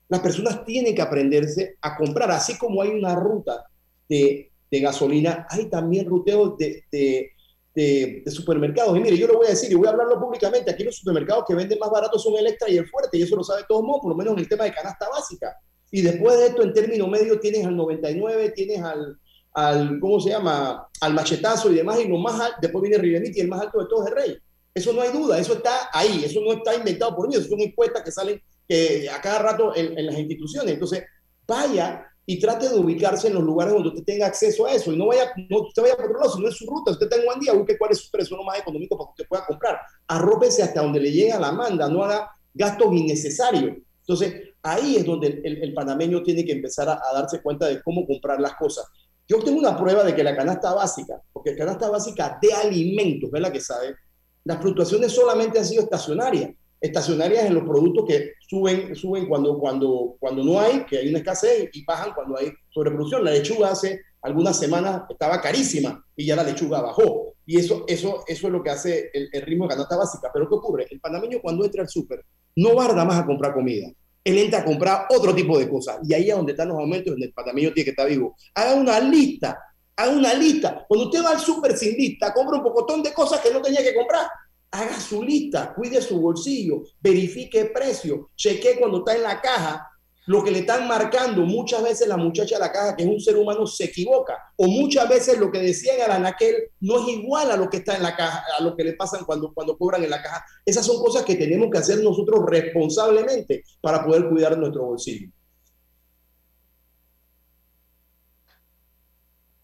Las 0.09 0.19
personas 0.19 0.65
tienen 0.65 0.93
que 0.93 1.01
aprenderse 1.01 1.77
a 1.81 1.95
comprar, 1.95 2.31
así 2.31 2.57
como 2.57 2.81
hay 2.81 2.89
una 2.89 3.15
ruta 3.15 3.65
de, 4.07 4.51
de 4.69 4.79
gasolina, 4.79 5.47
hay 5.49 5.69
también 5.69 6.05
ruteos 6.05 6.57
de, 6.57 6.83
de 6.91 7.31
de, 7.77 8.23
supermercados. 8.31 8.97
Y 8.97 9.01
mire, 9.01 9.17
yo 9.17 9.27
lo 9.27 9.35
voy 9.35 9.45
a 9.45 9.51
decir 9.51 9.71
y 9.71 9.75
voy 9.75 9.87
a 9.87 9.91
hablarlo 9.91 10.19
públicamente. 10.19 10.71
Aquí 10.71 10.83
los 10.83 10.95
supermercados 10.95 11.45
que 11.47 11.53
venden 11.53 11.77
más 11.77 11.91
baratos 11.91 12.23
son 12.23 12.35
Electra 12.35 12.67
y 12.69 12.77
el 12.77 12.87
Fuerte, 12.87 13.17
y 13.17 13.21
eso 13.21 13.35
lo 13.35 13.43
sabe 13.43 13.63
todo 13.67 13.79
el 13.79 13.85
mundo, 13.85 14.01
por 14.01 14.11
lo 14.11 14.17
menos 14.17 14.33
en 14.33 14.39
el 14.39 14.49
tema 14.49 14.63
de 14.63 14.73
canasta 14.73 15.07
básica. 15.07 15.55
Y 15.91 16.01
después 16.01 16.39
de 16.39 16.47
esto, 16.47 16.63
en 16.63 16.73
término 16.73 17.07
medio, 17.07 17.39
tienes 17.39 17.65
al 17.65 17.75
99, 17.75 18.49
tienes 18.55 18.81
al, 18.81 19.19
al 19.53 19.99
¿cómo 19.99 20.19
se 20.19 20.31
llama? 20.31 20.87
Al 21.01 21.13
machetazo 21.13 21.71
y 21.71 21.75
demás, 21.75 21.99
y 21.99 22.07
lo 22.07 22.17
más 22.17 22.39
alto, 22.39 22.57
después 22.61 22.81
viene 22.81 22.97
Riveniti 22.97 23.37
y 23.37 23.41
el 23.41 23.47
más 23.47 23.61
alto 23.61 23.79
de 23.79 23.85
todos 23.87 24.05
es 24.05 24.11
el 24.11 24.17
Rey. 24.17 24.37
Eso 24.73 24.91
no 24.91 25.01
hay 25.01 25.11
duda, 25.11 25.37
eso 25.37 25.53
está 25.53 25.89
ahí, 25.93 26.23
eso 26.25 26.41
no 26.41 26.53
está 26.53 26.75
inventado 26.75 27.15
por 27.15 27.27
mí, 27.27 27.35
eso 27.35 27.47
son 27.47 27.61
encuestas 27.61 28.01
que 28.03 28.11
salen 28.11 28.41
que 28.67 29.07
a 29.09 29.21
cada 29.21 29.39
rato 29.39 29.75
en, 29.75 29.97
en 29.97 30.05
las 30.07 30.17
instituciones. 30.17 30.73
Entonces, 30.73 31.03
vaya 31.47 32.07
y 32.29 32.39
trate 32.39 32.67
de 32.67 32.75
ubicarse 32.75 33.29
en 33.29 33.35
los 33.35 33.43
lugares 33.43 33.73
donde 33.73 33.87
usted 33.87 34.03
tenga 34.03 34.27
acceso 34.27 34.65
a 34.65 34.73
eso 34.73 34.91
y 34.91 34.97
no 34.97 35.07
vaya, 35.07 35.31
no 35.49 35.61
usted 35.61 35.81
vaya 35.81 35.95
por 35.95 36.07
otro 36.07 36.19
lado, 36.19 36.35
si 36.35 36.41
no 36.41 36.49
es 36.49 36.57
su 36.57 36.69
ruta, 36.69 36.91
usted 36.91 37.05
está 37.05 37.15
en 37.15 37.29
un 37.33 37.39
día, 37.39 37.53
busque 37.53 37.77
cuál 37.77 37.91
es 37.91 37.99
su 37.99 38.11
precio 38.11 38.35
más 38.43 38.59
económico 38.59 38.97
para 38.97 39.07
que 39.07 39.11
usted 39.11 39.29
pueda 39.29 39.45
comprar. 39.45 39.79
Arrópese 40.07 40.61
hasta 40.61 40.81
donde 40.81 40.99
le 40.99 41.09
llega 41.09 41.39
la 41.39 41.53
manda, 41.53 41.87
no 41.87 42.03
haga 42.03 42.29
gastos 42.53 42.91
innecesarios. 42.91 43.77
Entonces, 44.01 44.41
ahí 44.61 44.97
es 44.97 45.05
donde 45.05 45.41
el, 45.41 45.73
panameño 45.73 46.21
tiene 46.21 46.43
que 46.43 46.51
empezar 46.51 46.89
a, 46.89 46.99
darse 47.13 47.41
cuenta 47.41 47.65
de 47.65 47.81
cómo 47.81 48.05
comprar 48.05 48.41
las 48.41 48.55
cosas. 48.55 48.85
Yo 49.25 49.41
tengo 49.41 49.57
una 49.57 49.77
prueba 49.77 50.03
de 50.03 50.13
que 50.13 50.23
la 50.23 50.35
canasta 50.35 50.73
básica, 50.73 51.21
porque 51.31 51.51
la 51.51 51.57
canasta 51.59 51.89
básica 51.89 52.37
de 52.41 52.51
alimentos, 52.51 53.31
¿ves 53.31 53.41
la 53.41 53.53
que 53.53 53.61
sabe? 53.61 53.95
Las 54.43 54.59
fluctuaciones 54.59 55.13
solamente 55.13 55.59
han 55.59 55.65
sido 55.65 55.83
estacionarias 55.83 56.51
estacionarias 56.79 57.45
en 57.45 57.55
los 57.55 57.63
productos 57.63 58.05
que 58.07 58.33
suben, 58.47 58.95
suben 58.95 59.27
cuando, 59.27 59.57
cuando, 59.57 60.15
cuando 60.19 60.43
no 60.43 60.59
hay, 60.59 60.85
que 60.85 60.97
hay 60.97 61.09
una 61.09 61.19
escasez, 61.19 61.69
y 61.73 61.83
bajan 61.85 62.13
cuando 62.13 62.37
hay 62.37 62.51
sobreproducción. 62.69 63.23
La 63.23 63.31
lechuga 63.31 63.71
hace 63.71 64.01
algunas 64.21 64.57
semanas 64.57 65.03
estaba 65.09 65.41
carísima 65.41 66.03
y 66.15 66.25
ya 66.25 66.35
la 66.35 66.43
lechuga 66.43 66.81
bajó. 66.81 67.33
Y 67.45 67.59
eso, 67.59 67.85
eso, 67.87 68.23
eso 68.27 68.47
es 68.47 68.53
lo 68.53 68.61
que 68.61 68.69
hace 68.69 69.09
el, 69.13 69.41
ritmo 69.43 69.65
de 69.65 69.75
canasta 69.75 69.95
básica. 69.95 70.29
Pero 70.33 70.49
¿qué 70.49 70.55
ocurre? 70.55 70.87
El 70.89 70.99
panameño 70.99 71.39
cuando 71.41 71.63
entra 71.63 71.81
al 71.81 71.89
súper 71.89 72.25
no 72.55 72.75
va 72.75 73.05
más 73.05 73.19
a 73.19 73.25
comprar 73.25 73.53
comida. 73.53 73.87
Él 74.23 74.37
entra 74.37 74.59
a 74.59 74.65
comprar 74.65 75.05
otro 75.09 75.33
tipo 75.33 75.57
de 75.57 75.69
cosas. 75.69 75.99
Y 76.03 76.13
ahí 76.13 76.29
es 76.29 76.35
donde 76.35 76.51
están 76.51 76.67
los 76.67 76.77
aumentos, 76.77 77.11
donde 77.11 77.27
el 77.27 77.33
panameño 77.33 77.71
tiene 77.71 77.85
que 77.85 77.91
estar 77.91 78.09
vivo. 78.09 78.35
Haga 78.53 78.73
una 78.73 78.99
lista, 78.99 79.57
haga 79.95 80.11
una 80.11 80.33
lista. 80.33 80.85
Cuando 80.87 81.05
usted 81.05 81.23
va 81.23 81.29
al 81.29 81.39
súper 81.39 81.77
sin 81.77 81.95
lista, 81.95 82.33
compra 82.33 82.57
un 82.57 82.63
pocotón 82.63 83.01
de 83.01 83.13
cosas 83.13 83.39
que 83.39 83.51
no 83.53 83.61
tenía 83.61 83.81
que 83.81 83.95
comprar. 83.95 84.27
Haga 84.71 84.99
su 84.99 85.23
lista, 85.23 85.73
cuide 85.73 86.01
su 86.01 86.19
bolsillo, 86.19 86.83
verifique 86.99 87.59
el 87.59 87.71
precio, 87.71 88.31
cheque 88.35 88.77
cuando 88.79 88.99
está 88.99 89.15
en 89.15 89.23
la 89.23 89.41
caja 89.41 89.87
lo 90.27 90.43
que 90.43 90.51
le 90.51 90.59
están 90.59 90.87
marcando, 90.87 91.43
muchas 91.43 91.81
veces 91.81 92.07
la 92.07 92.17
muchacha 92.17 92.55
de 92.55 92.59
la 92.59 92.71
caja, 92.71 92.95
que 92.95 93.03
es 93.03 93.09
un 93.09 93.19
ser 93.19 93.37
humano, 93.37 93.65
se 93.65 93.85
equivoca. 93.85 94.37
O 94.57 94.67
muchas 94.67 95.07
veces 95.07 95.39
lo 95.39 95.49
que 95.49 95.59
decían 95.59 96.01
a 96.01 96.07
la 96.09 96.15
anaquel 96.15 96.69
no 96.81 96.99
es 96.99 97.07
igual 97.15 97.49
a 97.49 97.55
lo 97.55 97.69
que 97.69 97.77
está 97.77 97.95
en 97.95 98.03
la 98.03 98.13
caja, 98.15 98.43
a 98.59 98.61
lo 98.61 98.75
que 98.75 98.83
le 98.83 98.93
pasan 98.93 99.23
cuando, 99.23 99.53
cuando 99.53 99.77
cobran 99.77 100.03
en 100.03 100.09
la 100.09 100.21
caja. 100.21 100.43
Esas 100.65 100.85
son 100.85 101.01
cosas 101.01 101.23
que 101.23 101.35
tenemos 101.35 101.69
que 101.71 101.77
hacer 101.77 102.03
nosotros 102.03 102.41
responsablemente 102.45 103.63
para 103.79 104.03
poder 104.05 104.27
cuidar 104.27 104.57
nuestro 104.57 104.83
bolsillo. 104.83 105.31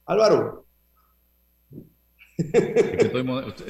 Álvaro. 0.06 0.63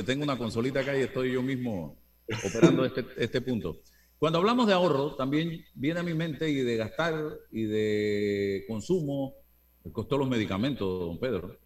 Tengo 0.06 0.24
una 0.24 0.38
consolita 0.38 0.80
acá 0.82 0.98
y 0.98 1.02
estoy 1.02 1.34
yo 1.34 1.42
mismo 1.42 1.98
operando 2.46 2.86
este, 2.86 3.06
este 3.18 3.42
punto. 3.42 3.82
Cuando 4.18 4.40
hablamos 4.40 4.68
de 4.68 4.74
ahorro, 4.74 5.16
también 5.16 5.66
viene 5.74 6.00
a 6.00 6.04
mi 6.04 6.14
mente 6.14 6.50
y 6.50 6.56
de 6.56 6.78
gastar 6.78 7.14
y 7.52 7.64
de 7.64 8.64
consumo, 8.68 9.36
el 9.84 9.92
costo 9.92 10.16
de 10.16 10.20
los 10.20 10.30
medicamentos, 10.30 11.00
don 11.02 11.20
Pedro. 11.20 11.60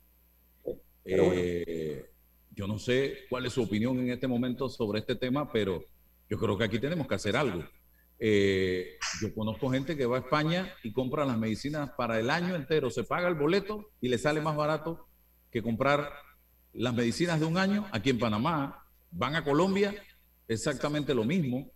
Eh, 1.06 2.10
yo 2.56 2.68
no 2.68 2.80
sé 2.80 3.26
cuál 3.30 3.46
es 3.46 3.54
su 3.54 3.62
opinión 3.62 4.00
en 4.00 4.10
este 4.10 4.28
momento 4.28 4.70
sobre 4.70 5.00
este 5.00 5.16
tema, 5.16 5.52
pero 5.52 5.86
yo 6.30 6.40
creo 6.40 6.58
que 6.58 6.64
aquí 6.64 6.80
tenemos 6.80 7.08
que 7.08 7.16
hacer 7.16 7.38
algo. 7.38 7.64
Eh, 8.20 8.98
yo 9.22 9.34
conozco 9.36 9.70
gente 9.70 9.96
que 9.96 10.08
va 10.08 10.18
a 10.18 10.22
España 10.22 10.74
y 10.84 10.92
compra 10.92 11.26
las 11.26 11.38
medicinas 11.38 11.92
para 11.92 12.20
el 12.20 12.32
año 12.32 12.56
entero, 12.56 12.90
se 12.90 13.04
paga 13.04 13.28
el 13.28 13.36
boleto 13.36 13.92
y 14.02 14.10
le 14.10 14.18
sale 14.18 14.42
más 14.42 14.56
barato 14.56 15.08
que 15.52 15.62
comprar 15.62 16.12
las 16.74 16.94
medicinas 16.94 17.40
de 17.40 17.46
un 17.46 17.58
año 17.58 17.88
aquí 17.92 18.10
en 18.10 18.20
Panamá. 18.20 18.84
Van 19.12 19.36
a 19.36 19.44
Colombia, 19.44 19.96
exactamente 20.48 21.14
lo 21.14 21.24
mismo. 21.24 21.72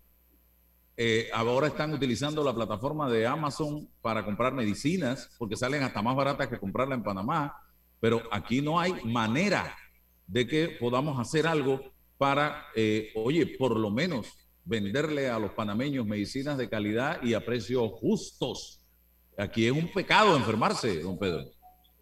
Eh, 0.98 1.30
ahora 1.34 1.68
están 1.68 1.94
utilizando 1.94 2.44
la 2.44 2.54
plataforma 2.54 3.10
de 3.10 3.26
Amazon 3.26 3.90
para 4.02 4.24
comprar 4.24 4.54
medicinas 4.54 5.30
porque 5.40 5.56
salen 5.56 5.84
hasta 5.84 6.02
más 6.02 6.16
baratas 6.16 6.48
que 6.48 6.60
comprarla 6.60 6.96
en 6.96 7.04
Panamá, 7.04 7.56
pero 8.00 8.22
aquí 8.32 8.62
no 8.62 8.80
hay 8.80 8.94
manera 9.06 9.76
de 10.28 10.46
que 10.46 10.78
podamos 10.80 11.20
hacer 11.20 11.48
algo 11.48 11.82
para, 12.18 12.66
eh, 12.76 13.12
oye, 13.16 13.46
por 13.58 13.80
lo 13.80 13.90
menos 13.90 14.28
venderle 14.64 15.30
a 15.30 15.40
los 15.40 15.52
panameños 15.52 16.06
medicinas 16.06 16.58
de 16.58 16.70
calidad 16.70 17.22
y 17.24 17.34
a 17.34 17.44
precios 17.44 17.92
justos. 17.94 18.82
Aquí 19.38 19.66
es 19.66 19.72
un 19.72 19.92
pecado 19.92 20.36
enfermarse, 20.36 21.00
don 21.00 21.18
Pedro. 21.18 21.46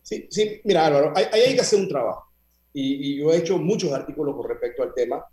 Sí, 0.02 0.28
sí, 0.30 0.62
mira 0.64 0.88
Álvaro, 0.88 1.14
ahí 1.16 1.26
hay, 1.32 1.56
que 1.56 1.62
hacer 1.62 1.80
un 1.80 1.88
trabajo. 1.88 2.29
Y, 2.74 3.18
yo 3.18 3.32
he 3.32 3.38
hecho 3.38 3.58
muchos 3.58 3.92
artículos 3.92 4.36
con 4.36 4.48
respecto 4.48 4.84
al 4.84 4.94
tema. 4.94 5.24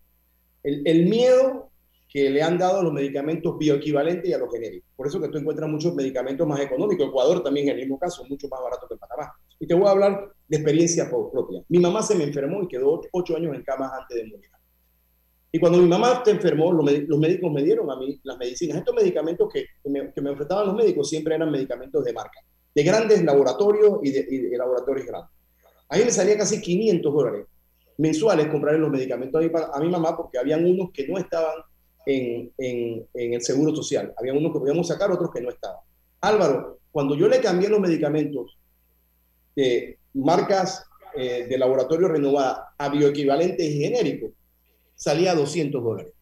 El, 0.62 0.82
el 0.86 1.06
miedo 1.06 1.70
que 2.08 2.30
le 2.30 2.42
han 2.42 2.56
dado 2.56 2.82
los 2.82 2.92
medicamentos 2.92 3.58
bioequivalentes 3.58 4.30
y 4.30 4.32
a 4.32 4.38
los 4.38 4.50
genéricos. 4.50 4.88
Por 4.96 5.06
eso 5.06 5.20
que 5.20 5.28
tú 5.28 5.38
encuentras 5.38 5.68
muchos 5.68 5.94
medicamentos 5.94 6.46
más 6.46 6.60
económicos. 6.60 7.08
Ecuador 7.08 7.42
también 7.42 7.68
en 7.68 7.74
el 7.74 7.80
mismo 7.80 7.98
caso, 7.98 8.24
mucho 8.28 8.48
más 8.48 8.60
barato 8.62 8.86
que 8.88 8.96
Panamá. 8.96 9.32
Y 9.58 9.66
te 9.66 9.74
voy 9.74 9.86
a 9.86 9.90
hablar 9.90 10.32
de 10.48 10.56
experiencia 10.56 11.10
propia. 11.10 11.62
Mi 11.68 11.78
mamá 11.78 12.02
se 12.02 12.14
me 12.14 12.24
enfermó 12.24 12.62
y 12.62 12.68
quedó 12.68 13.00
ocho 13.12 13.36
años 13.36 13.54
en 13.54 13.62
cama 13.62 13.92
antes 13.98 14.16
de 14.16 14.26
morir. 14.26 14.50
Y 15.56 15.58
cuando 15.58 15.78
mi 15.78 15.88
mamá 15.88 16.22
se 16.24 16.32
enfermó, 16.32 16.70
los, 16.70 16.84
médicos 17.18 17.50
me 17.50 17.62
dieron 17.62 17.90
a 17.90 17.96
mí 17.96 18.20
las 18.24 18.36
medicinas. 18.36 18.76
Estos 18.76 18.94
medicamentos 18.94 19.48
que, 19.50 19.64
me, 19.84 20.12
que 20.12 20.20
ofretaban 20.20 20.66
los 20.66 20.76
médicos 20.76 21.08
siempre 21.08 21.34
eran 21.34 21.50
medicamentos 21.50 22.04
de 22.04 22.12
marca, 22.12 22.40
de 22.74 22.82
grandes 22.82 23.24
laboratorios 23.24 24.00
y 24.02 24.10
de, 24.10 24.56
laboratorios 24.56 25.06
grandes. 25.06 25.30
A 25.88 25.96
mí 25.96 26.04
me 26.04 26.10
salía 26.10 26.36
casi 26.36 26.60
500 26.60 27.12
dólares 27.12 27.46
mensuales 27.98 28.48
comprar 28.48 28.78
los 28.78 28.90
medicamentos 28.90 29.40
a 29.40 29.44
mi, 29.44 29.50
a 29.72 29.80
mi 29.80 29.88
mamá 29.88 30.16
porque 30.16 30.38
habían 30.38 30.64
unos 30.64 30.90
que 30.92 31.06
no 31.08 31.18
estaban 31.18 31.54
en, 32.04 32.52
en, 32.58 33.34
el 33.34 33.42
seguro 33.42 33.74
social. 33.74 34.12
Había 34.16 34.32
unos 34.32 34.52
que 34.52 34.60
podíamos 34.60 34.86
sacar, 34.86 35.10
otros 35.10 35.30
que 35.32 35.40
no 35.40 35.48
estaban. 35.48 35.80
Álvaro, 36.20 36.78
cuando 36.90 37.16
yo 37.16 37.28
le 37.28 37.40
cambié 37.40 37.68
los 37.68 37.80
medicamentos 37.80 38.58
de 39.54 39.98
marcas 40.14 40.84
eh, 41.16 41.46
de 41.48 41.58
laboratorio 41.58 42.08
renovada 42.08 42.74
a 42.78 42.88
bioequivalentes 42.88 43.66
y 43.66 43.80
genéricos, 43.80 44.30
salía 44.94 45.32
a 45.32 45.34
200 45.34 45.82
dólares. 45.82 46.12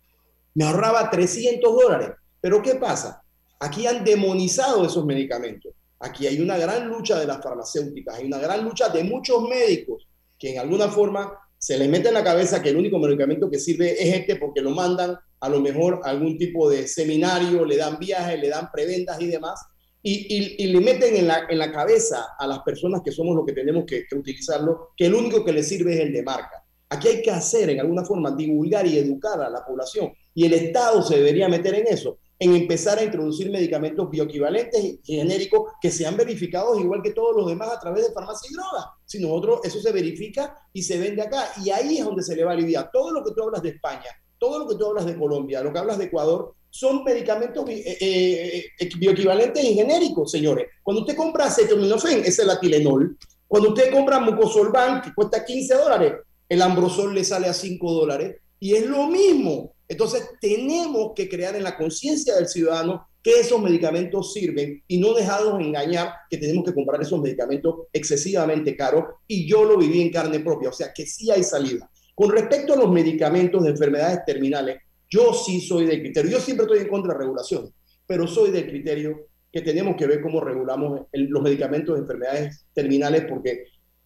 Me 0.54 0.64
ahorraba 0.64 1.10
300 1.10 1.74
dólares. 1.74 2.10
Pero 2.40 2.62
¿qué 2.62 2.76
pasa? 2.76 3.22
Aquí 3.58 3.86
han 3.86 4.04
demonizado 4.04 4.84
esos 4.84 5.04
medicamentos. 5.04 5.72
Aquí 6.04 6.26
hay 6.26 6.38
una 6.38 6.58
gran 6.58 6.86
lucha 6.86 7.18
de 7.18 7.26
las 7.26 7.42
farmacéuticas, 7.42 8.16
hay 8.16 8.26
una 8.26 8.36
gran 8.38 8.62
lucha 8.62 8.90
de 8.90 9.02
muchos 9.04 9.48
médicos 9.48 10.06
que 10.38 10.52
en 10.52 10.58
alguna 10.58 10.88
forma 10.88 11.32
se 11.56 11.78
les 11.78 11.88
mete 11.88 12.08
en 12.08 12.14
la 12.14 12.22
cabeza 12.22 12.60
que 12.60 12.68
el 12.68 12.76
único 12.76 12.98
medicamento 12.98 13.50
que 13.50 13.58
sirve 13.58 13.92
es 13.92 14.14
este 14.14 14.36
porque 14.36 14.60
lo 14.60 14.72
mandan 14.72 15.16
a 15.40 15.48
lo 15.48 15.60
mejor 15.62 16.00
algún 16.04 16.36
tipo 16.36 16.68
de 16.68 16.86
seminario, 16.86 17.64
le 17.64 17.78
dan 17.78 17.98
viajes, 17.98 18.38
le 18.38 18.50
dan 18.50 18.70
preventas 18.70 19.18
y 19.22 19.28
demás, 19.28 19.58
y, 20.02 20.62
y, 20.62 20.66
le 20.66 20.80
meten 20.82 21.16
en 21.16 21.26
la, 21.26 21.46
en 21.48 21.58
la, 21.58 21.72
cabeza 21.72 22.34
a 22.38 22.46
las 22.46 22.58
personas 22.58 23.00
que 23.02 23.10
somos 23.10 23.34
los 23.34 23.46
que 23.46 23.54
tenemos 23.54 23.84
que, 23.86 24.04
utilizarlo, 24.14 24.90
que 24.94 25.06
el 25.06 25.14
único 25.14 25.42
que 25.42 25.54
le 25.54 25.62
sirve 25.62 25.94
es 25.94 26.00
el 26.00 26.12
de 26.12 26.22
marca. 26.22 26.62
Aquí 26.90 27.08
hay 27.08 27.22
que 27.22 27.30
hacer, 27.30 27.70
en 27.70 27.80
alguna 27.80 28.04
forma, 28.04 28.30
divulgar 28.30 28.86
y 28.86 28.98
educar 28.98 29.40
a 29.40 29.48
la 29.48 29.64
población, 29.64 30.12
y 30.34 30.44
el 30.44 30.52
Estado 30.52 31.02
se 31.02 31.16
debería 31.16 31.48
meter 31.48 31.74
en 31.76 31.86
eso, 31.86 32.18
en 32.44 32.54
empezar 32.54 32.98
a 32.98 33.04
introducir 33.04 33.50
medicamentos 33.50 34.10
bioequivalentes 34.10 34.84
y 34.84 35.00
genéricos 35.02 35.72
que 35.80 35.90
sean 35.90 36.14
verificados 36.14 36.78
igual 36.78 37.00
que 37.02 37.12
todos 37.12 37.34
los 37.34 37.46
demás 37.46 37.70
a 37.72 37.80
través 37.80 38.06
de 38.06 38.12
farmacia 38.12 38.50
y 38.50 38.54
droga. 38.54 38.90
Si 39.06 39.18
nosotros, 39.18 39.60
eso 39.64 39.80
se 39.80 39.92
verifica 39.92 40.54
y 40.70 40.82
se 40.82 40.98
vende 40.98 41.22
acá, 41.22 41.52
y 41.64 41.70
ahí 41.70 41.96
es 41.98 42.04
donde 42.04 42.22
se 42.22 42.36
le 42.36 42.44
va 42.44 42.50
a 42.50 42.54
aliviar. 42.54 42.90
Todo 42.92 43.12
lo 43.12 43.24
que 43.24 43.32
tú 43.32 43.44
hablas 43.44 43.62
de 43.62 43.70
España, 43.70 44.10
todo 44.38 44.58
lo 44.58 44.68
que 44.68 44.74
tú 44.74 44.86
hablas 44.86 45.06
de 45.06 45.16
Colombia, 45.16 45.62
lo 45.62 45.72
que 45.72 45.78
hablas 45.78 45.96
de 45.96 46.04
Ecuador, 46.04 46.54
son 46.68 47.02
medicamentos 47.02 47.64
eh, 47.70 47.96
eh, 47.98 48.64
eh, 48.78 48.90
bioequivalentes 48.98 49.64
y 49.64 49.74
genéricos, 49.74 50.30
señores. 50.30 50.66
Cuando 50.82 51.00
usted 51.00 51.16
compra 51.16 51.46
acetaminofén, 51.46 52.24
es 52.26 52.44
la 52.44 52.60
Tilenol. 52.60 53.16
Cuando 53.48 53.70
usted 53.70 53.90
compra 53.90 54.20
mucosolvan, 54.20 55.00
que 55.00 55.14
cuesta 55.14 55.44
15 55.44 55.74
dólares, 55.76 56.14
el 56.46 56.60
ambrosol 56.60 57.14
le 57.14 57.24
sale 57.24 57.46
a 57.46 57.54
5 57.54 57.92
dólares. 57.92 58.36
Y 58.60 58.74
es 58.74 58.86
lo 58.86 59.06
mismo. 59.06 59.73
Entonces, 59.88 60.30
tenemos 60.40 61.12
que 61.14 61.28
crear 61.28 61.54
en 61.56 61.62
la 61.62 61.76
conciencia 61.76 62.36
del 62.36 62.48
ciudadano 62.48 63.08
que 63.22 63.40
esos 63.40 63.60
medicamentos 63.60 64.32
sirven 64.32 64.82
y 64.86 64.98
no 64.98 65.14
dejarnos 65.14 65.60
engañar 65.60 66.12
que 66.28 66.36
tenemos 66.36 66.64
que 66.64 66.74
comprar 66.74 67.00
esos 67.00 67.20
medicamentos 67.20 67.86
excesivamente 67.92 68.76
caros. 68.76 69.04
Y 69.26 69.48
yo 69.48 69.64
lo 69.64 69.78
viví 69.78 70.02
en 70.02 70.10
carne 70.10 70.40
propia. 70.40 70.68
O 70.68 70.72
sea, 70.72 70.92
que 70.92 71.06
sí 71.06 71.30
hay 71.30 71.42
salida. 71.42 71.90
Con 72.14 72.30
respecto 72.30 72.74
a 72.74 72.76
los 72.76 72.90
medicamentos 72.90 73.64
de 73.64 73.70
enfermedades 73.70 74.24
terminales, 74.24 74.78
yo 75.10 75.32
sí 75.32 75.60
soy 75.60 75.86
del 75.86 76.00
criterio, 76.00 76.32
yo 76.32 76.40
siempre 76.40 76.64
estoy 76.64 76.80
en 76.80 76.88
contra 76.88 77.12
de 77.12 77.20
regulación, 77.20 77.72
pero 78.06 78.26
soy 78.26 78.50
del 78.50 78.66
criterio 78.68 79.28
que 79.52 79.62
tenemos 79.62 79.94
que 79.96 80.06
ver 80.06 80.20
cómo 80.20 80.40
regulamos 80.40 81.02
los 81.12 81.42
medicamentos 81.42 81.94
de 81.94 82.00
enfermedades 82.00 82.66
terminales 82.72 83.24
porque 83.28 83.64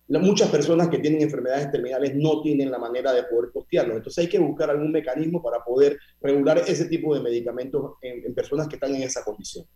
muchas 0.08 0.48
personas 0.48 0.88
que 0.88 0.98
tienen 0.98 1.20
enfermedades 1.20 1.70
terminales 1.70 2.14
no 2.14 2.40
tienen 2.40 2.70
la 2.70 2.78
manera 2.78 3.12
de 3.12 3.24
poder 3.24 3.50
costearlos. 3.52 3.98
Entonces 3.98 4.24
hay 4.24 4.30
que 4.30 4.38
buscar 4.38 4.70
algún 4.70 4.90
mecanismo 4.90 5.42
para 5.42 5.62
poder 5.62 5.98
regular 6.22 6.58
ese 6.66 6.86
tipo 6.86 7.14
de 7.14 7.20
medicamentos 7.20 7.92
en, 8.00 8.34
personas 8.34 8.68
que 8.68 8.76
están 8.76 8.94
en 8.94 9.02
esa 9.02 9.22
condición. 9.22 9.66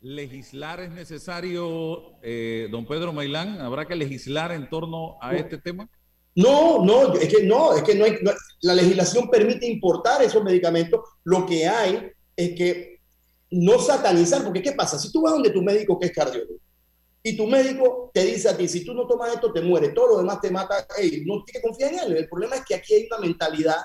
¿Legislar 0.00 0.80
es 0.80 0.90
necesario, 0.90 2.18
eh, 2.22 2.66
don 2.72 2.86
Pedro 2.86 3.12
Mailán? 3.12 3.60
¿Habrá 3.60 3.86
que 3.86 3.94
legislar 3.94 4.50
en 4.50 4.68
torno 4.68 5.16
a 5.20 5.36
este 5.36 5.58
tema? 5.58 5.88
No, 6.34 6.84
no, 6.84 7.14
es 7.14 7.28
que 7.28 7.44
no, 7.44 7.76
es 7.76 7.82
que 7.84 7.94
no 7.94 8.04
hay, 8.04 8.16
la 8.62 8.74
legislación 8.74 9.30
permite 9.30 9.66
importar 9.66 10.22
esos 10.22 10.42
medicamentos. 10.42 11.00
Lo 11.22 11.46
que 11.46 11.68
hay 11.68 12.10
es 12.34 12.50
que 12.56 13.00
no 13.50 13.78
satanizar, 13.78 14.42
porque 14.42 14.62
¿qué 14.62 14.72
pasa? 14.72 14.98
Si 14.98 15.12
tú 15.12 15.22
vas 15.22 15.34
donde 15.34 15.50
tu 15.50 15.62
médico 15.62 16.00
que 16.00 16.06
es 16.06 16.12
cardiólogo 16.12 16.61
y 17.22 17.36
tu 17.36 17.46
médico 17.46 18.10
te 18.12 18.24
dice 18.24 18.48
a 18.48 18.56
ti, 18.56 18.68
si 18.68 18.84
tú 18.84 18.94
no 18.94 19.06
tomas 19.06 19.34
esto 19.34 19.52
te 19.52 19.60
mueres, 19.60 19.94
todo 19.94 20.08
lo 20.08 20.18
demás 20.18 20.40
te 20.40 20.50
mata, 20.50 20.86
no 21.24 21.44
tienes 21.44 21.44
que 21.46 21.62
confiar 21.62 21.92
en 21.92 22.00
él. 22.00 22.16
El 22.16 22.28
problema 22.28 22.56
es 22.56 22.64
que 22.64 22.74
aquí 22.74 22.94
hay 22.94 23.06
una 23.06 23.18
mentalidad 23.18 23.76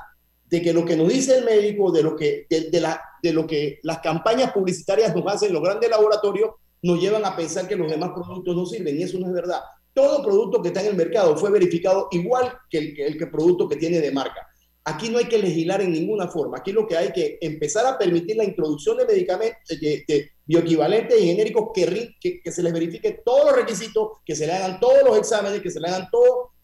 de 0.45 0.61
que 0.61 0.73
lo 0.73 0.85
que 0.85 0.95
nos 0.95 1.09
dice 1.09 1.37
el 1.37 1.45
médico, 1.45 1.91
de 1.91 2.03
lo 2.03 2.15
que, 2.15 2.47
de, 2.49 2.81
la, 2.81 3.01
de 3.21 3.33
lo 3.33 3.45
que 3.45 3.79
las 3.83 3.99
campañas 3.99 4.51
publicitarias 4.51 5.15
nos 5.15 5.31
hacen 5.31 5.53
los 5.53 5.61
grandes 5.61 5.89
laboratorios, 5.89 6.51
nos 6.81 6.99
llevan 6.99 7.25
a 7.25 7.35
pensar 7.35 7.67
que 7.67 7.75
los 7.75 7.89
demás 7.89 8.11
productos 8.13 8.55
no 8.55 8.65
sirven 8.65 8.97
y 8.97 9.03
eso 9.03 9.19
no 9.19 9.27
es 9.27 9.33
verdad 9.33 9.61
todo 9.97 10.21
producto 10.21 10.61
que 10.61 10.67
está 10.67 10.81
en 10.81 10.87
el 10.87 10.95
mercado 10.95 11.35
fue 11.35 11.49
verificado 11.49 12.07
igual 12.11 12.53
que 12.69 12.77
el, 12.77 12.93
que 12.93 13.07
el 13.07 13.31
producto 13.31 13.67
que 13.67 13.77
tiene 13.77 13.99
de 13.99 14.11
marca. 14.11 14.47
Aquí 14.89 15.09
no 15.09 15.17
hay 15.17 15.25
que 15.25 15.37
legislar 15.37 15.81
en 15.81 15.91
ninguna 15.91 16.29
forma. 16.29 16.59
Aquí 16.59 16.71
lo 16.71 16.87
que 16.87 16.95
hay 16.95 17.11
que 17.11 17.37
empezar 17.41 17.85
a 17.85 17.97
permitir 17.97 18.37
la 18.37 18.45
introducción 18.45 18.95
de 18.95 19.05
medicamentos 19.05 19.77
de, 19.81 20.31
bioequivalentes 20.45 21.19
y 21.19 21.25
genéricos 21.25 21.71
que, 21.73 22.41
se 22.49 22.63
les 22.63 22.71
verifique 22.71 23.19
todos 23.25 23.47
los 23.47 23.55
requisitos, 23.57 24.19
que 24.25 24.33
se 24.33 24.47
le 24.47 24.53
hagan 24.53 24.79
todos 24.79 25.03
los 25.05 25.17
exámenes, 25.17 25.59
que 25.59 25.71
se 25.71 25.81
le 25.81 25.89
hagan 25.89 26.07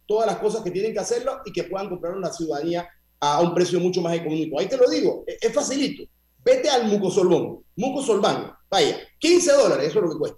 todas 0.07 0.25
las 0.25 0.37
cosas 0.37 0.61
que 0.61 0.71
tienen 0.71 0.93
que 0.93 0.99
hacerlo 0.99 1.41
y 1.43 1.51
que 1.51 1.65
puedan 1.65 1.89
comprar 1.89 2.15
una 2.15 2.31
ciudadanía 2.31 2.87
a 3.19 3.41
un 3.41 3.53
precio 3.53 3.77
mucho 3.81 4.01
más 4.01 4.15
económico. 4.15 4.57
Ahí 4.57 4.67
te 4.67 4.77
lo 4.77 4.89
digo, 4.89 5.25
es, 5.27 5.51
facilito. 5.51 6.09
Vete 6.45 6.69
al 6.69 6.87
mucosolvón, 6.87 7.65
mucosolván, 7.75 8.53
vaya, 8.69 8.99
15 9.19 9.51
dólares, 9.51 9.87
eso 9.87 9.99
es 9.99 10.05
lo 10.05 10.11
que 10.11 10.17
cuesta. 10.19 10.37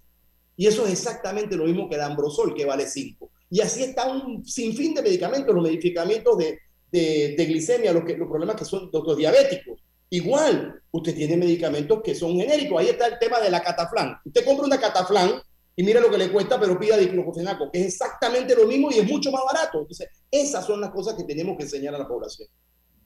Y 0.58 0.66
eso 0.66 0.88
es 0.88 0.94
exactamente 0.94 1.56
lo 1.56 1.66
mismo 1.66 1.88
que 1.88 1.98
el 1.98 2.02
ambrosol, 2.02 2.56
que 2.56 2.66
vale 2.66 2.88
5. 2.88 3.30
Y 3.52 3.62
así 3.62 3.84
está 3.84 4.12
un 4.12 4.44
sinfín 4.44 4.96
de 4.96 5.04
medicamentos, 5.04 5.54
los 5.54 5.64
medicamentos 5.64 6.36
de, 6.40 6.58
de, 6.92 7.46
glicemia, 7.48 7.92
los, 7.94 8.04
que, 8.04 8.18
los 8.18 8.28
problemas 8.28 8.56
que 8.56 8.66
son 8.66 8.90
los, 8.92 9.18
diabéticos. 9.18 9.82
Igual, 10.10 10.82
usted 10.92 11.16
tiene 11.16 11.38
medicamentos 11.38 12.02
que 12.04 12.16
son 12.16 12.36
genéricos. 12.38 12.80
Ahí 12.80 12.88
está 12.88 13.08
el 13.08 13.20
tema 13.20 13.40
de 13.40 13.50
la 13.50 13.62
cataflán. 13.62 14.18
Usted 14.24 14.46
compra 14.46 14.66
una 14.66 14.80
cataflán 14.80 15.42
y 15.76 15.84
mira 15.84 16.00
lo 16.00 16.10
que 16.10 16.18
le 16.18 16.32
cuesta, 16.32 16.60
pero 16.60 16.80
pida 16.80 16.98
diclofenaco, 16.98 17.70
que 17.72 17.80
es 17.82 17.88
exactamente 17.88 18.56
lo 18.56 18.66
mismo 18.66 18.92
y 18.92 19.00
es 19.00 19.12
mucho 19.12 19.32
más 19.32 19.42
barato. 19.46 19.80
Entonces, 19.82 20.08
esas 20.32 20.66
son 20.66 20.80
las 20.80 20.92
cosas 20.92 21.16
que 21.16 21.24
tenemos 21.24 21.58
que 21.58 21.64
enseñar 21.64 21.96
a 21.96 21.98
la 21.98 22.08
población. 22.08 22.48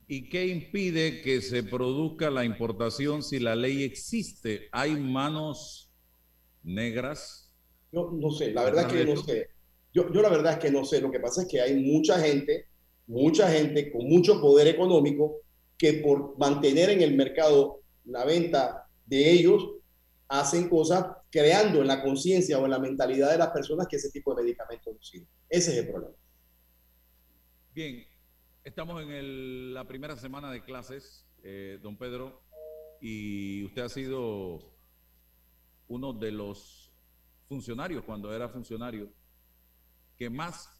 ¿Y 0.07 0.27
qué 0.29 0.47
impide 0.47 1.21
que 1.21 1.41
se 1.41 1.63
produzca 1.63 2.29
la 2.29 2.43
importación 2.43 3.23
si 3.23 3.39
la 3.39 3.55
ley 3.55 3.83
existe? 3.83 4.67
¿Hay 4.71 4.95
manos 4.95 5.91
negras? 6.63 7.51
Yo 7.91 8.11
no 8.13 8.31
sé, 8.31 8.51
la 8.51 8.63
verdad 8.63 8.87
es 8.87 8.93
que 8.93 9.05
no 9.05 9.23
sé. 9.23 9.49
Yo, 9.93 10.11
yo 10.11 10.21
la 10.21 10.29
verdad 10.29 10.53
es 10.53 10.59
que 10.59 10.71
no 10.71 10.85
sé. 10.85 11.01
Lo 11.01 11.11
que 11.11 11.19
pasa 11.19 11.43
es 11.43 11.47
que 11.47 11.61
hay 11.61 11.75
mucha 11.75 12.19
gente 12.19 12.68
mucha 13.09 13.49
gente 13.49 13.91
con 13.91 14.07
mucho 14.07 14.39
poder 14.39 14.67
económico 14.67 15.41
que 15.77 15.93
por 15.93 16.37
mantener 16.37 16.91
en 16.91 17.01
el 17.01 17.15
mercado 17.15 17.81
la 18.05 18.23
venta 18.23 18.87
de 19.07 19.31
ellos 19.31 19.67
hacen 20.27 20.69
cosas 20.69 21.05
creando 21.31 21.81
en 21.81 21.87
la 21.87 22.03
conciencia 22.03 22.59
o 22.59 22.65
en 22.65 22.71
la 22.71 22.77
mentalidad 22.77 23.31
de 23.31 23.39
las 23.39 23.49
personas 23.49 23.87
que 23.87 23.95
ese 23.95 24.11
tipo 24.11 24.35
de 24.35 24.43
medicamentos 24.43 24.93
no 24.93 25.01
sirven. 25.01 25.27
Ese 25.49 25.71
es 25.71 25.77
el 25.79 25.89
problema. 25.89 26.13
Bien, 27.73 28.05
estamos 28.63 29.01
en 29.01 29.73
la 29.73 29.87
primera 29.87 30.15
semana 30.15 30.51
de 30.51 30.63
clases, 30.63 31.25
eh, 31.43 31.79
don 31.81 31.97
Pedro, 31.97 32.43
y 33.01 33.63
usted 33.65 33.81
ha 33.81 33.89
sido 33.89 34.71
uno 35.87 36.13
de 36.13 36.31
los 36.31 36.91
funcionarios, 37.47 38.03
cuando 38.03 38.31
era 38.31 38.49
funcionario, 38.49 39.11
que 40.15 40.29
más 40.29 40.78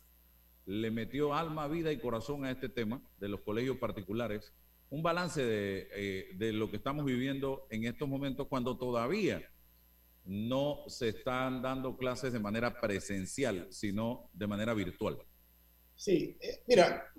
le 0.69 0.91
metió 0.91 1.34
alma, 1.34 1.67
vida 1.67 1.91
y 1.91 1.97
corazón 1.97 2.45
a 2.45 2.51
este 2.51 2.69
tema 2.69 3.01
de 3.17 3.27
los 3.27 3.41
colegios 3.41 3.77
particulares. 3.77 4.53
Un 4.91 5.01
balance 5.01 5.41
eh, 5.43 6.29
de, 6.36 6.53
lo 6.53 6.69
que 6.69 6.77
estamos 6.77 7.05
viviendo 7.05 7.65
en 7.71 7.86
estos 7.86 8.08
momentos 8.08 8.47
cuando 8.47 8.77
todavía 8.77 9.41
no 10.25 10.84
se 10.86 11.10
están 11.10 11.63
dando 11.63 11.97
clases 11.97 12.34
de 12.34 12.39
manera 12.39 12.79
presencial, 12.79 13.65
sino 13.71 14.29
de 14.32 14.45
manera 14.45 14.75
virtual. 14.75 15.17
Sí, 15.95 16.38
eh, 16.39 16.62
mira, 16.67 17.12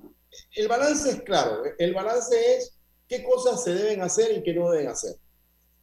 el 0.54 0.68
balance 0.68 1.10
es 1.10 1.22
claro. 1.22 1.62
El 1.76 1.92
balance 1.92 2.36
es 2.54 2.78
qué 3.08 3.24
cosas 3.24 3.64
se 3.64 3.74
deben 3.74 4.00
hacer 4.00 4.38
y 4.38 4.44
qué 4.44 4.54
no 4.54 4.70
deben 4.70 4.90
hacer. 4.90 5.16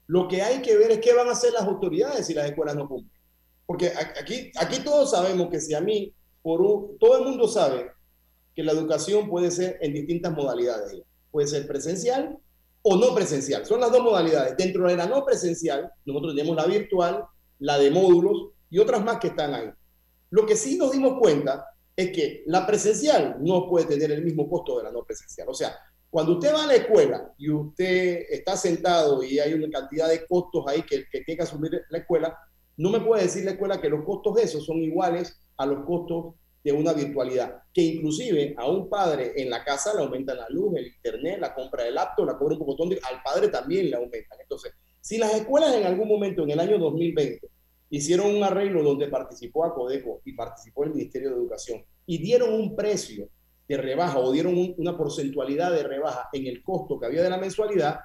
Lo 0.05 0.29
que 0.29 0.41
hay 0.41 0.61
que 0.61 0.77
ver 0.77 0.91
es 0.91 0.99
qué 0.99 1.13
van 1.13 1.27
a 1.27 1.33
hacer 1.33 1.51
las 1.51 1.63
autoridades 1.63 2.27
si 2.27 2.33
las 2.33 2.45
escuelas 2.45 2.77
no 2.77 2.87
cumplen. 2.87 3.21
Porque 3.65 3.91
aquí, 4.17 4.53
aquí 4.55 4.79
todos 4.85 5.11
sabemos 5.11 5.49
que 5.49 5.59
si 5.59 5.73
a 5.73 5.81
mí 5.81 6.13
todo 6.99 7.17
el 7.17 7.25
mundo 7.25 7.47
sabe 7.47 7.91
que 8.55 8.63
la 8.63 8.71
educación 8.71 9.29
puede 9.29 9.51
ser 9.51 9.77
en 9.81 9.93
distintas 9.93 10.31
modalidades. 10.31 11.01
Puede 11.29 11.47
ser 11.47 11.67
presencial 11.67 12.37
o 12.81 12.95
no 12.95 13.13
presencial. 13.13 13.65
Son 13.65 13.81
las 13.81 13.91
dos 13.91 14.01
modalidades. 14.01 14.55
Dentro 14.55 14.87
de 14.87 14.95
la 14.95 15.07
no 15.07 15.25
presencial, 15.25 15.91
nosotros 16.05 16.35
tenemos 16.35 16.55
la 16.55 16.65
virtual, 16.65 17.25
la 17.59 17.77
de 17.77 17.91
módulos 17.91 18.51
y 18.69 18.79
otras 18.79 19.03
más 19.03 19.17
que 19.17 19.27
están 19.27 19.53
ahí. 19.53 19.69
Lo 20.29 20.45
que 20.45 20.55
sí 20.55 20.77
nos 20.77 20.91
dimos 20.91 21.19
cuenta 21.19 21.65
es 21.95 22.11
que 22.11 22.43
la 22.45 22.65
presencial 22.65 23.37
no 23.41 23.67
puede 23.67 23.85
tener 23.85 24.11
el 24.11 24.23
mismo 24.23 24.49
costo 24.49 24.77
de 24.77 24.85
la 24.85 24.91
no 24.91 25.03
presencial. 25.03 25.49
O 25.49 25.53
sea, 25.53 25.77
cuando 26.09 26.33
usted 26.33 26.53
va 26.53 26.63
a 26.63 26.67
la 26.67 26.75
escuela 26.75 27.33
y 27.37 27.49
usted 27.49 28.25
está 28.29 28.55
sentado 28.55 29.21
y 29.21 29.39
hay 29.39 29.53
una 29.53 29.69
cantidad 29.69 30.07
de 30.07 30.25
costos 30.25 30.63
ahí 30.67 30.83
que, 30.83 31.05
que 31.11 31.21
tiene 31.21 31.37
que 31.37 31.43
asumir 31.43 31.81
la 31.89 31.97
escuela, 31.97 32.37
no 32.77 32.89
me 32.89 33.01
puede 33.01 33.23
decir 33.23 33.43
la 33.43 33.51
escuela 33.51 33.81
que 33.81 33.89
los 33.89 34.05
costos 34.05 34.35
de 34.35 34.43
esos 34.43 34.65
son 34.65 34.77
iguales 34.77 35.37
a 35.57 35.65
los 35.65 35.85
costos 35.85 36.35
de 36.63 36.71
una 36.71 36.93
virtualidad, 36.93 37.63
que 37.73 37.81
inclusive 37.81 38.53
a 38.57 38.69
un 38.69 38.89
padre 38.89 39.33
en 39.37 39.49
la 39.49 39.63
casa 39.63 39.93
le 39.93 40.01
aumentan 40.01 40.37
la 40.37 40.49
luz, 40.49 40.75
el 40.75 40.87
internet, 40.87 41.39
la 41.39 41.53
compra 41.53 41.83
del 41.83 41.95
laptop, 41.95 42.25
la 42.25 42.37
cobra 42.37 42.55
un 42.55 42.65
poco 42.65 42.85
de, 42.87 42.99
al 43.09 43.21
padre 43.23 43.47
también 43.47 43.89
le 43.89 43.95
aumentan. 43.95 44.39
Entonces, 44.41 44.73
si 44.99 45.17
las 45.17 45.33
escuelas 45.33 45.73
en 45.73 45.85
algún 45.85 46.07
momento 46.07 46.43
en 46.43 46.51
el 46.51 46.59
año 46.59 46.77
2020 46.77 47.47
hicieron 47.89 48.35
un 48.35 48.43
arreglo 48.43 48.83
donde 48.83 49.07
participó 49.07 49.63
ACODECO 49.63 50.21
y 50.25 50.33
participó 50.33 50.83
el 50.83 50.91
Ministerio 50.91 51.29
de 51.29 51.35
Educación 51.37 51.85
y 52.05 52.17
dieron 52.17 52.53
un 52.53 52.75
precio 52.75 53.29
de 53.67 53.77
rebaja 53.77 54.19
o 54.19 54.31
dieron 54.31 54.75
una 54.77 54.97
porcentualidad 54.97 55.71
de 55.71 55.83
rebaja 55.83 56.29
en 56.33 56.47
el 56.47 56.61
costo 56.63 56.99
que 56.99 57.05
había 57.05 57.23
de 57.23 57.29
la 57.29 57.37
mensualidad, 57.37 57.99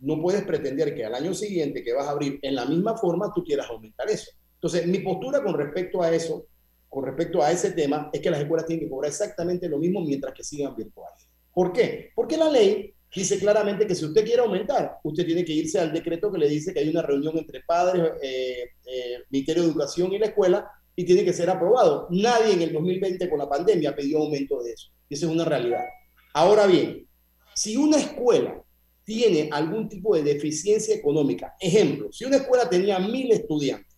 no 0.00 0.20
puedes 0.20 0.42
pretender 0.42 0.94
que 0.94 1.04
al 1.04 1.14
año 1.14 1.32
siguiente 1.32 1.82
que 1.82 1.92
vas 1.92 2.08
a 2.08 2.10
abrir 2.10 2.38
en 2.42 2.54
la 2.54 2.66
misma 2.66 2.96
forma 2.96 3.32
tú 3.34 3.44
quieras 3.44 3.70
aumentar 3.70 4.10
eso. 4.10 4.30
Entonces, 4.54 4.86
mi 4.86 4.98
postura 4.98 5.42
con 5.42 5.54
respecto 5.54 6.02
a 6.02 6.12
eso 6.12 6.46
con 6.92 7.06
respecto 7.06 7.42
a 7.42 7.50
ese 7.50 7.72
tema 7.72 8.10
es 8.12 8.20
que 8.20 8.30
las 8.30 8.40
escuelas 8.40 8.66
tienen 8.66 8.84
que 8.84 8.90
cobrar 8.90 9.10
exactamente 9.10 9.66
lo 9.66 9.78
mismo 9.78 10.02
mientras 10.02 10.34
que 10.34 10.44
sigan 10.44 10.76
virtuales. 10.76 11.26
¿Por 11.50 11.72
qué? 11.72 12.10
Porque 12.14 12.36
la 12.36 12.50
ley 12.50 12.92
dice 13.16 13.38
claramente 13.38 13.86
que 13.86 13.94
si 13.94 14.04
usted 14.04 14.22
quiere 14.22 14.42
aumentar, 14.42 14.98
usted 15.02 15.24
tiene 15.24 15.42
que 15.42 15.54
irse 15.54 15.80
al 15.80 15.90
decreto 15.90 16.30
que 16.30 16.36
le 16.36 16.50
dice 16.50 16.74
que 16.74 16.80
hay 16.80 16.90
una 16.90 17.00
reunión 17.00 17.38
entre 17.38 17.62
padres, 17.62 18.12
eh, 18.22 18.64
eh, 18.84 19.18
Ministerio 19.30 19.62
de 19.62 19.70
Educación 19.70 20.12
y 20.12 20.18
la 20.18 20.26
escuela 20.26 20.70
y 20.94 21.06
tiene 21.06 21.24
que 21.24 21.32
ser 21.32 21.48
aprobado. 21.48 22.08
Nadie 22.10 22.52
en 22.52 22.60
el 22.60 22.74
2020 22.74 23.26
con 23.30 23.38
la 23.38 23.48
pandemia 23.48 23.96
pidió 23.96 24.18
aumento 24.18 24.62
de 24.62 24.72
eso. 24.72 24.90
Y 25.08 25.14
eso 25.14 25.28
es 25.28 25.32
una 25.32 25.46
realidad. 25.46 25.86
Ahora 26.34 26.66
bien, 26.66 27.08
si 27.54 27.74
una 27.78 27.96
escuela 27.96 28.62
tiene 29.02 29.48
algún 29.50 29.88
tipo 29.88 30.14
de 30.14 30.24
deficiencia 30.24 30.94
económica, 30.94 31.54
ejemplo, 31.58 32.12
si 32.12 32.26
una 32.26 32.36
escuela 32.36 32.68
tenía 32.68 32.98
mil 32.98 33.32
estudiantes 33.32 33.91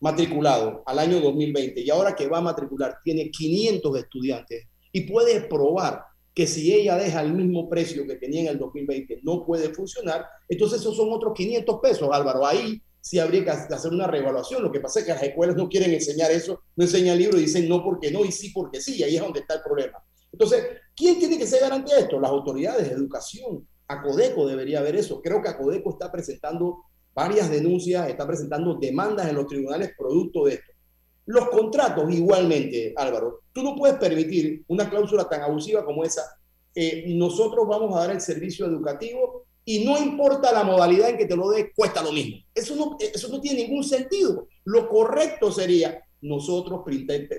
matriculado 0.00 0.82
al 0.86 0.98
año 0.98 1.20
2020 1.20 1.80
y 1.80 1.90
ahora 1.90 2.16
que 2.16 2.26
va 2.26 2.38
a 2.38 2.42
matricular 2.42 2.98
tiene 3.04 3.30
500 3.30 3.98
estudiantes 3.98 4.66
y 4.92 5.02
puede 5.02 5.42
probar 5.42 6.02
que 6.34 6.46
si 6.46 6.72
ella 6.72 6.96
deja 6.96 7.20
el 7.20 7.32
mismo 7.32 7.68
precio 7.68 8.06
que 8.06 8.16
tenía 8.16 8.42
en 8.42 8.46
el 8.48 8.58
2020 8.58 9.20
no 9.22 9.44
puede 9.44 9.74
funcionar, 9.74 10.24
entonces 10.48 10.80
esos 10.80 10.96
son 10.96 11.12
otros 11.12 11.34
500 11.34 11.80
pesos, 11.80 12.08
Álvaro. 12.10 12.46
Ahí 12.46 12.80
sí 13.00 13.18
habría 13.18 13.44
que 13.44 13.50
hacer 13.50 13.92
una 13.92 14.06
reevaluación. 14.06 14.62
Lo 14.62 14.70
que 14.70 14.80
pasa 14.80 15.00
es 15.00 15.06
que 15.06 15.12
las 15.12 15.22
escuelas 15.22 15.56
no 15.56 15.68
quieren 15.68 15.92
enseñar 15.92 16.30
eso, 16.30 16.62
no 16.76 16.84
enseñan 16.84 17.14
el 17.14 17.18
libro 17.18 17.38
y 17.38 17.42
dicen 17.42 17.68
no 17.68 17.82
porque 17.82 18.10
no 18.10 18.24
y 18.24 18.32
sí 18.32 18.50
porque 18.50 18.80
sí, 18.80 19.02
ahí 19.02 19.16
es 19.16 19.22
donde 19.22 19.40
está 19.40 19.54
el 19.54 19.62
problema. 19.62 20.02
Entonces, 20.32 20.64
¿quién 20.94 21.18
tiene 21.18 21.36
que 21.36 21.46
ser 21.46 21.60
garante 21.60 21.94
de 21.94 22.02
esto? 22.02 22.20
Las 22.20 22.30
autoridades 22.30 22.88
de 22.88 22.94
educación. 22.94 23.66
Acodeco 23.88 24.46
debería 24.46 24.80
ver 24.82 24.96
eso. 24.96 25.20
Creo 25.20 25.42
que 25.42 25.48
Acodeco 25.48 25.90
está 25.90 26.12
presentando 26.12 26.84
varias 27.14 27.50
denuncias, 27.50 28.08
está 28.08 28.26
presentando 28.26 28.74
demandas 28.74 29.28
en 29.28 29.36
los 29.36 29.46
tribunales 29.46 29.92
producto 29.96 30.44
de 30.44 30.54
esto. 30.54 30.72
Los 31.26 31.48
contratos 31.48 32.12
igualmente, 32.12 32.92
Álvaro, 32.96 33.42
tú 33.52 33.62
no 33.62 33.76
puedes 33.76 33.96
permitir 33.98 34.64
una 34.68 34.88
cláusula 34.88 35.28
tan 35.28 35.42
abusiva 35.42 35.84
como 35.84 36.04
esa. 36.04 36.22
Eh, 36.74 37.04
nosotros 37.08 37.66
vamos 37.68 37.94
a 37.94 38.00
dar 38.00 38.10
el 38.10 38.20
servicio 38.20 38.66
educativo 38.66 39.44
y 39.64 39.84
no 39.84 39.98
importa 39.98 40.52
la 40.52 40.64
modalidad 40.64 41.10
en 41.10 41.18
que 41.18 41.26
te 41.26 41.36
lo 41.36 41.50
dé, 41.50 41.72
cuesta 41.72 42.02
lo 42.02 42.12
mismo. 42.12 42.38
Eso 42.54 42.74
no, 42.74 42.96
eso 42.98 43.28
no 43.28 43.40
tiene 43.40 43.62
ningún 43.64 43.84
sentido. 43.84 44.48
Lo 44.64 44.88
correcto 44.88 45.52
sería, 45.52 46.02
nosotros 46.20 46.82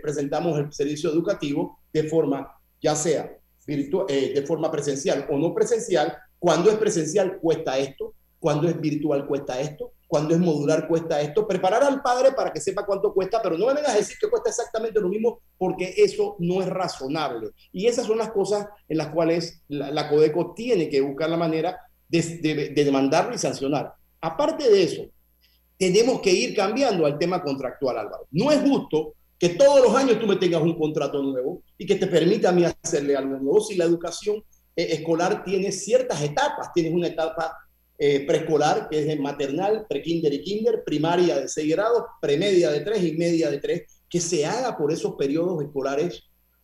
presentamos 0.01 0.57
el 0.59 0.71
servicio 0.71 1.11
educativo 1.11 1.79
de 1.91 2.03
forma, 2.03 2.49
ya 2.81 2.95
sea 2.95 3.37
virtual, 3.65 4.05
eh, 4.09 4.33
de 4.33 4.41
forma 4.43 4.71
presencial 4.71 5.27
o 5.29 5.37
no 5.37 5.53
presencial. 5.53 6.17
Cuando 6.39 6.69
es 6.69 6.77
presencial, 6.77 7.39
cuesta 7.39 7.77
esto 7.77 8.13
cuando 8.41 8.67
es 8.67 8.81
virtual 8.81 9.27
cuesta 9.27 9.61
esto, 9.61 9.93
cuando 10.07 10.33
es 10.33 10.39
modular 10.39 10.87
cuesta 10.87 11.21
esto, 11.21 11.47
preparar 11.47 11.83
al 11.83 12.01
padre 12.01 12.31
para 12.31 12.51
que 12.51 12.59
sepa 12.59 12.87
cuánto 12.87 13.13
cuesta, 13.13 13.39
pero 13.41 13.55
no 13.55 13.67
me 13.67 13.75
vengas 13.75 13.93
a 13.93 13.97
decir 13.97 14.17
que 14.19 14.29
cuesta 14.29 14.49
exactamente 14.49 14.99
lo 14.99 15.09
mismo 15.09 15.41
porque 15.59 15.93
eso 15.95 16.35
no 16.39 16.59
es 16.59 16.67
razonable. 16.67 17.51
Y 17.71 17.85
esas 17.85 18.07
son 18.07 18.17
las 18.17 18.31
cosas 18.31 18.67
en 18.89 18.97
las 18.97 19.09
cuales 19.09 19.61
la, 19.67 20.09
Codeco 20.09 20.53
tiene 20.55 20.89
que 20.89 21.01
buscar 21.01 21.29
la 21.29 21.37
manera 21.37 21.77
de, 22.09 22.73
demandarlo 22.75 23.35
y 23.35 23.37
sancionar. 23.37 23.93
Aparte 24.19 24.69
de 24.69 24.83
eso, 24.83 25.03
tenemos 25.77 26.19
que 26.19 26.31
ir 26.31 26.55
cambiando 26.55 27.05
al 27.05 27.19
tema 27.19 27.43
contractual, 27.43 27.99
Álvaro. 27.99 28.27
No 28.31 28.51
es 28.51 28.59
justo 28.59 29.13
que 29.37 29.49
todos 29.49 29.81
los 29.81 29.95
años 29.95 30.19
tú 30.19 30.25
me 30.25 30.35
tengas 30.37 30.63
un 30.63 30.77
contrato 30.79 31.21
nuevo 31.21 31.61
y 31.77 31.85
que 31.85 31.95
te 31.95 32.07
permita 32.07 32.49
a 32.49 32.53
mí 32.53 32.65
hacerle 32.65 33.15
algo 33.15 33.37
nuevo 33.37 33.61
si 33.61 33.75
la 33.75 33.85
educación 33.85 34.43
eh, 34.75 34.87
escolar 34.93 35.43
tiene 35.43 35.71
ciertas 35.71 36.21
etapas. 36.23 36.73
Tienes 36.73 36.91
una 36.91 37.07
etapa 37.07 37.55
eh, 38.03 38.25
preescolar, 38.25 38.89
que 38.89 38.97
es 38.97 39.05
de 39.05 39.15
maternal, 39.17 39.85
prekinder 39.87 40.33
y 40.33 40.41
kinder, 40.41 40.83
primaria 40.83 41.39
de 41.39 41.47
6 41.47 41.71
grados, 41.71 42.01
premedia 42.19 42.71
de 42.71 42.79
3 42.79 43.03
y 43.03 43.11
media 43.11 43.51
de 43.51 43.59
3, 43.59 43.83
que 44.09 44.19
se 44.19 44.43
haga 44.43 44.75
por 44.75 44.91
esos 44.91 45.13
periodos 45.13 45.61
escolares 45.61 46.23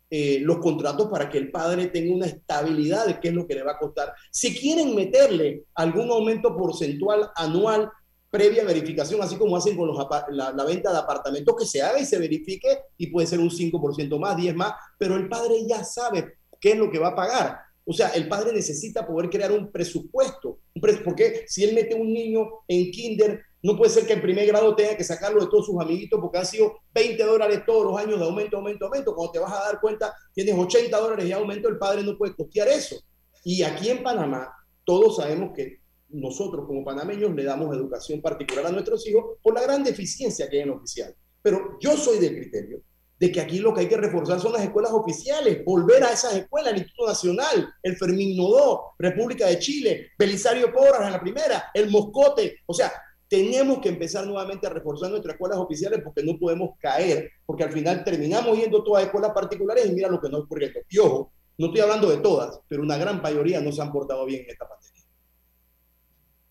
eh, 0.10 0.40
los 0.42 0.58
contratos 0.58 1.10
para 1.12 1.30
que 1.30 1.38
el 1.38 1.52
padre 1.52 1.90
tenga 1.90 2.16
una 2.16 2.26
estabilidad 2.26 3.06
de 3.06 3.20
qué 3.20 3.28
es 3.28 3.36
lo 3.36 3.46
que 3.46 3.54
le 3.54 3.62
va 3.62 3.74
a 3.74 3.78
costar. 3.78 4.16
Si 4.32 4.56
quieren 4.56 4.96
meterle 4.96 5.66
algún 5.76 6.10
aumento 6.10 6.58
porcentual 6.58 7.30
anual 7.36 7.92
previa 8.32 8.64
verificación, 8.64 9.22
así 9.22 9.36
como 9.36 9.56
hacen 9.56 9.78
con 9.78 9.90
los, 9.90 10.08
la, 10.30 10.54
la, 10.54 10.64
venta 10.66 10.92
de 10.92 10.98
apartamentos, 10.98 11.56
que 11.56 11.68
se 11.68 11.84
haga 11.84 12.00
y 12.00 12.06
se 12.08 12.18
verifique 12.18 12.80
y 12.98 13.12
puede 13.12 13.28
ser 13.28 13.38
un 13.38 13.52
5% 13.52 14.20
más, 14.20 14.36
10 14.36 14.56
más, 14.56 14.74
pero 14.98 15.16
el 15.16 15.30
padre 15.30 15.68
ya 15.70 15.84
sabe 15.84 16.40
qué 16.60 16.72
es 16.72 16.78
lo 16.80 16.90
que 16.90 16.98
va 16.98 17.10
a 17.10 17.16
pagar. 17.16 17.67
O 17.90 17.94
sea, 17.94 18.10
el 18.10 18.28
padre 18.28 18.52
necesita 18.52 19.08
poder 19.08 19.30
crear 19.30 19.50
un 19.50 19.72
presupuesto, 19.72 20.60
porque 21.06 21.46
si 21.48 21.64
él 21.64 21.74
mete 21.74 21.96
un 21.96 22.12
niño 22.12 22.46
en 22.68 22.92
kinder, 22.92 23.42
no 23.64 23.78
puede 23.78 23.90
ser 23.90 24.06
que 24.06 24.12
en 24.12 24.22
primer 24.22 24.46
grado 24.46 24.76
tenga 24.76 24.98
que 24.98 25.06
sacarlo 25.06 25.40
de 25.40 25.50
todos 25.50 25.68
sus 25.68 25.80
amiguitos 25.80 26.20
porque 26.20 26.38
han 26.38 26.46
sido 26.46 26.80
20 26.94 27.24
dólares 27.24 27.62
todos 27.66 27.86
los 27.86 27.98
años 27.98 28.20
de 28.20 28.26
aumento, 28.26 28.58
aumento, 28.58 28.86
aumento. 28.88 29.16
Cuando 29.16 29.32
te 29.32 29.40
vas 29.40 29.54
a 29.54 29.64
dar 29.64 29.80
cuenta, 29.80 30.14
tienes 30.34 30.54
80 30.54 31.00
dólares 31.00 31.26
de 31.26 31.34
aumento, 31.34 31.70
el 31.70 31.78
padre 31.78 32.04
no 32.04 32.18
puede 32.18 32.36
costear 32.36 32.68
eso. 32.68 32.98
Y 33.46 33.64
aquí 33.64 33.90
en 33.90 34.04
Panamá, 34.04 34.52
todos 34.84 35.16
sabemos 35.16 35.52
que 35.56 35.80
nosotros 36.10 36.66
como 36.68 36.84
panameños 36.84 37.34
le 37.34 37.46
damos 37.46 37.74
educación 37.74 38.22
particular 38.22 38.66
a 38.66 38.72
nuestros 38.72 39.08
hijos 39.08 39.38
por 39.42 39.54
la 39.54 39.62
gran 39.62 39.82
deficiencia 39.86 40.50
que 40.50 40.58
hay 40.58 40.64
en 40.64 40.72
oficial. 40.72 41.16
Pero 41.42 41.78
yo 41.80 41.96
soy 41.96 42.20
del 42.20 42.36
criterio 42.36 42.82
de 43.20 43.32
que 43.32 43.42
aquí 43.42 43.60
lo 43.60 43.74
que 43.74 43.82
hay 43.82 43.88
que 43.88 43.98
reforzar 43.98 44.40
son 44.40 44.54
las 44.54 44.64
escuelas 44.64 44.92
oficiales, 44.92 45.64
volver 45.66 46.04
a 46.04 46.12
esas 46.12 46.36
escuelas, 46.36 46.72
el 46.72 46.80
Instituto 46.80 47.08
Nacional, 47.08 47.74
el 47.82 47.98
Fermín 47.98 48.38
Nodó, 48.38 48.94
República 49.00 49.48
de 49.48 49.60
Chile, 49.60 50.12
Belisario 50.18 50.72
Porras 50.72 51.08
en 51.08 51.14
la 51.14 51.22
primera, 51.22 51.72
el 51.74 51.90
Moscote, 51.90 52.60
o 52.66 52.74
sea, 52.74 52.92
tenemos 53.28 53.80
que 53.80 53.90
empezar 53.90 54.26
nuevamente 54.26 54.68
a 54.68 54.70
reforzar 54.70 55.10
nuestras 55.10 55.34
escuelas 55.34 55.58
oficiales 55.58 56.02
porque 56.04 56.24
no 56.24 56.38
podemos 56.38 56.78
caer, 56.80 57.32
porque 57.46 57.64
al 57.64 57.72
final 57.72 58.04
terminamos 58.04 58.58
yendo 58.58 58.84
todas 58.84 59.04
escuelas 59.04 59.32
particulares 59.34 59.86
y 59.86 59.94
mira 59.94 60.10
lo 60.10 60.22
que 60.22 60.30
nos 60.30 60.44
ocurre. 60.44 60.72
Y 60.90 60.98
ojo, 61.00 61.34
no 61.58 61.68
estoy 61.68 61.82
hablando 61.82 62.10
de 62.10 62.18
todas, 62.18 62.62
pero 62.68 62.84
una 62.84 62.98
gran 62.98 63.22
mayoría 63.22 63.60
no 63.60 63.72
se 63.72 63.82
han 63.82 63.92
portado 63.92 64.26
bien 64.26 64.44
en 64.44 64.52
esta 64.52 64.68
pandemia. 64.68 65.04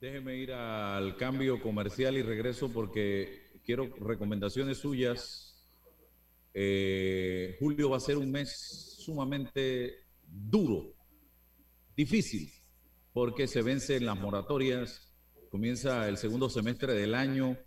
Déjeme 0.00 0.36
ir 0.36 0.52
al 0.52 1.16
cambio 1.16 1.60
comercial 1.62 2.16
y 2.16 2.22
regreso 2.22 2.68
porque 2.68 3.60
quiero 3.64 3.88
recomendaciones 3.98 4.78
suyas. 4.78 5.45
Eh, 6.58 7.54
julio 7.60 7.90
va 7.90 7.98
a 7.98 8.00
ser 8.00 8.16
un 8.16 8.30
mes 8.30 8.96
sumamente 8.98 10.06
duro, 10.26 10.94
difícil, 11.94 12.50
porque 13.12 13.46
se 13.46 13.60
vencen 13.60 14.06
las 14.06 14.18
moratorias, 14.18 15.14
comienza 15.50 16.08
el 16.08 16.16
segundo 16.16 16.48
semestre 16.48 16.94
del 16.94 17.14
año, 17.14 17.58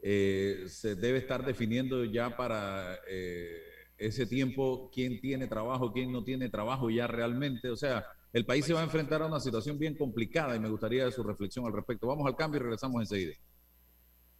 eh, 0.00 0.66
se 0.68 0.94
debe 0.94 1.18
estar 1.18 1.44
definiendo 1.44 2.04
ya 2.04 2.36
para 2.36 3.00
eh, 3.08 3.62
ese 3.98 4.26
tiempo 4.26 4.92
quién 4.94 5.20
tiene 5.20 5.48
trabajo, 5.48 5.92
quién 5.92 6.12
no 6.12 6.22
tiene 6.22 6.48
trabajo 6.48 6.88
ya 6.88 7.08
realmente. 7.08 7.68
O 7.68 7.76
sea, 7.76 8.06
el 8.32 8.46
país 8.46 8.64
se 8.64 8.74
va 8.74 8.80
a 8.80 8.84
enfrentar 8.84 9.22
a 9.22 9.26
una 9.26 9.40
situación 9.40 9.76
bien 9.76 9.96
complicada 9.96 10.54
y 10.54 10.60
me 10.60 10.70
gustaría 10.70 11.10
su 11.10 11.24
reflexión 11.24 11.66
al 11.66 11.72
respecto. 11.72 12.06
Vamos 12.06 12.28
al 12.28 12.36
cambio 12.36 12.60
y 12.60 12.62
regresamos 12.62 13.00
enseguida. 13.02 13.34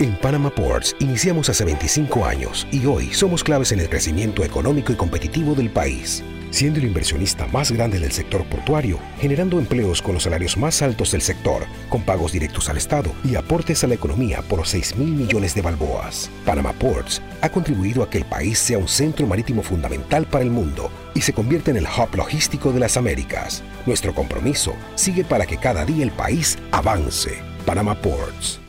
En 0.00 0.16
Panama 0.16 0.48
Ports 0.48 0.96
iniciamos 0.98 1.50
hace 1.50 1.62
25 1.62 2.24
años 2.24 2.66
y 2.72 2.86
hoy 2.86 3.12
somos 3.12 3.44
claves 3.44 3.70
en 3.72 3.80
el 3.80 3.90
crecimiento 3.90 4.42
económico 4.42 4.92
y 4.92 4.96
competitivo 4.96 5.54
del 5.54 5.68
país 5.68 6.24
siendo 6.50 6.80
el 6.80 6.86
inversionista 6.86 7.46
más 7.46 7.70
grande 7.70 8.00
del 8.00 8.10
sector 8.10 8.44
portuario, 8.46 8.98
generando 9.20 9.58
empleos 9.58 10.02
con 10.02 10.14
los 10.14 10.24
salarios 10.24 10.56
más 10.56 10.82
altos 10.82 11.12
del 11.12 11.20
sector, 11.20 11.64
con 11.88 12.02
pagos 12.02 12.32
directos 12.32 12.68
al 12.68 12.76
Estado 12.76 13.12
y 13.22 13.36
aportes 13.36 13.84
a 13.84 13.86
la 13.86 13.94
economía 13.94 14.42
por 14.42 14.66
6 14.66 14.96
mil 14.96 15.12
millones 15.12 15.54
de 15.54 15.62
balboas. 15.62 16.28
Panama 16.44 16.72
Ports 16.72 17.22
ha 17.40 17.50
contribuido 17.50 18.02
a 18.02 18.10
que 18.10 18.18
el 18.18 18.24
país 18.24 18.58
sea 18.58 18.78
un 18.78 18.88
centro 18.88 19.28
marítimo 19.28 19.62
fundamental 19.62 20.26
para 20.26 20.42
el 20.42 20.50
mundo 20.50 20.90
y 21.14 21.20
se 21.20 21.32
convierta 21.32 21.70
en 21.70 21.76
el 21.76 21.86
hub 21.86 22.16
logístico 22.16 22.72
de 22.72 22.80
las 22.80 22.96
Américas. 22.96 23.62
Nuestro 23.86 24.14
compromiso 24.14 24.74
sigue 24.96 25.24
para 25.24 25.46
que 25.46 25.56
cada 25.56 25.84
día 25.84 26.02
el 26.02 26.10
país 26.10 26.58
avance. 26.72 27.38
Panama 27.64 27.94
Ports. 27.94 28.60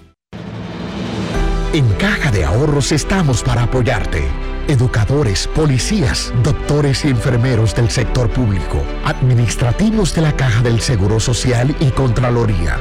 En 1.74 1.88
Caja 1.94 2.32
de 2.32 2.44
Ahorros 2.44 2.92
estamos 2.92 3.44
para 3.44 3.64
apoyarte 3.64 4.28
educadores, 4.68 5.48
policías, 5.48 6.34
doctores 6.44 7.06
y 7.06 7.10
enfermeros 7.10 7.74
del 7.74 7.90
sector 7.90 8.30
público, 8.30 8.84
administrativos 9.06 10.14
de 10.14 10.22
la 10.22 10.36
Caja 10.36 10.62
del 10.62 10.82
Seguro 10.82 11.20
Social 11.20 11.74
y 11.80 11.92
Contraloría. 11.92 12.78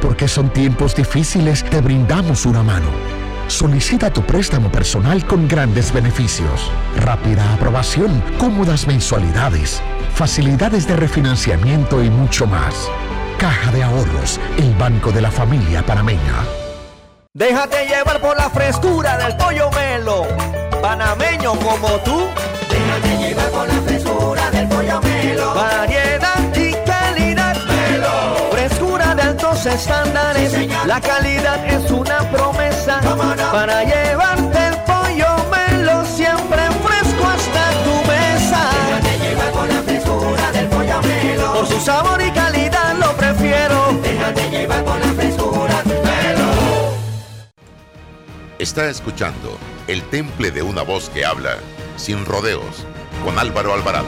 Porque 0.00 0.26
son 0.26 0.50
tiempos 0.50 0.96
difíciles, 0.96 1.62
te 1.64 1.80
brindamos 1.80 2.44
una 2.44 2.64
mano. 2.64 2.88
Solicita 3.46 4.12
tu 4.12 4.22
préstamo 4.22 4.70
personal 4.72 5.24
con 5.26 5.46
grandes 5.46 5.92
beneficios, 5.92 6.70
rápida 6.96 7.54
aprobación, 7.54 8.22
cómodas 8.38 8.88
mensualidades, 8.88 9.80
facilidades 10.14 10.88
de 10.88 10.96
refinanciamiento 10.96 12.02
y 12.02 12.10
mucho 12.10 12.46
más. 12.48 12.88
Caja 13.38 13.70
de 13.70 13.82
Ahorros, 13.84 14.40
el 14.58 14.74
banco 14.74 15.12
de 15.12 15.22
la 15.22 15.30
familia 15.30 15.84
panameña. 15.84 16.61
Déjate 17.34 17.86
llevar 17.86 18.20
por 18.20 18.36
la 18.36 18.50
frescura 18.50 19.16
del 19.16 19.34
pollo 19.38 19.70
melo 19.70 20.26
panameño 20.82 21.52
como 21.60 21.88
tú. 22.00 22.28
Déjate 22.68 23.16
llevar 23.26 23.50
por 23.50 23.68
la 23.68 23.80
frescura 23.80 24.50
del 24.50 24.68
pollo 24.68 25.00
melo. 25.00 25.54
Variedad 25.54 26.54
y 26.54 26.72
calidad. 26.84 27.56
Melo. 27.64 28.50
Frescura 28.50 29.14
de 29.14 29.22
altos 29.22 29.64
estándares. 29.64 30.52
la 30.86 31.00
calidad 31.00 31.64
es 31.64 31.90
una 31.90 32.18
promesa. 32.30 33.00
Para 33.50 33.82
llevarte 33.82 34.61
Está 48.62 48.88
escuchando 48.88 49.58
el 49.88 50.08
temple 50.08 50.52
de 50.52 50.62
una 50.62 50.82
voz 50.82 51.10
que 51.10 51.24
habla, 51.24 51.58
sin 51.96 52.24
rodeos, 52.24 52.86
con 53.24 53.36
Álvaro 53.36 53.74
Alvarado. 53.74 54.06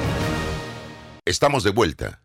Estamos 1.24 1.64
de 1.64 1.70
vuelta. 1.70 2.22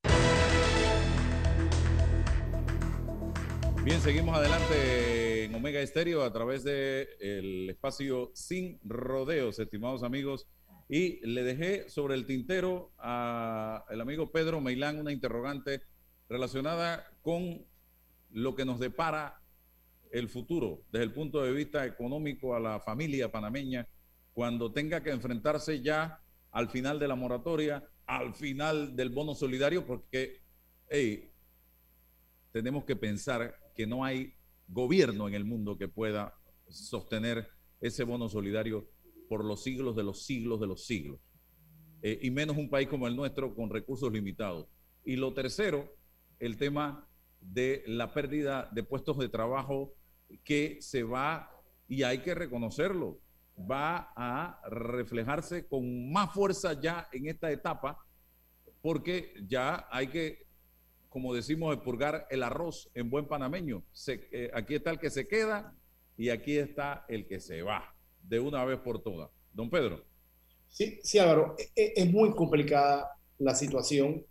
Bien, 3.84 4.00
seguimos 4.00 4.38
adelante 4.38 5.46
en 5.46 5.56
Omega 5.56 5.80
Estéreo 5.80 6.24
a 6.24 6.32
través 6.32 6.64
del 6.64 7.08
el 7.20 7.68
espacio 7.72 8.30
Sin 8.36 8.80
Rodeos, 8.84 9.58
estimados 9.58 10.04
amigos. 10.04 10.46
Y 10.88 11.26
le 11.26 11.42
dejé 11.42 11.90
sobre 11.90 12.14
el 12.14 12.28
tintero 12.28 12.92
al 13.00 14.00
amigo 14.00 14.32
Pedro 14.32 14.62
Meilán 14.62 15.00
una 15.00 15.12
interrogante 15.12 15.82
relacionada 16.30 17.10
con 17.24 17.66
lo 18.30 18.54
que 18.54 18.66
nos 18.66 18.80
depara 18.80 19.39
el 20.12 20.30
futuro 20.30 20.84
desde 20.92 21.06
el 21.06 21.14
punto 21.14 21.42
de 21.42 21.52
vista 21.52 21.86
económico 21.86 22.56
a 22.56 22.60
la 22.60 22.80
familia 22.80 23.32
panameña 23.32 23.88
cuando 24.34 24.72
tenga 24.72 25.04
que 25.04 25.12
enfrentarse 25.12 25.82
ya 25.82 26.22
al 26.52 26.70
final 26.70 27.00
de 27.00 27.08
la 27.08 27.16
moratoria, 27.16 27.88
al 28.06 28.34
final 28.34 28.96
del 28.96 29.10
bono 29.10 29.36
solidario, 29.36 29.86
porque 29.86 30.42
tenemos 32.52 32.86
que 32.86 32.96
pensar 32.96 33.56
que 33.76 33.86
no 33.86 34.04
hay 34.04 34.34
gobierno 34.68 35.28
en 35.28 35.36
el 35.36 35.46
mundo 35.46 35.78
que 35.78 35.88
pueda 35.88 36.36
sostener 36.68 37.50
ese 37.82 38.04
bono 38.04 38.30
solidario 38.30 38.90
por 39.28 39.46
los 39.46 39.64
siglos 39.64 39.96
de 39.96 40.04
los 40.04 40.26
siglos 40.26 40.60
de 40.60 40.68
los 40.68 40.86
siglos, 40.86 41.20
eh, 42.02 42.20
y 42.22 42.32
menos 42.32 42.58
un 42.58 42.70
país 42.70 42.88
como 42.88 43.08
el 43.08 43.16
nuestro 43.16 43.54
con 43.54 43.70
recursos 43.70 44.12
limitados. 44.12 44.68
Y 45.04 45.16
lo 45.16 45.34
tercero, 45.34 45.94
el 46.40 46.58
tema 46.58 47.08
de 47.42 47.84
la 47.88 48.14
pérdida 48.14 48.70
de 48.72 48.84
puestos 48.84 49.18
de 49.18 49.30
trabajo 49.30 49.96
que 50.44 50.78
se 50.82 51.04
va, 51.04 51.52
y 51.88 52.04
hay 52.04 52.20
que 52.20 52.36
reconocerlo, 52.36 53.20
va 53.70 54.14
a 54.16 54.62
reflejarse 54.70 55.68
con 55.68 56.12
más 56.12 56.34
fuerza 56.34 56.80
ya 56.80 57.08
en 57.12 57.28
esta 57.28 57.52
etapa, 57.52 57.98
porque 58.82 59.34
ya 59.48 59.88
hay 59.92 60.08
que, 60.08 60.48
como 61.10 61.34
decimos, 61.34 61.76
purgar 61.78 62.28
el 62.30 62.44
arroz 62.44 62.90
en 62.94 63.10
buen 63.10 63.28
panameño. 63.28 63.84
Eh, 64.08 64.52
aquí 64.54 64.76
está 64.76 64.92
el 64.92 65.00
que 65.00 65.10
se 65.10 65.28
queda 65.28 65.76
y 66.18 66.30
aquí 66.30 66.58
está 66.58 67.06
el 67.10 67.28
que 67.28 67.40
se 67.40 67.62
va, 67.62 67.96
de 68.24 68.40
una 68.40 68.64
vez 68.66 68.80
por 68.80 69.02
todas. 69.02 69.30
Don 69.54 69.70
Pedro. 69.70 70.06
Sí, 70.68 71.00
sí, 71.04 71.18
Álvaro, 71.18 71.56
e, 71.58 71.72
e, 71.76 71.94
es 71.96 72.12
muy 72.12 72.32
complicada 72.36 73.12
la 73.40 73.56
situación 73.56 74.24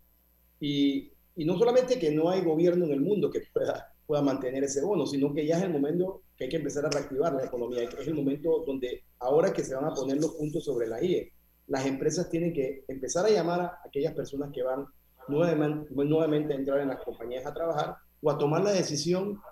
y, 0.60 1.12
y, 1.34 1.44
no 1.44 1.58
solamente 1.58 1.98
que 1.98 2.10
no 2.12 2.30
hay 2.30 2.42
gobierno 2.42 2.84
en 2.84 2.92
el 2.92 3.00
mundo 3.00 3.30
que 3.30 3.40
pueda, 3.52 3.92
pueda 4.08 4.22
mantener 4.22 4.64
ese 4.64 4.80
bono, 4.80 5.06
sino 5.06 5.34
que 5.34 5.46
ya 5.46 5.58
es 5.58 5.64
el 5.64 5.70
momento 5.70 6.22
que 6.34 6.44
hay 6.44 6.50
que 6.50 6.56
empezar 6.56 6.86
a 6.86 6.88
reactivar 6.88 7.34
la 7.34 7.44
economía. 7.44 7.82
Es 7.82 8.08
el 8.08 8.14
momento 8.14 8.64
donde 8.66 9.04
ahora 9.18 9.52
que 9.52 9.62
se 9.62 9.74
van 9.74 9.84
a 9.84 9.92
poner 9.92 10.16
los 10.16 10.32
puntos 10.32 10.64
sobre 10.64 10.86
la 10.86 11.04
IE, 11.04 11.30
las 11.66 11.84
empresas 11.84 12.30
tienen 12.30 12.54
que 12.54 12.84
empezar 12.88 13.26
a 13.26 13.28
llamar 13.28 13.60
a 13.60 13.80
aquellas 13.84 14.14
personas 14.14 14.50
que 14.50 14.62
van 14.62 14.86
nuevamente, 15.28 15.94
nuevamente 15.94 16.54
a 16.54 16.56
entrar 16.56 16.80
en 16.80 16.88
las 16.88 17.04
compañías 17.04 17.44
a 17.44 17.52
trabajar 17.52 17.96
o 18.22 18.30
a 18.30 18.38
tomar 18.38 18.64
la 18.64 18.72
decisión 18.72 19.42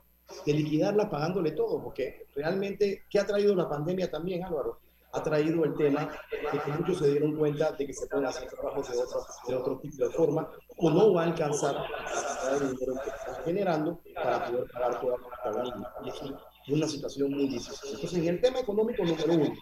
de 0.47 0.55
liquidarla 0.55 1.11
pagándole 1.11 1.51
todo, 1.51 1.83
porque 1.83 2.25
realmente, 2.35 3.03
¿qué 3.11 3.19
ha 3.19 3.27
traído 3.27 3.55
la 3.55 3.69
pandemia 3.69 4.11
también, 4.11 4.43
Álvaro? 4.43 4.81
Ha 5.17 5.23
traído 5.23 5.65
el 5.65 5.75
tema 5.75 6.11
de 6.53 6.59
que 6.61 6.73
muchos 6.73 6.99
se 6.99 7.11
dieron 7.11 7.35
cuenta 7.37 7.73
de 7.73 7.87
que 7.87 7.95
se 7.95 8.07
pueden 8.07 8.27
hacer 8.27 8.51
trabajos 8.51 8.91
de 8.93 8.99
otro, 8.99 9.27
de 9.49 9.55
otro 9.55 9.79
tipo 9.79 10.05
de 10.05 10.11
forma 10.11 10.51
o 10.77 10.91
no 10.91 11.15
va 11.15 11.23
a 11.23 11.27
alcanzar 11.29 11.75
la 11.75 12.59
dinero 12.59 12.95
que 13.03 13.09
está 13.09 13.43
generando 13.43 14.03
para 14.15 14.45
poder 14.45 14.71
pagar 14.71 15.01
toda 15.01 15.17
la 15.45 15.65
línea. 15.65 15.91
Y 16.05 16.09
es 16.11 16.77
una 16.77 16.87
situación 16.87 17.31
muy 17.31 17.49
difícil. 17.49 17.95
Entonces, 17.95 18.19
en 18.19 18.29
el 18.29 18.41
tema 18.43 18.61
económico, 18.61 19.05
número 19.05 19.33
uno, 19.33 19.55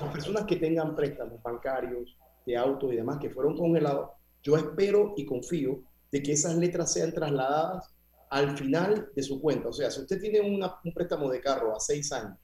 las 0.00 0.12
personas 0.12 0.44
que 0.44 0.56
tengan 0.56 0.96
préstamos 0.96 1.40
bancarios, 1.40 2.16
de 2.44 2.56
autos 2.56 2.92
y 2.92 2.96
demás 2.96 3.18
que 3.20 3.30
fueron 3.30 3.56
congelados, 3.56 4.10
yo 4.42 4.56
espero 4.56 5.14
y 5.16 5.24
confío 5.24 5.84
de 6.10 6.22
que 6.22 6.32
esas 6.32 6.56
letras 6.56 6.92
sean 6.92 7.12
trasladadas 7.12 7.94
al 8.30 8.58
final 8.58 9.08
de 9.14 9.22
su 9.22 9.40
cuenta. 9.40 9.68
O 9.68 9.72
sea, 9.72 9.88
si 9.88 10.00
usted 10.00 10.20
tiene 10.20 10.40
un 10.40 10.92
préstamo 10.92 11.30
de 11.30 11.40
carro 11.40 11.76
a 11.76 11.78
seis 11.78 12.10
años 12.10 12.36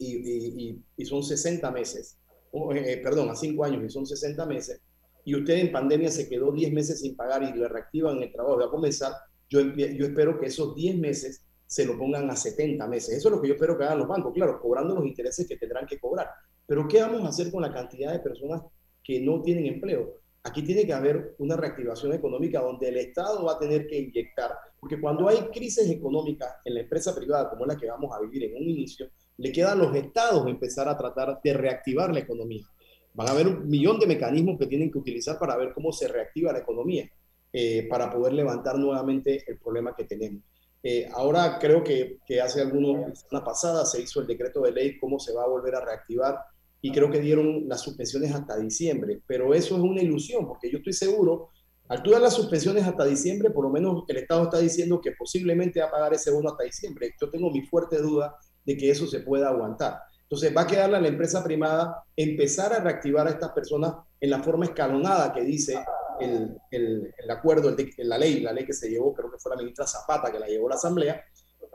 y, 0.00 0.82
y, 0.96 1.04
son 1.04 1.22
60 1.22 1.70
meses, 1.70 2.18
eh, 2.52 2.58
eh, 2.74 2.96
perdón, 3.02 3.28
a 3.30 3.36
cinco 3.36 3.64
años 3.64 3.84
y 3.84 3.90
son 3.90 4.06
60 4.06 4.46
meses, 4.46 4.80
y 5.24 5.34
usted 5.34 5.54
en 5.54 5.70
pandemia 5.70 6.10
se 6.10 6.28
quedó 6.28 6.50
10 6.50 6.72
meses 6.72 7.00
sin 7.00 7.14
pagar 7.14 7.42
y 7.42 7.52
le 7.52 7.68
reactivan 7.68 8.22
el 8.22 8.32
trabajo, 8.32 8.58
va 8.58 8.66
a 8.66 8.70
comenzar, 8.70 9.12
yo, 9.48 9.60
yo 9.60 10.06
espero 10.06 10.40
que 10.40 10.46
esos 10.46 10.74
10 10.74 10.98
meses 10.98 11.44
se 11.70 11.84
lo 11.84 11.96
pongan 11.96 12.28
a 12.28 12.34
70 12.34 12.84
meses. 12.88 13.16
Eso 13.16 13.28
es 13.28 13.34
lo 13.36 13.40
que 13.40 13.46
yo 13.46 13.54
espero 13.54 13.78
que 13.78 13.84
hagan 13.84 13.98
los 13.98 14.08
bancos, 14.08 14.34
claro, 14.34 14.60
cobrando 14.60 14.92
los 14.92 15.06
intereses 15.06 15.46
que 15.46 15.56
tendrán 15.56 15.86
que 15.86 16.00
cobrar. 16.00 16.28
Pero 16.66 16.88
¿qué 16.88 17.00
vamos 17.00 17.22
a 17.22 17.28
hacer 17.28 17.52
con 17.52 17.62
la 17.62 17.72
cantidad 17.72 18.12
de 18.12 18.18
personas 18.18 18.62
que 19.04 19.20
no 19.20 19.40
tienen 19.40 19.66
empleo? 19.66 20.16
Aquí 20.42 20.62
tiene 20.62 20.84
que 20.84 20.92
haber 20.92 21.36
una 21.38 21.56
reactivación 21.56 22.12
económica 22.12 22.60
donde 22.60 22.88
el 22.88 22.96
Estado 22.96 23.44
va 23.44 23.52
a 23.52 23.58
tener 23.60 23.86
que 23.86 24.00
inyectar, 24.00 24.50
porque 24.80 25.00
cuando 25.00 25.28
hay 25.28 25.36
crisis 25.52 25.88
económica 25.88 26.60
en 26.64 26.74
la 26.74 26.80
empresa 26.80 27.14
privada, 27.14 27.50
como 27.50 27.66
la 27.66 27.76
que 27.76 27.86
vamos 27.86 28.10
a 28.16 28.20
vivir 28.20 28.44
en 28.44 28.56
un 28.56 28.68
inicio, 28.68 29.08
le 29.40 29.52
queda 29.52 29.72
a 29.72 29.74
los 29.74 29.94
estados 29.96 30.46
empezar 30.46 30.86
a 30.86 30.98
tratar 30.98 31.40
de 31.42 31.54
reactivar 31.54 32.12
la 32.12 32.20
economía. 32.20 32.66
Van 33.14 33.26
a 33.26 33.30
haber 33.32 33.48
un 33.48 33.68
millón 33.68 33.98
de 33.98 34.06
mecanismos 34.06 34.58
que 34.58 34.66
tienen 34.66 34.90
que 34.90 34.98
utilizar 34.98 35.38
para 35.38 35.56
ver 35.56 35.72
cómo 35.72 35.92
se 35.92 36.08
reactiva 36.08 36.52
la 36.52 36.58
economía, 36.58 37.10
eh, 37.50 37.86
para 37.88 38.10
poder 38.10 38.34
levantar 38.34 38.78
nuevamente 38.78 39.42
el 39.46 39.58
problema 39.58 39.94
que 39.96 40.04
tenemos. 40.04 40.42
Eh, 40.82 41.08
ahora 41.12 41.58
creo 41.58 41.82
que, 41.82 42.18
que 42.26 42.40
hace 42.40 42.60
algunos, 42.60 43.24
una 43.30 43.42
pasada 43.42 43.86
se 43.86 44.02
hizo 44.02 44.20
el 44.20 44.26
decreto 44.26 44.60
de 44.60 44.72
ley, 44.72 44.98
cómo 44.98 45.18
se 45.18 45.32
va 45.32 45.44
a 45.44 45.48
volver 45.48 45.74
a 45.74 45.84
reactivar 45.84 46.38
y 46.82 46.92
creo 46.92 47.10
que 47.10 47.20
dieron 47.20 47.66
las 47.66 47.80
suspensiones 47.80 48.34
hasta 48.34 48.58
diciembre, 48.58 49.20
pero 49.26 49.54
eso 49.54 49.74
es 49.76 49.82
una 49.82 50.02
ilusión, 50.02 50.46
porque 50.46 50.70
yo 50.70 50.78
estoy 50.78 50.92
seguro, 50.92 51.48
al 51.88 52.02
tú 52.02 52.10
dar 52.10 52.20
las 52.20 52.34
suspensiones 52.34 52.84
hasta 52.84 53.04
diciembre, 53.04 53.50
por 53.50 53.64
lo 53.64 53.70
menos 53.70 54.04
el 54.06 54.18
Estado 54.18 54.44
está 54.44 54.58
diciendo 54.58 55.00
que 55.00 55.12
posiblemente 55.12 55.80
va 55.80 55.86
a 55.86 55.90
pagar 55.90 56.14
ese 56.14 56.30
bono 56.30 56.50
hasta 56.50 56.64
diciembre. 56.64 57.12
Yo 57.20 57.28
tengo 57.30 57.50
mi 57.50 57.62
fuerte 57.62 57.98
duda 57.98 58.36
de 58.64 58.76
que 58.76 58.90
eso 58.90 59.06
se 59.06 59.20
pueda 59.20 59.48
aguantar. 59.48 60.00
Entonces 60.22 60.54
va 60.56 60.62
a 60.62 60.66
quedarle 60.66 60.96
a 60.96 61.00
la 61.00 61.08
empresa 61.08 61.42
primada 61.42 62.04
empezar 62.16 62.72
a 62.72 62.80
reactivar 62.80 63.26
a 63.26 63.30
estas 63.30 63.50
personas 63.50 63.94
en 64.20 64.30
la 64.30 64.42
forma 64.42 64.64
escalonada 64.64 65.32
que 65.32 65.42
dice 65.42 65.82
el, 66.20 66.56
el, 66.70 67.30
acuerdo, 67.30 67.70
el, 67.70 68.08
la 68.08 68.18
ley, 68.18 68.40
la 68.40 68.52
ley 68.52 68.64
que 68.64 68.72
se 68.72 68.88
llevó, 68.88 69.14
creo 69.14 69.30
que 69.30 69.38
fue 69.38 69.50
la 69.50 69.56
ministra 69.56 69.86
Zapata 69.86 70.30
que 70.30 70.38
la 70.38 70.46
llevó 70.46 70.66
a 70.66 70.70
la 70.70 70.76
Asamblea, 70.76 71.24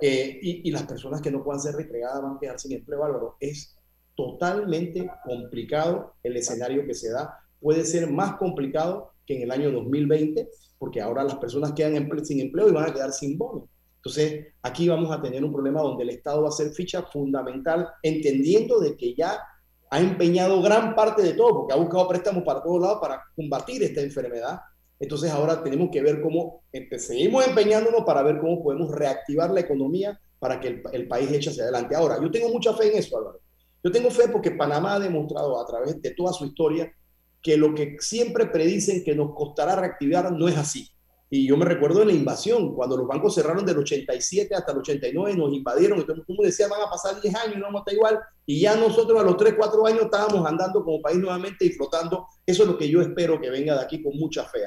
eh, 0.02 0.40
y, 0.42 0.68
y, 0.68 0.72
las 0.72 0.84
personas 0.84 1.22
que 1.22 1.32
no 1.32 1.44
puedan 1.44 1.62
ser 1.62 1.76
restregadas 1.76 2.22
van 2.22 2.36
a 2.36 2.40
quedar 2.40 2.60
sin 2.60 2.74
empleo, 2.74 3.04
Álvaro. 3.04 3.38
Es 3.40 3.78
totalmente 4.16 5.10
complicado 5.24 6.16
el 6.22 6.36
escenario 6.36 6.86
que 6.86 6.94
se 6.94 7.12
da. 7.12 7.40
Puede 7.62 7.86
ser 7.86 8.10
más 8.12 8.36
complicado 8.36 9.14
que 9.26 9.38
en 9.38 9.44
el 9.44 9.52
año 9.52 9.72
2020, 9.72 10.50
porque 10.78 11.02
ahora 11.02 11.24
las 11.24 11.36
personas 11.36 11.74
quedan 11.74 12.10
sin 12.26 12.42
empleo 12.42 12.70
y 12.70 12.74
van 12.74 12.90
a 12.90 12.94
quedar 12.94 13.12
sin 13.12 13.38
bono. 13.38 13.70
Entonces, 14.06 14.54
aquí 14.62 14.88
vamos 14.88 15.12
a 15.12 15.20
tener 15.20 15.44
un 15.44 15.52
problema 15.52 15.82
donde 15.82 16.04
el 16.04 16.12
Estado 16.12 16.44
va 16.44 16.50
a 16.50 16.52
ser 16.52 16.70
ficha 16.74 17.02
fundamental, 17.02 17.90
entendiendo 18.04 18.80
de 18.80 18.96
que 18.96 19.16
ya 19.16 19.42
ha 19.90 20.00
empeñado 20.00 20.62
gran 20.62 20.94
parte 20.94 21.24
de 21.24 21.34
todo, 21.34 21.56
porque 21.56 21.74
ha 21.74 21.78
buscado 21.78 22.08
préstamos 22.08 22.44
para 22.44 22.62
todos 22.62 22.80
lados 22.80 23.00
para 23.02 23.24
combatir 23.36 23.82
esta 23.82 24.02
enfermedad. 24.02 24.60
Entonces, 25.00 25.32
ahora 25.32 25.64
tenemos 25.64 25.90
que 25.92 26.04
ver 26.04 26.22
cómo 26.22 26.62
seguimos 27.00 27.48
empeñándonos 27.48 28.04
para 28.04 28.22
ver 28.22 28.38
cómo 28.38 28.62
podemos 28.62 28.92
reactivar 28.92 29.50
la 29.50 29.62
economía 29.62 30.20
para 30.38 30.60
que 30.60 30.68
el, 30.68 30.84
el 30.94 31.08
país 31.08 31.32
eche 31.32 31.50
hacia 31.50 31.64
adelante. 31.64 31.96
Ahora, 31.96 32.22
yo 32.22 32.30
tengo 32.30 32.50
mucha 32.50 32.76
fe 32.76 32.92
en 32.92 33.00
eso, 33.00 33.18
Álvaro. 33.18 33.40
Yo 33.84 33.92
tengo 33.92 34.12
fe 34.12 34.28
porque 34.28 34.52
Panamá 34.52 34.94
ha 34.94 35.00
demostrado 35.00 35.60
a 35.60 35.66
través 35.66 36.00
de 36.00 36.12
toda 36.12 36.32
su 36.32 36.46
historia 36.46 36.94
que 37.42 37.58
lo 37.58 37.74
que 37.74 37.98
siempre 38.00 38.46
predicen 38.46 39.04
que 39.04 39.16
nos 39.16 39.34
costará 39.34 39.76
reactivar 39.76 40.32
no 40.32 40.48
es 40.48 40.58
así. 40.58 40.92
Y 41.30 41.48
yo 41.48 41.58
me 41.58 41.66
recuerdo 41.66 42.00
de 42.00 42.06
la 42.06 42.12
invasión, 42.14 42.76
cuando 42.76 42.96
los 42.96 43.08
bancos 43.08 43.34
cerraron 43.34 43.66
del 43.66 43.80
87 43.80 44.54
hasta 44.54 44.72
el 44.72 44.78
89, 44.78 45.36
nos 45.36 45.54
invadieron, 45.54 45.98
y 45.98 46.02
el 46.02 46.24
mundo 46.28 46.44
decía, 46.44 46.68
van 46.68 46.84
a 46.84 46.90
pasar 46.90 47.20
10 47.20 47.36
años 47.36 47.56
y 47.56 47.60
no 47.60 47.66
vamos 47.66 47.80
a 47.80 47.82
estar 47.82 47.94
igual, 47.96 48.20
y 48.46 48.62
ya 48.62 48.76
nosotros 48.76 49.20
a 49.20 49.24
los 49.24 49.36
3, 49.36 49.56
4 49.58 49.88
años 49.88 50.02
estábamos 50.04 50.48
andando 50.48 50.84
como 50.84 51.02
país 51.02 51.18
nuevamente 51.18 51.66
y 51.66 51.72
flotando. 51.72 52.28
Eso 52.46 52.64
es 52.64 52.70
lo 52.70 52.78
que 52.78 52.88
yo 52.88 53.02
espero 53.02 53.42
que 53.42 53.50
venga 53.50 53.74
de 53.74 53.82
aquí 53.82 54.04
con 54.04 54.16
mucha 54.18 54.46
fe. 54.46 54.60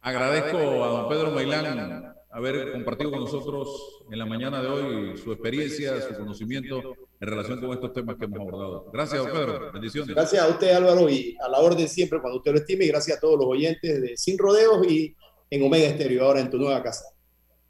Agradezco 0.00 0.58
a 0.58 0.88
don 0.88 1.08
Pedro 1.08 1.30
Mailán 1.30 2.14
haber 2.32 2.72
compartido 2.72 3.10
con 3.10 3.20
nosotros 3.20 4.02
en 4.10 4.18
la 4.18 4.24
mañana 4.24 4.62
de 4.62 4.68
hoy 4.68 5.16
su 5.18 5.32
experiencia, 5.32 6.00
su 6.00 6.14
conocimiento 6.14 6.96
en 7.20 7.28
relación 7.28 7.60
con 7.60 7.72
estos 7.72 7.92
temas 7.92 8.16
que 8.16 8.24
hemos 8.24 8.40
abordado. 8.40 8.90
Gracias, 8.90 9.22
don 9.22 9.32
Pedro. 9.32 9.70
Bendiciones. 9.72 10.14
Gracias 10.14 10.42
a 10.42 10.48
usted, 10.48 10.70
Álvaro, 10.70 11.10
y 11.10 11.36
a 11.44 11.48
la 11.48 11.60
orden 11.60 11.86
siempre 11.88 12.20
cuando 12.20 12.38
usted 12.38 12.52
lo 12.52 12.58
estime. 12.58 12.86
Y 12.86 12.88
gracias 12.88 13.18
a 13.18 13.20
todos 13.20 13.38
los 13.38 13.46
oyentes 13.46 14.00
de 14.00 14.16
Sin 14.16 14.38
Rodeos 14.38 14.86
y 14.90 15.14
en 15.50 15.62
Omega 15.62 15.86
Estéreo, 15.86 16.24
ahora 16.24 16.40
en 16.40 16.50
tu 16.50 16.56
nueva 16.56 16.82
casa. 16.82 17.04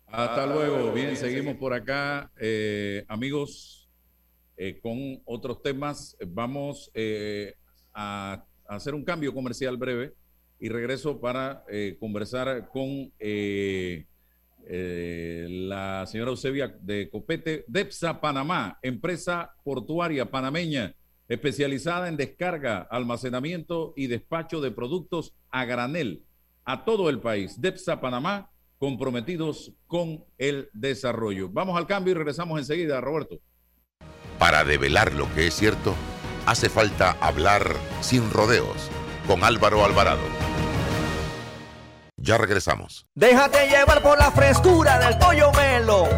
Hasta 0.06 0.46
luego. 0.46 0.92
Bien, 0.92 1.16
seguimos 1.16 1.56
por 1.56 1.72
acá, 1.72 2.30
eh, 2.38 3.04
amigos, 3.08 3.90
eh, 4.56 4.78
con 4.80 5.20
otros 5.24 5.60
temas. 5.60 6.16
Vamos 6.24 6.88
eh, 6.94 7.54
a 7.92 8.44
hacer 8.66 8.94
un 8.94 9.04
cambio 9.04 9.34
comercial 9.34 9.76
breve 9.76 10.12
y 10.60 10.68
regreso 10.68 11.20
para 11.20 11.64
conversar 11.98 12.68
con 12.68 13.10
eh, 14.66 15.46
la 15.48 16.06
señora 16.06 16.30
Eusebia 16.30 16.68
de 16.80 17.10
Copete, 17.10 17.64
DEPSA 17.68 18.20
Panamá, 18.20 18.78
empresa 18.82 19.54
portuaria 19.64 20.30
panameña 20.30 20.94
especializada 21.28 22.08
en 22.08 22.16
descarga, 22.16 22.86
almacenamiento 22.90 23.94
y 23.96 24.06
despacho 24.06 24.60
de 24.60 24.70
productos 24.70 25.34
a 25.50 25.64
granel 25.64 26.24
a 26.64 26.84
todo 26.84 27.08
el 27.08 27.20
país. 27.20 27.60
DEPSA 27.60 28.00
Panamá, 28.00 28.50
comprometidos 28.78 29.72
con 29.86 30.24
el 30.38 30.68
desarrollo. 30.72 31.48
Vamos 31.48 31.78
al 31.78 31.86
cambio 31.86 32.12
y 32.12 32.14
regresamos 32.14 32.58
enseguida, 32.58 33.00
Roberto. 33.00 33.40
Para 34.38 34.64
develar 34.64 35.14
lo 35.14 35.32
que 35.34 35.46
es 35.46 35.54
cierto, 35.54 35.94
hace 36.46 36.68
falta 36.68 37.12
hablar 37.20 37.76
sin 38.00 38.30
rodeos 38.30 38.90
con 39.26 39.44
Álvaro 39.44 39.84
Alvarado. 39.84 40.51
Ya 42.22 42.38
regresamos. 42.38 43.04
Déjate 43.16 43.66
llevar 43.66 44.00
por 44.00 44.16
la 44.16 44.30
frescura 44.30 44.96
del 45.00 45.18
pollo 45.18 45.50
melo. 45.52 46.08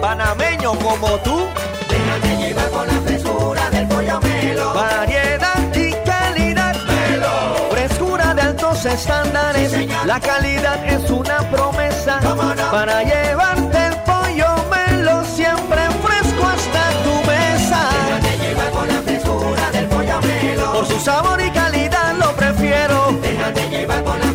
Panameño 0.00 0.72
como 0.78 1.18
tú. 1.18 1.46
Déjate 1.86 2.36
llevar 2.38 2.68
por 2.70 2.86
la 2.86 3.00
frescura 3.02 3.70
del 3.70 3.86
pollo 3.88 4.20
melo. 4.22 4.72
Variedad 4.72 5.74
y 5.74 5.92
calidad. 6.08 6.74
Melo. 6.86 7.68
Frescura 7.72 8.32
de 8.32 8.40
altos 8.40 8.86
estándares. 8.86 9.72
la 10.06 10.18
calidad 10.18 10.82
es 10.86 11.10
una 11.10 11.38
promesa. 11.50 12.20
Para 12.70 13.02
llevarte 13.02 13.86
el 13.86 13.96
pollo 13.98 14.48
melo 14.70 15.22
siempre 15.26 15.82
fresco 16.02 16.46
hasta 16.46 16.90
tu 17.04 17.14
mesa. 17.30 17.86
Déjate 18.06 18.38
llevar 18.38 18.70
por 18.70 18.86
la 18.86 19.02
frescura 19.02 19.70
del 19.72 19.86
pollo 19.88 20.20
melo. 20.22 20.72
Por 20.72 20.86
su 20.86 20.98
sabor 21.00 21.38
y 21.38 21.50
calidad 21.50 22.14
lo 22.14 22.32
prefiero. 22.34 23.12
Déjate 23.20 23.68
llevar 23.68 24.02
por 24.04 24.18
la 24.18 24.29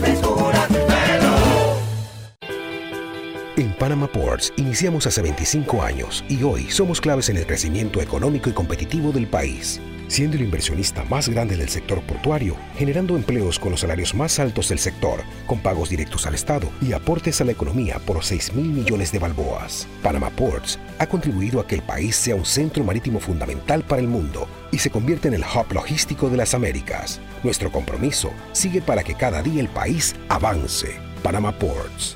En 4.05 4.11
Panama 4.11 4.27
Ports 4.27 4.53
iniciamos 4.57 5.07
hace 5.07 5.21
25 5.23 5.81
años 5.81 6.23
y 6.29 6.43
hoy 6.43 6.69
somos 6.69 7.01
claves 7.01 7.29
en 7.29 7.37
el 7.37 7.47
crecimiento 7.47 8.01
económico 8.01 8.51
y 8.51 8.53
competitivo 8.53 9.11
del 9.11 9.25
país 9.25 9.81
siendo 10.07 10.37
el 10.37 10.43
inversionista 10.43 11.03
más 11.05 11.27
grande 11.27 11.57
del 11.57 11.67
sector 11.67 11.99
portuario, 12.03 12.55
generando 12.77 13.15
empleos 13.15 13.57
con 13.57 13.71
los 13.71 13.79
salarios 13.79 14.13
más 14.13 14.37
altos 14.37 14.69
del 14.69 14.77
sector, 14.77 15.21
con 15.47 15.57
pagos 15.57 15.89
directos 15.89 16.27
al 16.27 16.35
Estado 16.35 16.69
y 16.79 16.93
aportes 16.93 17.41
a 17.41 17.43
la 17.43 17.53
economía 17.53 17.97
por 17.97 18.23
6 18.23 18.53
mil 18.53 18.67
millones 18.67 19.11
de 19.11 19.17
balboas. 19.17 19.87
Panama 20.03 20.29
Ports 20.29 20.77
ha 20.99 21.07
contribuido 21.07 21.59
a 21.59 21.65
que 21.65 21.73
el 21.73 21.81
país 21.81 22.15
sea 22.15 22.35
un 22.35 22.45
centro 22.45 22.83
marítimo 22.83 23.19
fundamental 23.19 23.81
para 23.81 24.03
el 24.03 24.07
mundo 24.07 24.47
y 24.71 24.77
se 24.77 24.91
convierte 24.91 25.29
en 25.29 25.33
el 25.33 25.43
hub 25.43 25.73
logístico 25.73 26.29
de 26.29 26.37
las 26.37 26.53
Américas. 26.53 27.19
Nuestro 27.43 27.71
compromiso 27.71 28.29
sigue 28.51 28.83
para 28.83 29.03
que 29.03 29.15
cada 29.15 29.41
día 29.41 29.59
el 29.59 29.69
país 29.69 30.15
avance. 30.29 30.95
Panama 31.23 31.51
Ports. 31.51 32.15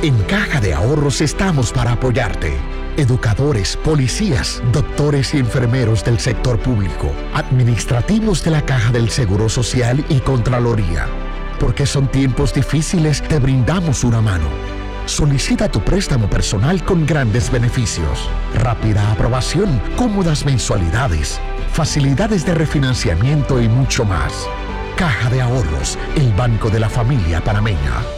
En 0.00 0.16
Caja 0.22 0.60
de 0.60 0.74
Ahorros 0.74 1.20
estamos 1.20 1.72
para 1.72 1.90
apoyarte. 1.90 2.56
Educadores, 2.96 3.76
policías, 3.76 4.62
doctores 4.72 5.34
y 5.34 5.38
enfermeros 5.38 6.04
del 6.04 6.20
sector 6.20 6.60
público, 6.60 7.10
administrativos 7.34 8.44
de 8.44 8.52
la 8.52 8.62
Caja 8.64 8.92
del 8.92 9.10
Seguro 9.10 9.48
Social 9.48 10.04
y 10.08 10.20
Contraloría. 10.20 11.08
Porque 11.58 11.84
son 11.84 12.06
tiempos 12.06 12.54
difíciles, 12.54 13.22
te 13.22 13.40
brindamos 13.40 14.04
una 14.04 14.20
mano. 14.20 14.46
Solicita 15.06 15.68
tu 15.68 15.80
préstamo 15.80 16.30
personal 16.30 16.84
con 16.84 17.04
grandes 17.04 17.50
beneficios, 17.50 18.30
rápida 18.54 19.10
aprobación, 19.10 19.82
cómodas 19.96 20.44
mensualidades, 20.44 21.40
facilidades 21.72 22.46
de 22.46 22.54
refinanciamiento 22.54 23.60
y 23.60 23.68
mucho 23.68 24.04
más. 24.04 24.46
Caja 24.94 25.28
de 25.28 25.42
Ahorros, 25.42 25.98
el 26.14 26.32
banco 26.34 26.70
de 26.70 26.78
la 26.78 26.88
familia 26.88 27.42
panameña. 27.42 28.17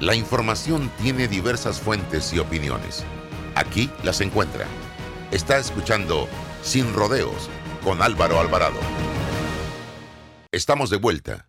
La 0.00 0.14
información 0.14 0.92
tiene 1.02 1.26
diversas 1.26 1.80
fuentes 1.80 2.32
y 2.32 2.38
opiniones. 2.38 3.04
Aquí 3.56 3.90
las 4.04 4.20
encuentra. 4.20 4.64
Está 5.32 5.58
escuchando 5.58 6.28
Sin 6.62 6.94
Rodeos 6.94 7.50
con 7.82 8.00
Álvaro 8.00 8.38
Alvarado. 8.38 8.78
Estamos 10.52 10.90
de 10.90 10.98
vuelta. 10.98 11.48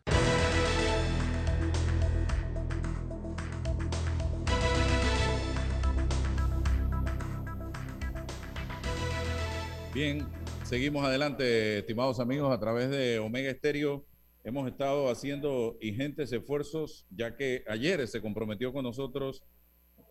Bien, 9.93 10.27
seguimos 10.63 11.05
adelante, 11.05 11.77
estimados 11.77 12.19
amigos, 12.19 12.51
a 12.51 12.59
través 12.59 12.89
de 12.89 13.19
Omega 13.19 13.51
Estéreo. 13.51 14.07
Hemos 14.41 14.69
estado 14.69 15.09
haciendo 15.09 15.77
ingentes 15.81 16.31
esfuerzos, 16.31 17.05
ya 17.09 17.35
que 17.35 17.65
ayer 17.67 18.07
se 18.07 18.21
comprometió 18.21 18.71
con 18.71 18.83
nosotros 18.83 19.43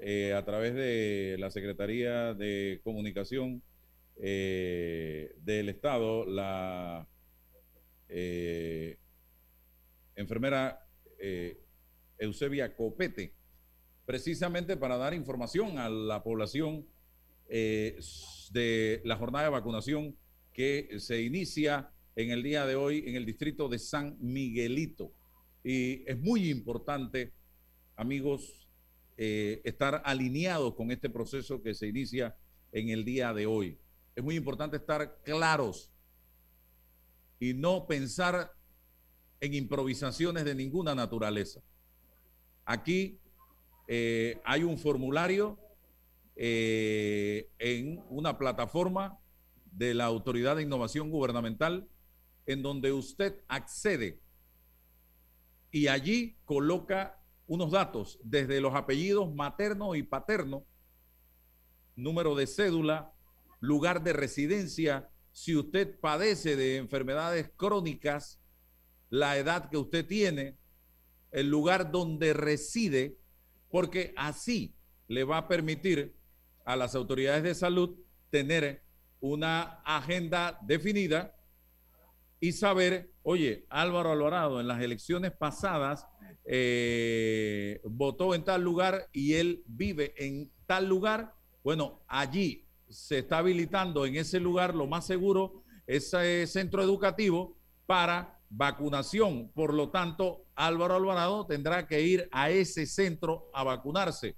eh, 0.00 0.34
a 0.34 0.44
través 0.44 0.74
de 0.74 1.36
la 1.38 1.50
Secretaría 1.50 2.34
de 2.34 2.80
Comunicación 2.84 3.62
eh, 4.16 5.34
del 5.40 5.70
Estado, 5.70 6.26
la 6.26 7.08
eh, 8.10 8.98
enfermera 10.14 10.86
Eusebia 12.18 12.76
Copete, 12.76 13.32
precisamente 14.04 14.76
para 14.76 14.98
dar 14.98 15.14
información 15.14 15.78
a 15.78 15.88
la 15.88 16.22
población 16.22 16.86
de 17.48 19.00
la 19.04 19.16
jornada 19.16 19.46
de 19.46 19.50
vacunación 19.50 20.16
que 20.52 20.90
se 20.98 21.22
inicia 21.22 21.90
en 22.18 22.32
el 22.32 22.42
día 22.42 22.66
de 22.66 22.74
hoy 22.74 23.04
en 23.06 23.14
el 23.14 23.24
distrito 23.24 23.68
de 23.68 23.78
San 23.78 24.16
Miguelito. 24.18 25.12
Y 25.62 26.02
es 26.04 26.18
muy 26.18 26.50
importante, 26.50 27.32
amigos, 27.94 28.68
eh, 29.16 29.60
estar 29.62 30.02
alineados 30.04 30.74
con 30.74 30.90
este 30.90 31.10
proceso 31.10 31.62
que 31.62 31.74
se 31.74 31.86
inicia 31.86 32.36
en 32.72 32.88
el 32.88 33.04
día 33.04 33.32
de 33.32 33.46
hoy. 33.46 33.78
Es 34.16 34.24
muy 34.24 34.34
importante 34.34 34.78
estar 34.78 35.22
claros 35.22 35.92
y 37.38 37.54
no 37.54 37.86
pensar 37.86 38.52
en 39.40 39.54
improvisaciones 39.54 40.44
de 40.44 40.56
ninguna 40.56 40.96
naturaleza. 40.96 41.60
Aquí 42.64 43.20
eh, 43.86 44.40
hay 44.44 44.64
un 44.64 44.76
formulario 44.76 45.56
eh, 46.34 47.48
en 47.60 48.02
una 48.10 48.36
plataforma 48.36 49.20
de 49.70 49.94
la 49.94 50.06
Autoridad 50.06 50.56
de 50.56 50.62
Innovación 50.62 51.10
Gubernamental 51.10 51.88
en 52.49 52.62
donde 52.62 52.92
usted 52.92 53.44
accede 53.46 54.22
y 55.70 55.88
allí 55.88 56.38
coloca 56.46 57.20
unos 57.46 57.70
datos 57.70 58.18
desde 58.24 58.62
los 58.62 58.74
apellidos 58.74 59.32
materno 59.34 59.94
y 59.94 60.03
paterno, 60.03 60.64
número 61.94 62.34
de 62.34 62.46
cédula, 62.46 63.12
lugar 63.61 64.03
de 64.03 64.14
residencia, 64.14 65.11
si 65.30 65.57
usted 65.57 66.01
padece 66.01 66.57
de 66.57 66.76
enfermedades 66.78 67.51
crónicas, 67.55 68.40
la 69.11 69.36
edad 69.36 69.68
que 69.68 69.76
usted 69.76 70.07
tiene, 70.07 70.57
el 71.30 71.51
lugar 71.51 71.92
donde 71.92 72.32
reside, 72.32 73.18
porque 73.70 74.14
así 74.16 74.74
le 75.07 75.24
va 75.24 75.36
a 75.36 75.49
permitir 75.49 76.16
a 76.64 76.76
las 76.76 76.94
autoridades 76.94 77.42
de 77.42 77.55
salud 77.55 77.99
tener 78.30 78.82
una 79.20 79.82
agenda 79.84 80.59
definida 80.62 81.38
y 82.41 82.53
saber, 82.53 83.12
oye, 83.22 83.66
Álvaro 83.68 84.12
Alvarado 84.12 84.61
en 84.61 84.68
las 84.68 84.80
elecciones 84.80 85.32
pasadas 85.32 86.07
eh, 86.45 87.80
votó 87.84 88.34
en 88.34 88.45
tal 88.45 88.62
lugar 88.62 89.09
y 89.12 89.34
él 89.34 89.64
vive 89.66 90.14
en 90.16 90.51
tal 90.66 90.89
lugar, 90.89 91.34
bueno, 91.64 92.03
allí 92.07 92.66
se 92.89 93.18
está 93.18 93.39
habilitando 93.39 94.07
en 94.07 94.16
ese 94.16 94.41
lugar, 94.41 94.74
lo 94.74 94.86
más 94.86 95.07
seguro, 95.07 95.62
ese 95.86 96.47
centro 96.47 96.82
educativo 96.82 97.57
para 97.86 98.39
vacunación. 98.51 99.51
Por 99.55 99.74
lo 99.74 99.91
tanto, 99.91 100.45
Álvaro 100.55 100.95
Alvarado 100.95 101.47
tendrá 101.47 101.86
que 101.86 102.01
ir 102.03 102.28
a 102.32 102.51
ese 102.51 102.86
centro 102.86 103.51
a 103.53 103.64
vacunarse. 103.64 104.36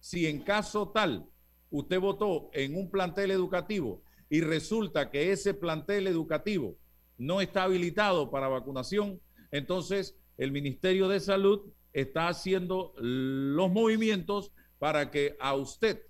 Si 0.00 0.26
en 0.26 0.42
caso 0.42 0.90
tal 0.90 1.26
usted 1.70 1.98
votó 1.98 2.50
en 2.52 2.76
un 2.76 2.90
plantel 2.90 3.30
educativo 3.30 4.02
y 4.28 4.40
resulta 4.40 5.10
que 5.10 5.32
ese 5.32 5.54
plantel 5.54 6.06
educativo 6.06 6.76
no 7.22 7.40
está 7.40 7.62
habilitado 7.64 8.30
para 8.30 8.48
vacunación, 8.48 9.20
entonces 9.52 10.16
el 10.38 10.50
Ministerio 10.50 11.08
de 11.08 11.20
Salud 11.20 11.72
está 11.92 12.26
haciendo 12.26 12.94
los 12.96 13.70
movimientos 13.70 14.52
para 14.78 15.10
que 15.10 15.36
a 15.38 15.54
usted 15.54 16.02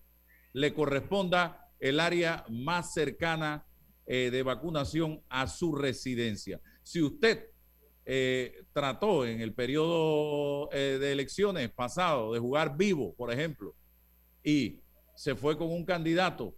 le 0.54 0.72
corresponda 0.72 1.70
el 1.80 2.00
área 2.00 2.46
más 2.48 2.94
cercana 2.94 3.66
eh, 4.06 4.30
de 4.30 4.42
vacunación 4.42 5.22
a 5.28 5.46
su 5.48 5.74
residencia. 5.74 6.60
Si 6.82 7.02
usted 7.02 7.50
eh, 8.06 8.64
trató 8.72 9.26
en 9.26 9.40
el 9.40 9.52
periodo 9.52 10.70
eh, 10.72 10.98
de 10.98 11.12
elecciones 11.12 11.70
pasado 11.70 12.32
de 12.32 12.40
jugar 12.40 12.76
vivo, 12.76 13.14
por 13.14 13.30
ejemplo, 13.30 13.74
y 14.42 14.80
se 15.14 15.34
fue 15.34 15.58
con 15.58 15.70
un 15.70 15.84
candidato 15.84 16.56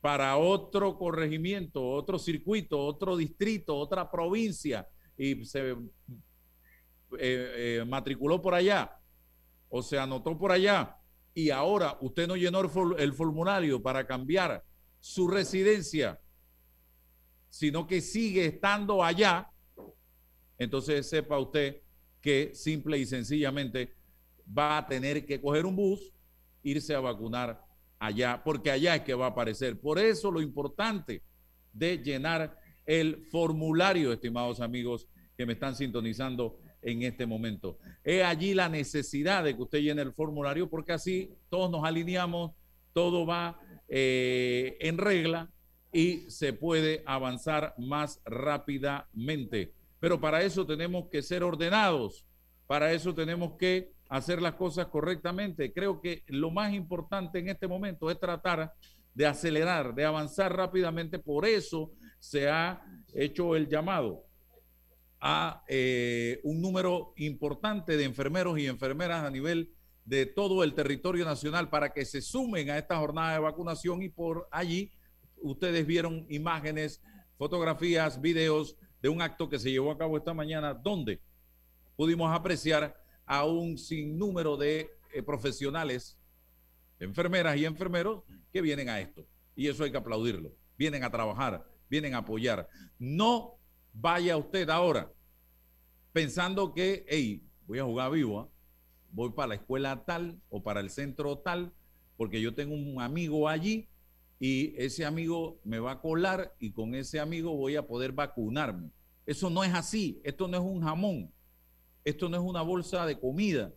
para 0.00 0.36
otro 0.36 0.96
corregimiento, 0.98 1.82
otro 1.82 2.18
circuito, 2.18 2.78
otro 2.78 3.16
distrito, 3.16 3.76
otra 3.76 4.10
provincia 4.10 4.86
y 5.16 5.44
se 5.44 5.70
eh, 5.70 5.76
eh, 7.18 7.84
matriculó 7.86 8.40
por 8.40 8.54
allá 8.54 8.98
o 9.68 9.82
se 9.82 9.98
anotó 9.98 10.38
por 10.38 10.52
allá 10.52 10.96
y 11.34 11.50
ahora 11.50 11.98
usted 12.00 12.26
no 12.26 12.34
llenó 12.34 12.60
el, 12.96 13.12
formulario 13.12 13.82
para 13.82 14.06
cambiar 14.06 14.64
su 15.00 15.28
residencia, 15.28 16.18
sino 17.50 17.86
que 17.86 18.00
sigue 18.00 18.46
estando 18.46 19.04
allá, 19.04 19.50
entonces 20.58 21.06
sepa 21.06 21.38
usted 21.38 21.82
que 22.22 22.54
simple 22.54 22.96
y 22.98 23.04
sencillamente 23.04 23.94
va 24.46 24.78
a 24.78 24.86
tener 24.86 25.26
que 25.26 25.38
coger 25.38 25.66
un 25.66 25.76
bus, 25.76 26.10
irse 26.62 26.94
a 26.94 27.00
vacunar 27.00 27.65
allá, 27.98 28.42
porque 28.44 28.70
allá 28.70 28.96
es 28.96 29.02
que 29.02 29.14
va 29.14 29.26
a 29.26 29.30
aparecer. 29.30 29.78
Por 29.80 29.98
eso 29.98 30.30
lo 30.30 30.40
importante 30.40 31.22
de 31.72 31.98
llenar 31.98 32.58
el 32.84 33.26
formulario, 33.30 34.12
estimados 34.12 34.60
amigos 34.60 35.08
que 35.36 35.46
me 35.46 35.54
están 35.54 35.74
sintonizando 35.74 36.58
en 36.82 37.02
este 37.02 37.26
momento. 37.26 37.78
Es 38.04 38.24
allí 38.24 38.54
la 38.54 38.68
necesidad 38.68 39.44
de 39.44 39.56
que 39.56 39.62
usted 39.62 39.80
llene 39.80 40.02
el 40.02 40.12
formulario 40.12 40.70
porque 40.70 40.92
así 40.92 41.34
todos 41.50 41.70
nos 41.70 41.84
alineamos, 41.84 42.52
todo 42.92 43.26
va 43.26 43.60
eh, 43.88 44.76
en 44.80 44.98
regla 44.98 45.50
y 45.92 46.30
se 46.30 46.52
puede 46.52 47.02
avanzar 47.06 47.74
más 47.76 48.20
rápidamente. 48.24 49.72
Pero 49.98 50.20
para 50.20 50.42
eso 50.42 50.64
tenemos 50.64 51.08
que 51.10 51.22
ser 51.22 51.42
ordenados, 51.42 52.26
para 52.66 52.92
eso 52.92 53.14
tenemos 53.14 53.56
que 53.58 53.95
hacer 54.08 54.40
las 54.40 54.54
cosas 54.54 54.86
correctamente. 54.86 55.72
Creo 55.72 56.00
que 56.00 56.22
lo 56.28 56.50
más 56.50 56.72
importante 56.72 57.38
en 57.38 57.48
este 57.48 57.66
momento 57.66 58.10
es 58.10 58.18
tratar 58.18 58.72
de 59.14 59.26
acelerar, 59.26 59.94
de 59.94 60.04
avanzar 60.04 60.54
rápidamente. 60.54 61.18
Por 61.18 61.46
eso 61.46 61.92
se 62.18 62.48
ha 62.48 62.84
hecho 63.14 63.56
el 63.56 63.68
llamado 63.68 64.24
a 65.20 65.64
eh, 65.68 66.40
un 66.44 66.60
número 66.60 67.14
importante 67.16 67.96
de 67.96 68.04
enfermeros 68.04 68.58
y 68.58 68.66
enfermeras 68.66 69.24
a 69.24 69.30
nivel 69.30 69.72
de 70.04 70.26
todo 70.26 70.62
el 70.62 70.74
territorio 70.74 71.24
nacional 71.24 71.68
para 71.68 71.92
que 71.92 72.04
se 72.04 72.22
sumen 72.22 72.70
a 72.70 72.78
esta 72.78 72.96
jornada 72.96 73.32
de 73.32 73.40
vacunación 73.40 74.02
y 74.02 74.08
por 74.08 74.48
allí 74.52 74.92
ustedes 75.42 75.86
vieron 75.86 76.26
imágenes, 76.28 77.02
fotografías, 77.36 78.20
videos 78.20 78.76
de 79.02 79.08
un 79.08 79.20
acto 79.20 79.48
que 79.48 79.58
se 79.58 79.70
llevó 79.70 79.90
a 79.90 79.98
cabo 79.98 80.16
esta 80.16 80.32
mañana 80.32 80.74
donde 80.74 81.20
pudimos 81.96 82.32
apreciar 82.32 82.96
a 83.26 83.44
un 83.44 83.76
sinnúmero 83.76 84.56
de 84.56 84.90
eh, 85.12 85.22
profesionales, 85.22 86.16
enfermeras 86.98 87.56
y 87.56 87.64
enfermeros 87.64 88.22
que 88.52 88.62
vienen 88.62 88.88
a 88.88 89.00
esto. 89.00 89.26
Y 89.54 89.68
eso 89.68 89.84
hay 89.84 89.90
que 89.90 89.98
aplaudirlo. 89.98 90.52
Vienen 90.78 91.04
a 91.04 91.10
trabajar, 91.10 91.66
vienen 91.90 92.14
a 92.14 92.18
apoyar. 92.18 92.68
No 92.98 93.58
vaya 93.92 94.36
usted 94.36 94.68
ahora 94.70 95.12
pensando 96.12 96.72
que, 96.72 97.04
hey, 97.08 97.42
voy 97.66 97.78
a 97.78 97.84
jugar 97.84 98.10
vivo, 98.12 98.40
¿ah? 98.40 98.48
voy 99.10 99.30
para 99.32 99.48
la 99.48 99.54
escuela 99.56 100.04
tal 100.04 100.40
o 100.48 100.62
para 100.62 100.80
el 100.80 100.90
centro 100.90 101.38
tal, 101.38 101.72
porque 102.16 102.40
yo 102.40 102.54
tengo 102.54 102.74
un 102.74 103.00
amigo 103.00 103.48
allí 103.48 103.88
y 104.38 104.74
ese 104.76 105.04
amigo 105.04 105.60
me 105.64 105.78
va 105.78 105.92
a 105.92 106.00
colar 106.00 106.54
y 106.58 106.72
con 106.72 106.94
ese 106.94 107.20
amigo 107.20 107.54
voy 107.56 107.76
a 107.76 107.86
poder 107.86 108.12
vacunarme. 108.12 108.90
Eso 109.24 109.50
no 109.50 109.64
es 109.64 109.74
así, 109.74 110.20
esto 110.24 110.46
no 110.48 110.56
es 110.56 110.62
un 110.62 110.82
jamón, 110.82 111.32
esto 112.06 112.28
no 112.28 112.36
es 112.36 112.42
una 112.44 112.62
bolsa 112.62 113.04
de 113.04 113.18
comida, 113.18 113.74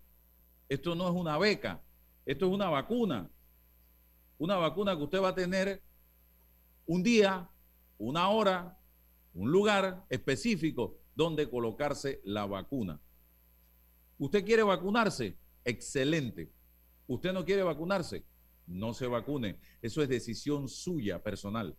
esto 0.69 0.93
no 0.93 1.09
es 1.09 1.15
una 1.15 1.39
beca, 1.39 1.81
esto 2.27 2.45
es 2.45 2.51
una 2.51 2.69
vacuna. 2.69 3.27
Una 4.37 4.55
vacuna 4.55 4.95
que 4.95 5.01
usted 5.01 5.19
va 5.19 5.29
a 5.29 5.35
tener 5.35 5.81
un 6.85 7.01
día, 7.01 7.49
una 7.97 8.29
hora, 8.29 8.77
un 9.33 9.51
lugar 9.51 10.05
específico 10.09 10.99
donde 11.15 11.49
colocarse 11.49 12.21
la 12.23 12.45
vacuna. 12.45 13.01
¿Usted 14.19 14.45
quiere 14.45 14.61
vacunarse? 14.61 15.35
Excelente. 15.65 16.51
¿Usted 17.07 17.33
no 17.33 17.43
quiere 17.43 17.63
vacunarse? 17.63 18.23
No 18.67 18.93
se 18.93 19.07
vacune. 19.07 19.59
Eso 19.81 20.03
es 20.03 20.07
decisión 20.07 20.69
suya 20.69 21.23
personal. 21.23 21.75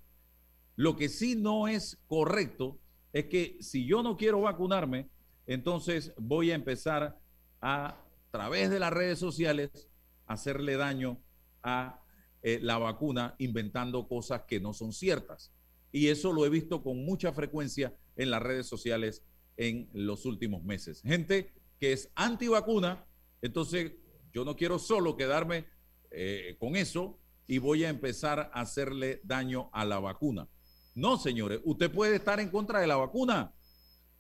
Lo 0.75 0.97
que 0.97 1.09
sí 1.09 1.37
no 1.37 1.69
es 1.69 1.97
correcto 2.09 2.81
es 3.13 3.27
que 3.27 3.57
si 3.61 3.87
yo 3.87 4.03
no 4.03 4.17
quiero 4.17 4.41
vacunarme, 4.41 5.09
entonces 5.51 6.13
voy 6.17 6.53
a 6.53 6.55
empezar 6.55 7.19
a, 7.61 8.07
través 8.31 8.71
de 8.71 8.79
las 8.79 8.93
redes 8.93 9.19
sociales, 9.19 9.89
hacerle 10.27 10.77
daño 10.77 11.21
a 11.65 12.01
eh, 12.43 12.61
la 12.63 12.79
vacuna 12.79 13.35
inventando 13.39 14.07
cosas 14.07 14.43
que 14.47 14.61
no 14.61 14.73
son 14.73 14.93
ciertas. 14.93 15.53
Y 15.91 16.07
eso 16.07 16.33
lo 16.33 16.47
he 16.47 16.51
visto 16.51 16.85
con 16.85 17.05
mucha 17.05 17.33
frecuencia 17.33 17.93
en 18.15 18.31
las 18.31 18.41
redes 18.41 18.69
sociales 18.69 19.25
en 19.57 19.91
los 19.93 20.25
últimos 20.25 20.63
meses. 20.63 21.03
Gente 21.03 21.53
que 21.81 21.93
es 21.93 22.13
antivacuna, 22.15 23.05
entonces 23.43 23.95
yo 24.33 24.45
no 24.45 24.55
quiero 24.55 24.79
solo 24.79 25.17
quedarme 25.17 25.67
eh, 26.13 26.57
con 26.61 26.77
eso 26.77 27.19
y 27.49 27.59
voy 27.59 27.83
a 27.83 27.89
empezar 27.89 28.53
a 28.55 28.61
hacerle 28.61 29.21
daño 29.25 29.69
a 29.73 29.85
la 29.85 29.99
vacuna. 29.99 30.49
No, 30.95 31.19
señores, 31.19 31.61
usted 31.65 31.91
puede 31.91 32.15
estar 32.15 32.39
en 32.39 32.51
contra 32.51 32.79
de 32.79 32.87
la 32.87 32.95
vacuna, 32.95 33.53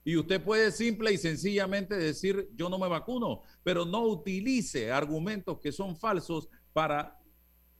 y 0.04 0.16
usted 0.16 0.42
puede 0.42 0.72
simple 0.72 1.12
y 1.12 1.18
sencillamente 1.18 1.94
decir, 1.96 2.48
yo 2.54 2.70
no 2.70 2.78
me 2.78 2.88
vacuno, 2.88 3.42
pero 3.62 3.84
no 3.84 4.02
utilice 4.02 4.90
argumentos 4.90 5.58
que 5.60 5.72
son 5.72 5.96
falsos 5.96 6.48
para 6.72 7.18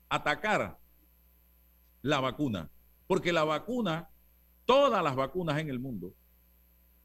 atacar 0.08 0.78
la 2.02 2.20
vacuna. 2.20 2.70
Porque 3.06 3.32
la 3.32 3.44
vacuna, 3.44 4.10
todas 4.66 5.02
las 5.02 5.16
vacunas 5.16 5.58
en 5.58 5.70
el 5.70 5.78
mundo, 5.78 6.14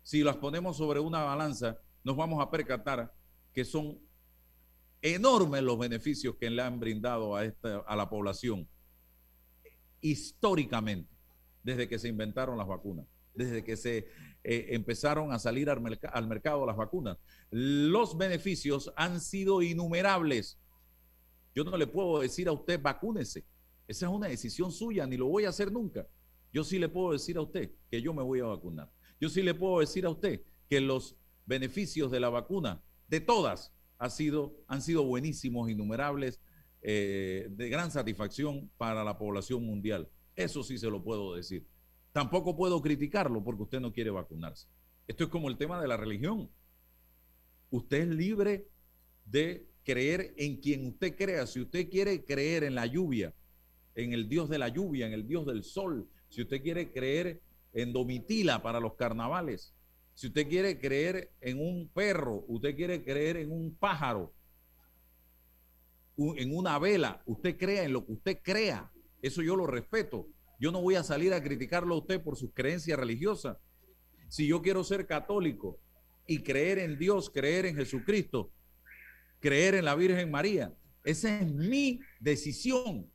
si 0.04 0.22
las 0.22 0.36
ponemos 0.36 0.78
sobre 0.78 1.00
una 1.00 1.24
balanza, 1.24 1.80
nos 2.04 2.16
vamos 2.16 2.42
a 2.42 2.52
percatar 2.52 3.14
que 3.54 3.64
son 3.64 4.00
enormes 5.02 5.64
los 5.64 5.80
beneficios 5.80 6.36
que 6.36 6.50
le 6.50 6.62
han 6.62 6.80
brindado 6.80 7.36
a, 7.36 7.46
esta, 7.46 7.78
a 7.78 7.96
la 7.96 8.10
población 8.10 8.68
históricamente, 10.02 11.12
desde 11.64 11.88
que 11.88 11.98
se 11.98 12.10
inventaron 12.10 12.58
las 12.58 12.68
vacunas, 12.68 13.08
desde 13.34 13.64
que 13.64 13.78
se 13.78 14.08
eh, 14.48 14.76
empezaron 14.76 15.32
a 15.32 15.40
salir 15.40 15.72
al, 15.72 15.82
mercado 15.82 16.68
las 16.68 16.78
vacunas. 16.78 17.18
Los 17.50 18.16
beneficios 18.16 18.94
han 18.96 19.20
sido 19.20 19.64
innumerables. 19.64 20.60
Yo 21.56 21.64
no 21.64 21.76
le 21.76 21.88
puedo 21.88 22.20
decir 22.20 22.48
a 22.48 22.52
usted 22.52 22.80
vacúnese. 22.80 23.44
Esa 23.88 24.06
es 24.06 24.12
una 24.12 24.28
decisión 24.28 24.72
suya, 24.72 25.08
ni 25.08 25.18
lo 25.18 25.26
voy 25.26 25.46
a 25.46 25.50
hacer 25.50 25.72
nunca. 25.72 26.08
Yo 26.54 26.64
sí 26.64 26.78
le 26.78 26.90
puedo 26.90 27.14
decir 27.14 27.38
a 27.38 27.42
usted 27.42 27.72
que 27.90 28.04
yo 28.04 28.14
me 28.14 28.22
voy 28.22 28.40
a 28.40 28.46
vacunar. 28.46 28.92
Yo 29.20 29.30
sí 29.30 29.42
le 29.42 29.56
puedo 29.56 29.80
decir 29.80 30.06
a 30.06 30.12
usted 30.12 30.44
que 30.70 30.80
los 30.80 31.18
beneficios 31.48 32.12
de 32.12 32.20
la 32.20 32.30
vacuna, 32.30 32.84
de 33.08 33.22
todas, 33.22 33.74
ha 33.98 34.12
sido, 34.12 34.56
han 34.68 34.84
sido 34.84 35.06
buenísimos, 35.06 35.72
innumerables, 35.72 36.40
eh, 36.84 37.48
de 37.50 37.70
gran 37.70 37.90
satisfacción 37.90 38.70
para 38.78 39.04
la 39.04 39.18
población 39.18 39.66
mundial. 39.66 40.08
Eso 40.36 40.62
sí 40.62 40.78
se 40.78 40.92
lo 40.92 41.04
puedo 41.04 41.34
decir. 41.34 41.66
Tampoco 42.16 42.56
puedo 42.56 42.82
criticarlo 42.82 43.44
porque 43.44 43.64
usted 43.64 43.82
no 43.82 43.92
quiere 43.92 44.10
vacunarse. 44.10 44.70
Esto 45.06 45.26
es 45.26 45.30
como 45.30 45.50
el 45.50 45.58
tema 45.58 45.82
de 45.82 45.90
la 45.90 45.98
religión. 45.98 46.50
Usted 47.72 48.04
es 48.04 48.08
libre 48.08 48.70
de 49.26 49.68
creer 49.84 50.34
en 50.38 50.62
quien 50.62 50.88
usted 50.88 51.18
crea. 51.18 51.46
Si 51.46 51.60
usted 51.60 51.90
quiere 51.90 52.24
creer 52.24 52.64
en 52.64 52.74
la 52.74 52.86
lluvia, 52.86 53.34
en 53.96 54.14
el 54.14 54.30
Dios 54.30 54.48
de 54.48 54.58
la 54.58 54.70
lluvia, 54.70 55.08
en 55.08 55.12
el 55.12 55.28
Dios 55.28 55.46
del 55.46 55.66
sol, 55.66 56.08
si 56.30 56.42
usted 56.42 56.62
quiere 56.62 56.90
creer 56.90 57.42
en 57.74 57.92
Domitila 57.92 58.64
para 58.64 58.80
los 58.80 58.94
carnavales, 58.94 59.74
si 60.14 60.28
usted 60.28 60.48
quiere 60.48 60.80
creer 60.80 61.34
en 61.42 61.60
un 61.60 61.90
perro, 61.90 62.46
usted 62.48 62.78
quiere 62.78 63.04
creer 63.04 63.36
en 63.36 63.52
un 63.52 63.76
pájaro, 63.76 64.34
en 66.18 66.56
una 66.56 66.80
vela, 66.80 67.22
usted 67.26 67.58
crea 67.58 67.84
en 67.84 67.92
lo 67.92 68.06
que 68.06 68.14
usted 68.14 68.40
crea. 68.42 68.90
Eso 69.22 69.42
yo 69.42 69.58
lo 69.58 69.68
respeto. 69.68 70.30
Yo 70.60 70.72
no 70.72 70.82
voy 70.82 70.96
a 70.96 71.04
salir 71.04 71.34
a 71.34 71.44
criticarlo 71.44 71.96
a 71.96 72.00
usted 72.00 72.22
por 72.22 72.38
sus 72.38 72.52
creencias 72.54 72.98
religiosas. 72.98 73.58
Si 74.28 74.48
yo 74.48 74.62
quiero 74.62 74.84
ser 74.84 75.06
católico 75.06 75.80
y 76.28 76.44
creer 76.44 76.80
en 76.80 76.98
Dios, 76.98 77.30
creer 77.30 77.66
en 77.66 77.76
Jesucristo, 77.76 78.52
creer 79.40 79.76
en 79.76 79.86
la 79.86 79.96
Virgen 79.96 80.32
María, 80.32 80.74
esa 81.04 81.40
es 81.40 81.48
mi 81.48 82.00
decisión. 82.20 83.10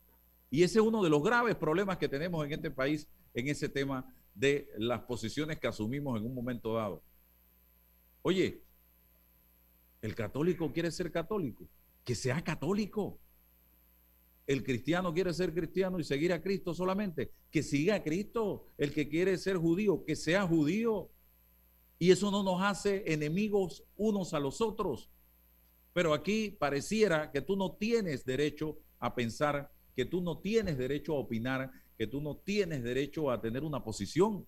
Y 0.49 0.63
ese 0.63 0.79
es 0.79 0.85
uno 0.85 1.03
de 1.03 1.09
los 1.09 1.23
graves 1.23 1.55
problemas 1.55 1.97
que 1.97 2.07
tenemos 2.07 2.45
en 2.45 2.53
este 2.53 2.71
país 2.71 3.07
en 3.33 3.47
ese 3.47 3.69
tema 3.69 4.05
de 4.33 4.69
las 4.77 5.01
posiciones 5.01 5.59
que 5.59 5.67
asumimos 5.67 6.19
en 6.19 6.25
un 6.25 6.33
momento 6.33 6.73
dado. 6.73 7.03
Oye, 8.21 8.61
el 10.01 10.15
católico 10.15 10.71
quiere 10.71 10.91
ser 10.91 11.11
católico, 11.11 11.67
que 12.03 12.15
sea 12.15 12.43
católico 12.43 13.19
el 14.51 14.63
cristiano 14.63 15.13
quiere 15.13 15.33
ser 15.33 15.53
cristiano 15.53 15.99
y 15.99 16.03
seguir 16.03 16.33
a 16.33 16.41
Cristo 16.41 16.73
solamente, 16.73 17.31
que 17.49 17.63
siga 17.63 17.95
a 17.95 18.03
Cristo. 18.03 18.67
El 18.77 18.93
que 18.93 19.07
quiere 19.07 19.37
ser 19.37 19.57
judío, 19.57 20.03
que 20.03 20.15
sea 20.15 20.45
judío. 20.45 21.09
Y 21.97 22.11
eso 22.11 22.31
no 22.31 22.43
nos 22.43 22.61
hace 22.61 23.03
enemigos 23.13 23.83
unos 23.95 24.33
a 24.33 24.39
los 24.39 24.59
otros. 24.59 25.09
Pero 25.93 26.13
aquí 26.13 26.49
pareciera 26.49 27.31
que 27.31 27.41
tú 27.41 27.55
no 27.55 27.73
tienes 27.73 28.25
derecho 28.25 28.77
a 28.99 29.13
pensar, 29.13 29.71
que 29.95 30.05
tú 30.05 30.21
no 30.21 30.39
tienes 30.39 30.77
derecho 30.77 31.15
a 31.15 31.19
opinar, 31.19 31.71
que 31.97 32.07
tú 32.07 32.21
no 32.21 32.37
tienes 32.37 32.83
derecho 32.83 33.29
a 33.29 33.39
tener 33.39 33.63
una 33.63 33.83
posición. 33.83 34.45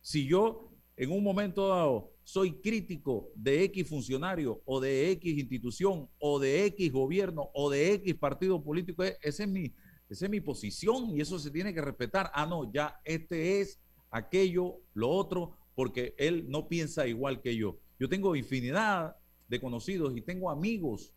Si 0.00 0.26
yo 0.26 0.70
en 0.96 1.10
un 1.10 1.24
momento 1.24 1.68
dado 1.68 2.12
soy 2.28 2.60
crítico 2.60 3.32
de 3.34 3.64
X 3.64 3.88
funcionario 3.88 4.60
o 4.66 4.80
de 4.80 5.10
X 5.12 5.38
institución 5.38 6.10
o 6.18 6.38
de 6.38 6.66
X 6.66 6.92
gobierno 6.92 7.48
o 7.54 7.70
de 7.70 7.94
X 7.94 8.14
partido 8.16 8.62
político, 8.62 9.02
e, 9.02 9.16
esa 9.22 9.44
es 9.44 9.48
mi, 9.48 9.74
esa 10.10 10.26
es 10.26 10.30
mi 10.30 10.42
posición 10.42 11.16
y 11.16 11.22
eso 11.22 11.38
se 11.38 11.50
tiene 11.50 11.72
que 11.72 11.80
respetar. 11.80 12.30
Ah, 12.34 12.44
no, 12.44 12.70
ya 12.70 13.00
este 13.02 13.62
es 13.62 13.80
aquello, 14.10 14.82
lo 14.92 15.08
otro, 15.08 15.56
porque 15.74 16.14
él 16.18 16.44
no 16.50 16.68
piensa 16.68 17.06
igual 17.06 17.40
que 17.40 17.56
yo. 17.56 17.78
Yo 17.98 18.10
tengo 18.10 18.36
infinidad 18.36 19.16
de 19.48 19.58
conocidos 19.58 20.14
y 20.14 20.20
tengo 20.20 20.50
amigos 20.50 21.14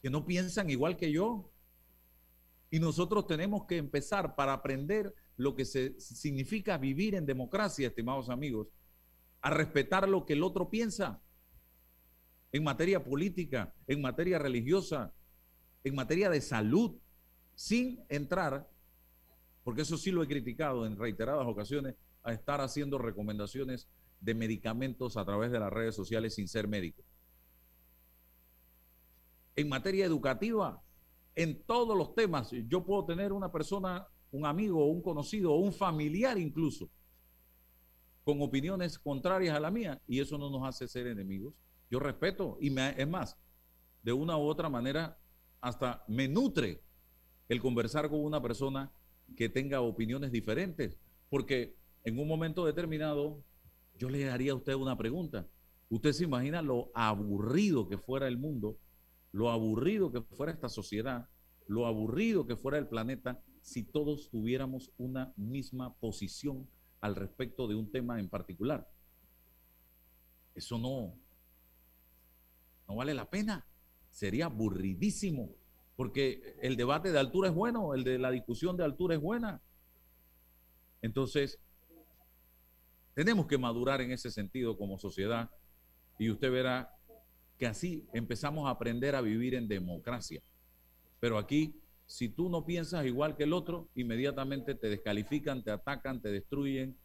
que 0.00 0.10
no 0.10 0.26
piensan 0.26 0.70
igual 0.70 0.96
que 0.96 1.10
yo. 1.10 1.50
Y 2.70 2.78
nosotros 2.78 3.26
tenemos 3.26 3.66
que 3.66 3.78
empezar 3.78 4.36
para 4.36 4.52
aprender 4.52 5.12
lo 5.36 5.56
que 5.56 5.64
se, 5.64 5.98
significa 5.98 6.78
vivir 6.78 7.16
en 7.16 7.26
democracia, 7.26 7.88
estimados 7.88 8.30
amigos, 8.30 8.68
a 9.42 9.50
respetar 9.50 10.08
lo 10.08 10.26
que 10.26 10.34
el 10.34 10.42
otro 10.42 10.68
piensa 10.70 11.20
en 12.52 12.64
materia 12.64 13.04
política, 13.04 13.74
en 13.86 14.00
materia 14.00 14.38
religiosa, 14.38 15.14
en 15.84 15.94
materia 15.94 16.28
de 16.28 16.40
salud, 16.40 16.98
sin 17.54 18.04
entrar 18.08 18.68
porque 19.64 19.82
eso 19.82 19.96
sí 19.96 20.10
lo 20.10 20.22
he 20.22 20.28
criticado 20.28 20.86
en 20.86 20.96
reiteradas 20.96 21.46
ocasiones, 21.46 21.94
a 22.22 22.32
estar 22.32 22.60
haciendo 22.60 22.98
recomendaciones 22.98 23.88
de 24.20 24.34
medicamentos 24.34 25.16
a 25.16 25.24
través 25.24 25.50
de 25.50 25.60
las 25.60 25.72
redes 25.72 25.94
sociales 25.94 26.34
sin 26.34 26.48
ser 26.48 26.68
médico. 26.68 27.02
En 29.56 29.68
materia 29.68 30.04
educativa, 30.04 30.82
en 31.34 31.62
todos 31.62 31.96
los 31.96 32.14
temas, 32.14 32.50
yo 32.68 32.84
puedo 32.84 33.04
tener 33.04 33.32
una 33.32 33.50
persona, 33.50 34.06
un 34.32 34.44
amigo, 34.44 34.86
un 34.86 35.02
conocido, 35.02 35.54
un 35.54 35.72
familiar 35.72 36.38
incluso, 36.38 36.90
con 38.30 38.42
opiniones 38.42 38.96
contrarias 38.96 39.56
a 39.56 39.60
la 39.60 39.72
mía, 39.72 40.00
y 40.06 40.20
eso 40.20 40.38
no 40.38 40.50
nos 40.50 40.62
hace 40.64 40.86
ser 40.86 41.08
enemigos. 41.08 41.52
Yo 41.90 41.98
respeto, 41.98 42.58
y 42.60 42.70
me, 42.70 42.90
es 42.96 43.08
más, 43.08 43.36
de 44.04 44.12
una 44.12 44.36
u 44.38 44.42
otra 44.42 44.68
manera, 44.68 45.18
hasta 45.60 46.04
me 46.06 46.28
nutre 46.28 46.80
el 47.48 47.60
conversar 47.60 48.08
con 48.08 48.24
una 48.24 48.40
persona 48.40 48.92
que 49.36 49.48
tenga 49.48 49.80
opiniones 49.80 50.30
diferentes, 50.30 50.96
porque 51.28 51.76
en 52.04 52.20
un 52.20 52.28
momento 52.28 52.64
determinado 52.64 53.42
yo 53.98 54.08
le 54.08 54.30
haría 54.30 54.52
a 54.52 54.56
usted 54.56 54.74
una 54.74 54.96
pregunta. 54.96 55.48
¿Usted 55.88 56.12
se 56.12 56.22
imagina 56.22 56.62
lo 56.62 56.92
aburrido 56.94 57.88
que 57.88 57.98
fuera 57.98 58.28
el 58.28 58.38
mundo, 58.38 58.78
lo 59.32 59.50
aburrido 59.50 60.12
que 60.12 60.22
fuera 60.22 60.52
esta 60.52 60.68
sociedad, 60.68 61.28
lo 61.66 61.86
aburrido 61.86 62.46
que 62.46 62.54
fuera 62.54 62.78
el 62.78 62.86
planeta 62.86 63.42
si 63.60 63.82
todos 63.82 64.30
tuviéramos 64.30 64.92
una 64.98 65.32
misma 65.36 65.94
posición 65.96 66.68
al 67.00 67.14
respecto 67.14 67.66
de 67.66 67.74
un 67.74 67.90
tema 67.90 68.20
en 68.20 68.28
particular? 68.28 68.88
Eso 70.54 70.78
no, 70.78 71.14
no 72.88 72.96
vale 72.96 73.14
la 73.14 73.30
pena. 73.30 73.66
Sería 74.10 74.46
aburridísimo, 74.46 75.54
porque 75.96 76.56
el 76.60 76.76
debate 76.76 77.12
de 77.12 77.18
altura 77.18 77.48
es 77.48 77.54
bueno, 77.54 77.94
el 77.94 78.04
de 78.04 78.18
la 78.18 78.30
discusión 78.30 78.76
de 78.76 78.84
altura 78.84 79.14
es 79.14 79.20
buena. 79.20 79.62
Entonces, 81.02 81.58
tenemos 83.14 83.46
que 83.46 83.58
madurar 83.58 84.00
en 84.00 84.12
ese 84.12 84.30
sentido 84.30 84.76
como 84.76 84.98
sociedad 84.98 85.50
y 86.18 86.30
usted 86.30 86.50
verá 86.50 86.94
que 87.58 87.66
así 87.66 88.08
empezamos 88.12 88.66
a 88.66 88.70
aprender 88.70 89.14
a 89.14 89.20
vivir 89.20 89.54
en 89.54 89.68
democracia. 89.68 90.42
Pero 91.20 91.38
aquí, 91.38 91.80
si 92.10 92.28
tú 92.28 92.48
no 92.48 92.66
piensas 92.66 93.06
igual 93.06 93.36
que 93.36 93.44
el 93.44 93.52
otro, 93.52 93.88
inmediatamente 93.94 94.74
te 94.74 94.88
descalifican, 94.88 95.62
te 95.62 95.70
atacan, 95.70 96.20
te 96.20 96.32
destruyen 96.32 96.98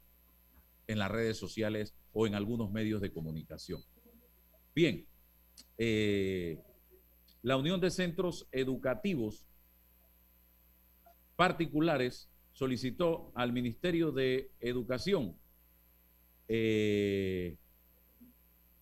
en 0.88 0.98
las 0.98 1.12
redes 1.12 1.38
sociales 1.38 1.94
o 2.12 2.26
en 2.26 2.34
algunos 2.34 2.72
medios 2.72 3.02
de 3.02 3.14
comunicación. 3.14 3.84
Bien, 4.74 5.06
eh, 5.78 6.60
la 7.44 7.56
Unión 7.56 7.80
de 7.80 7.92
Centros 7.92 8.48
Educativos 8.52 9.46
Particulares 11.36 12.28
solicitó 12.54 13.32
al 13.36 13.54
Ministerio 13.54 14.12
de 14.12 14.50
Educación 14.60 15.38
eh, 16.48 17.58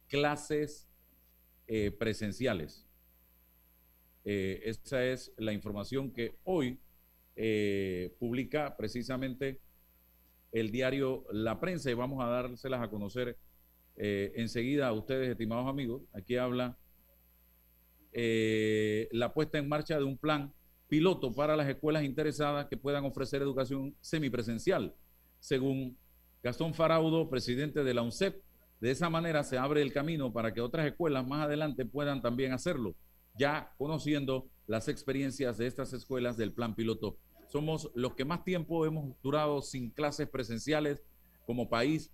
clases 0.07 0.88
eh, 1.67 1.91
presenciales. 1.91 2.88
Eh, 4.26 4.61
esa 4.65 5.03
es 5.05 5.34
la 5.38 5.53
información 5.53 6.11
que 6.11 6.38
hoy 6.43 6.80
publica 8.19 8.78
precisamente 8.78 9.59
el 10.51 10.71
diario 10.71 11.26
La 11.32 11.59
Prensa 11.59 11.89
y 11.89 11.95
vamos 11.95 12.24
a 12.24 12.28
dárselas 12.28 12.82
a 12.82 12.89
conocer 12.89 13.38
enseguida 13.95 14.88
a 14.88 14.93
ustedes, 14.93 15.30
estimados 15.30 15.67
amigos. 15.67 16.03
Aquí 16.13 16.38
habla 16.38 16.78
la 18.13 19.34
puesta 19.34 19.57
en 19.57 19.67
marcha 19.67 19.97
de 19.97 20.03
un 20.03 20.17
plan 20.17 20.53
piloto 20.88 21.34
para 21.34 21.55
las 21.55 21.67
escuelas 21.67 22.03
interesadas 22.03 22.67
que 22.67 22.78
puedan 22.78 23.03
ofrecer 23.03 23.41
educación 23.41 23.95
semipresencial, 23.99 24.93
según 25.39 25.97
Gastón 26.43 26.76
Faraudo, 26.76 27.32
presidente 27.32 27.84
de 27.84 27.93
la 27.95 28.03
UNCEP. 28.03 28.43
De 28.80 28.91
esa 28.91 29.09
manera 29.09 29.43
se 29.43 29.57
abre 29.57 29.82
el 29.82 29.91
camino 29.91 30.32
para 30.32 30.53
que 30.53 30.61
otras 30.61 30.86
escuelas 30.86 31.26
más 31.26 31.45
adelante 31.45 31.84
puedan 31.86 32.21
también 32.21 32.51
hacerlo, 32.51 32.93
ya 33.38 33.73
conociendo 33.77 34.47
las 34.67 34.88
experiencias 34.88 35.57
de 35.57 35.67
estas 35.67 35.93
escuelas 35.93 36.38
del 36.38 36.53
plan 36.53 36.75
piloto. 36.75 37.17
Somos 37.49 37.91
los 37.93 38.15
que 38.15 38.25
más 38.25 38.43
tiempo 38.43 38.86
hemos 38.86 39.15
durado 39.21 39.61
sin 39.61 39.89
clases 39.91 40.27
presenciales 40.27 41.03
como 41.45 41.69
país. 41.69 42.11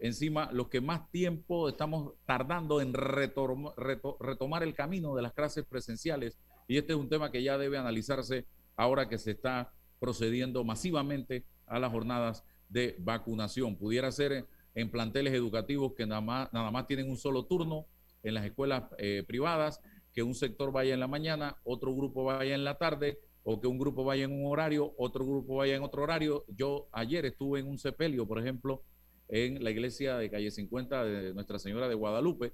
Encima, 0.00 0.50
los 0.52 0.68
que 0.68 0.80
más 0.80 1.10
tiempo 1.10 1.68
estamos 1.68 2.14
tardando 2.26 2.80
en 2.80 2.92
retomar 2.92 4.62
el 4.62 4.74
camino 4.74 5.14
de 5.14 5.22
las 5.22 5.32
clases 5.32 5.64
presenciales. 5.64 6.36
Y 6.66 6.76
este 6.76 6.92
es 6.92 6.98
un 6.98 7.08
tema 7.08 7.30
que 7.30 7.42
ya 7.42 7.56
debe 7.56 7.78
analizarse 7.78 8.46
ahora 8.76 9.08
que 9.08 9.18
se 9.18 9.30
está 9.30 9.72
procediendo 10.00 10.64
masivamente 10.64 11.44
a 11.66 11.78
las 11.78 11.92
jornadas 11.92 12.44
de 12.68 12.96
vacunación. 12.98 13.76
Pudiera 13.76 14.10
ser 14.12 14.46
en 14.74 14.90
planteles 14.90 15.32
educativos 15.32 15.94
que 15.94 16.06
nada 16.06 16.20
más, 16.20 16.86
tienen 16.86 17.08
un 17.08 17.16
solo 17.16 17.46
turno, 17.46 17.86
en 18.22 18.34
las 18.34 18.46
escuelas 18.46 18.84
eh, 18.96 19.22
privadas, 19.26 19.80
que 20.14 20.22
un 20.22 20.34
sector 20.34 20.72
vaya 20.72 20.94
en 20.94 21.00
la 21.00 21.08
mañana, 21.08 21.56
otro 21.64 21.94
grupo 21.94 22.24
vaya 22.24 22.54
en 22.54 22.64
la 22.64 22.78
tarde, 22.78 23.18
o 23.42 23.60
que 23.60 23.66
un 23.66 23.78
grupo 23.78 24.04
vaya 24.04 24.24
en 24.24 24.32
un 24.32 24.50
horario, 24.50 24.94
otro 24.96 25.26
grupo 25.26 25.56
vaya 25.56 25.76
en 25.76 25.82
otro 25.82 26.02
horario. 26.02 26.44
Yo 26.48 26.88
ayer 26.92 27.26
estuve 27.26 27.60
en 27.60 27.66
un 27.66 27.78
sepelio, 27.78 28.26
por 28.26 28.38
ejemplo, 28.38 28.82
en 29.28 29.62
la 29.62 29.70
iglesia 29.70 30.16
de 30.16 30.30
calle 30.30 30.50
50 30.50 31.04
de 31.04 31.34
Nuestra 31.34 31.58
Señora 31.58 31.88
de 31.88 31.94
Guadalupe, 31.94 32.52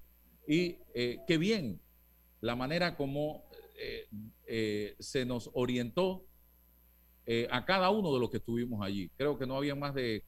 y 0.48 0.78
eh, 0.94 1.18
qué 1.26 1.38
bien 1.38 1.80
la 2.40 2.56
manera 2.56 2.96
como 2.96 3.44
eh, 4.46 4.96
se 4.98 5.24
nos 5.24 5.50
orientó 5.52 6.24
eh, 7.26 7.46
a 7.50 7.64
cada 7.64 7.90
uno 7.90 8.12
de 8.12 8.18
los 8.18 8.28
que 8.28 8.38
estuvimos 8.38 8.84
allí. 8.84 9.08
Creo 9.16 9.38
que 9.38 9.46
no 9.46 9.56
había 9.56 9.74
más 9.76 9.94
de, 9.94 10.24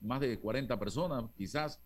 más 0.00 0.20
de 0.20 0.38
40 0.38 0.78
personas, 0.78 1.24
quizás, 1.36 1.80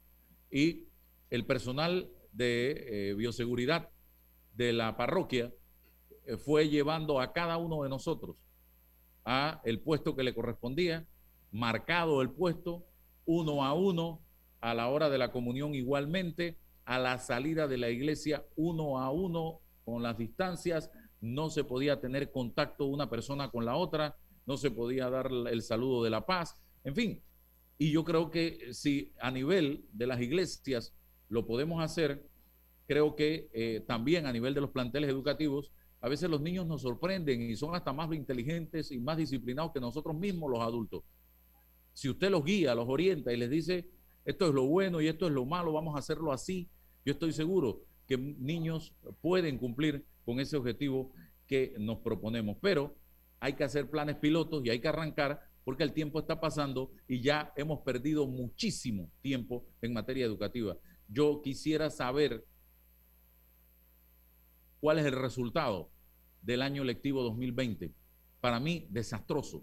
y 0.50 0.84
el 1.30 1.46
personal 1.46 2.10
de 2.32 3.10
eh, 3.10 3.14
bioseguridad 3.14 3.88
de 4.54 4.72
la 4.72 4.96
parroquia 4.96 5.52
eh, 6.26 6.36
fue 6.36 6.68
llevando 6.68 7.20
a 7.20 7.32
cada 7.32 7.56
uno 7.56 7.82
de 7.82 7.88
nosotros 7.88 8.36
a 9.24 9.60
el 9.64 9.80
puesto 9.80 10.16
que 10.16 10.24
le 10.24 10.34
correspondía, 10.34 11.06
marcado 11.50 12.22
el 12.22 12.30
puesto, 12.30 12.84
uno 13.24 13.64
a 13.64 13.72
uno, 13.72 14.20
a 14.60 14.74
la 14.74 14.88
hora 14.88 15.10
de 15.10 15.18
la 15.18 15.30
comunión 15.30 15.74
igualmente, 15.74 16.58
a 16.84 16.98
la 16.98 17.18
salida 17.18 17.68
de 17.68 17.78
la 17.78 17.90
iglesia 17.90 18.44
uno 18.56 18.98
a 18.98 19.10
uno 19.10 19.60
con 19.84 20.02
las 20.02 20.18
distancias, 20.18 20.90
no 21.20 21.50
se 21.50 21.64
podía 21.64 22.00
tener 22.00 22.32
contacto 22.32 22.86
una 22.86 23.08
persona 23.08 23.50
con 23.50 23.64
la 23.64 23.76
otra, 23.76 24.16
no 24.46 24.56
se 24.56 24.70
podía 24.70 25.08
dar 25.08 25.30
el 25.30 25.62
saludo 25.62 26.02
de 26.02 26.10
la 26.10 26.26
paz, 26.26 26.56
en 26.84 26.94
fin. 26.94 27.22
Y 27.78 27.92
yo 27.92 28.04
creo 28.04 28.30
que 28.30 28.72
si 28.72 29.12
a 29.20 29.30
nivel 29.30 29.86
de 29.92 30.06
las 30.06 30.20
iglesias 30.20 30.94
lo 31.28 31.46
podemos 31.46 31.82
hacer, 31.82 32.28
creo 32.92 33.16
que 33.16 33.48
eh, 33.54 33.82
también 33.86 34.26
a 34.26 34.32
nivel 34.32 34.52
de 34.52 34.60
los 34.60 34.68
planteles 34.68 35.08
educativos, 35.08 35.72
a 36.02 36.10
veces 36.10 36.28
los 36.28 36.42
niños 36.42 36.66
nos 36.66 36.82
sorprenden 36.82 37.40
y 37.40 37.56
son 37.56 37.74
hasta 37.74 37.90
más 37.90 38.12
inteligentes 38.12 38.92
y 38.92 38.98
más 38.98 39.16
disciplinados 39.16 39.72
que 39.72 39.80
nosotros 39.80 40.14
mismos 40.14 40.50
los 40.50 40.60
adultos. 40.60 41.02
Si 41.94 42.10
usted 42.10 42.30
los 42.30 42.44
guía, 42.44 42.74
los 42.74 42.86
orienta 42.86 43.32
y 43.32 43.38
les 43.38 43.48
dice, 43.48 43.86
esto 44.26 44.46
es 44.46 44.54
lo 44.54 44.66
bueno 44.66 45.00
y 45.00 45.06
esto 45.06 45.26
es 45.26 45.32
lo 45.32 45.46
malo, 45.46 45.72
vamos 45.72 45.96
a 45.96 46.00
hacerlo 46.00 46.32
así, 46.32 46.68
yo 47.02 47.14
estoy 47.14 47.32
seguro 47.32 47.80
que 48.06 48.18
niños 48.18 48.92
pueden 49.22 49.56
cumplir 49.56 50.04
con 50.26 50.38
ese 50.38 50.58
objetivo 50.58 51.12
que 51.46 51.74
nos 51.78 51.96
proponemos. 52.00 52.58
Pero 52.60 52.94
hay 53.40 53.54
que 53.54 53.64
hacer 53.64 53.88
planes 53.88 54.16
pilotos 54.16 54.66
y 54.66 54.68
hay 54.68 54.80
que 54.80 54.88
arrancar 54.88 55.40
porque 55.64 55.82
el 55.82 55.94
tiempo 55.94 56.20
está 56.20 56.40
pasando 56.40 56.90
y 57.08 57.22
ya 57.22 57.54
hemos 57.56 57.80
perdido 57.80 58.26
muchísimo 58.26 59.08
tiempo 59.22 59.64
en 59.80 59.94
materia 59.94 60.26
educativa. 60.26 60.76
Yo 61.08 61.40
quisiera 61.40 61.88
saber 61.88 62.44
cuál 64.82 64.98
es 64.98 65.06
el 65.06 65.12
resultado 65.12 65.88
del 66.42 66.60
año 66.60 66.82
lectivo 66.82 67.22
2020. 67.22 67.94
Para 68.40 68.58
mí, 68.58 68.88
desastroso. 68.90 69.62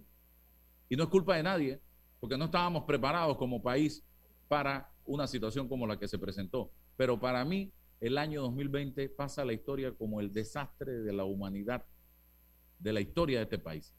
Y 0.88 0.96
no 0.96 1.04
es 1.04 1.10
culpa 1.10 1.36
de 1.36 1.44
nadie, 1.44 1.82
porque 2.22 2.38
no 2.38 2.46
estábamos 2.46 2.86
preparados 2.86 3.38
como 3.38 3.62
país 3.62 4.02
para 4.48 4.90
una 5.06 5.28
situación 5.28 5.68
como 5.68 5.86
la 5.86 6.00
que 6.00 6.08
se 6.08 6.18
presentó. 6.18 6.72
Pero 6.96 7.20
para 7.20 7.44
mí, 7.44 7.72
el 8.00 8.18
año 8.18 8.42
2020 8.44 9.10
pasa 9.10 9.42
a 9.42 9.46
la 9.46 9.52
historia 9.52 9.92
como 9.92 10.22
el 10.22 10.32
desastre 10.32 10.94
de 10.94 11.12
la 11.12 11.26
humanidad 11.26 11.86
de 12.80 12.94
la 12.94 13.02
historia 13.02 13.40
de 13.40 13.44
este 13.44 13.60
país 13.60 13.94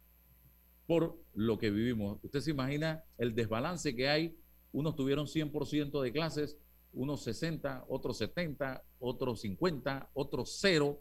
por 0.91 1.17
lo 1.35 1.57
que 1.57 1.71
vivimos. 1.71 2.19
Usted 2.25 2.41
se 2.41 2.51
imagina 2.51 3.05
el 3.17 3.33
desbalance 3.33 3.95
que 3.95 4.09
hay. 4.09 4.37
Unos 4.73 4.97
tuvieron 4.97 5.27
100% 5.27 6.03
de 6.03 6.11
clases, 6.11 6.59
unos 6.93 7.23
60, 7.23 7.85
otros 7.87 8.19
70, 8.19 8.83
otros 8.99 9.41
50, 9.43 10.11
otros 10.15 10.59
cero. 10.61 11.01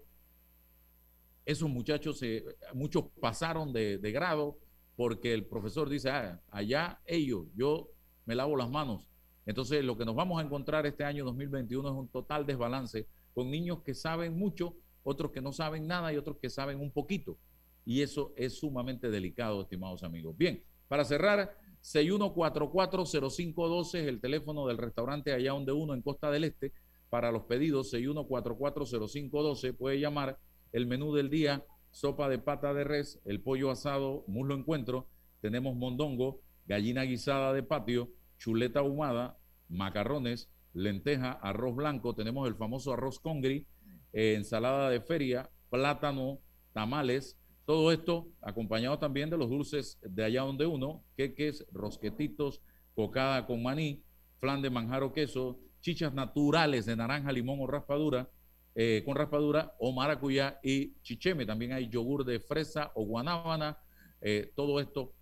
Esos 1.49 1.67
muchachos, 1.67 2.21
muchos 2.75 3.05
pasaron 3.19 3.73
de, 3.73 3.97
grado 4.11 4.59
porque 4.95 5.33
el 5.33 5.47
profesor 5.47 5.89
dice, 5.89 6.11
ah, 6.11 6.39
allá 6.51 7.01
ellos, 7.07 7.47
yo 7.55 7.89
me 8.27 8.35
lavo 8.35 8.55
las 8.55 8.69
manos. 8.69 9.09
Entonces, 9.47 9.83
lo 9.83 9.97
que 9.97 10.05
nos 10.05 10.13
vamos 10.13 10.39
a 10.39 10.45
encontrar 10.45 10.85
este 10.85 11.03
año 11.03 11.25
2021 11.25 11.89
es 11.89 11.95
un 11.95 12.07
total 12.09 12.45
desbalance 12.45 13.07
con 13.33 13.49
niños 13.49 13.81
que 13.81 13.95
saben 13.95 14.37
mucho, 14.37 14.75
otros 15.01 15.31
que 15.31 15.41
no 15.41 15.51
saben 15.51 15.87
nada 15.87 16.13
y 16.13 16.17
otros 16.17 16.37
que 16.37 16.51
saben 16.51 16.79
un 16.79 16.91
poquito. 16.91 17.39
Y 17.83 18.03
eso 18.03 18.31
es 18.37 18.59
sumamente 18.59 19.09
delicado, 19.09 19.63
estimados 19.63 20.03
amigos. 20.03 20.37
Bien, 20.37 20.63
Para 20.87 21.03
cerrar, 21.03 21.57
61440512 21.81 24.01
es 24.01 24.07
el 24.07 24.21
teléfono 24.21 24.67
del 24.67 24.77
restaurante 24.77 25.33
allá 25.33 25.53
donde 25.53 25.71
uno 25.71 25.95
en 25.95 26.03
Costa 26.03 26.29
del 26.29 26.43
Este. 26.43 26.73
Para 27.09 27.31
los 27.31 27.45
pedidos, 27.45 27.91
61440512 27.91 29.73
puede 29.73 29.99
llamar 29.99 30.37
el 30.71 30.87
menú 30.87 31.13
del 31.13 31.29
día, 31.29 31.65
sopa 31.91 32.29
de 32.29 32.39
pata 32.39 32.73
de 32.73 32.83
res, 32.83 33.19
el 33.25 33.41
pollo 33.41 33.71
asado, 33.71 34.23
muslo 34.27 34.55
encuentro, 34.55 35.07
tenemos 35.41 35.75
mondongo, 35.75 36.41
gallina 36.65 37.03
guisada 37.03 37.53
de 37.53 37.63
patio, 37.63 38.09
chuleta 38.37 38.79
ahumada, 38.79 39.37
macarrones, 39.69 40.49
lenteja, 40.73 41.31
arroz 41.31 41.75
blanco, 41.75 42.15
tenemos 42.15 42.47
el 42.47 42.55
famoso 42.55 42.93
arroz 42.93 43.19
congri, 43.19 43.65
eh, 44.13 44.35
ensalada 44.35 44.89
de 44.89 45.01
feria, 45.01 45.49
plátano, 45.69 46.39
tamales, 46.73 47.37
todo 47.65 47.91
esto 47.91 48.27
acompañado 48.41 48.97
también 48.97 49.29
de 49.29 49.37
los 49.37 49.49
dulces 49.49 49.99
de 50.01 50.23
allá 50.23 50.41
donde 50.41 50.65
uno, 50.65 51.03
queques, 51.15 51.65
rosquetitos, 51.71 52.61
cocada 52.95 53.45
con 53.45 53.61
maní, 53.61 54.03
flan 54.39 54.61
de 54.61 54.69
manjar 54.69 55.11
queso, 55.13 55.59
chichas 55.81 56.13
naturales 56.13 56.85
de 56.85 56.95
naranja, 56.95 57.31
limón 57.31 57.59
o 57.61 57.67
raspadura, 57.67 58.29
eh, 58.75 59.03
con 59.05 59.15
raspadura 59.15 59.75
o 59.79 59.91
maracuyá 59.91 60.59
y 60.63 60.93
chicheme. 61.01 61.45
También 61.45 61.73
hay 61.73 61.89
yogur 61.89 62.23
de 62.25 62.39
fresa 62.39 62.91
o 62.95 63.05
guanábana. 63.05 63.77
Eh, 64.21 64.51
todo 64.55 64.79
esto 64.79 65.13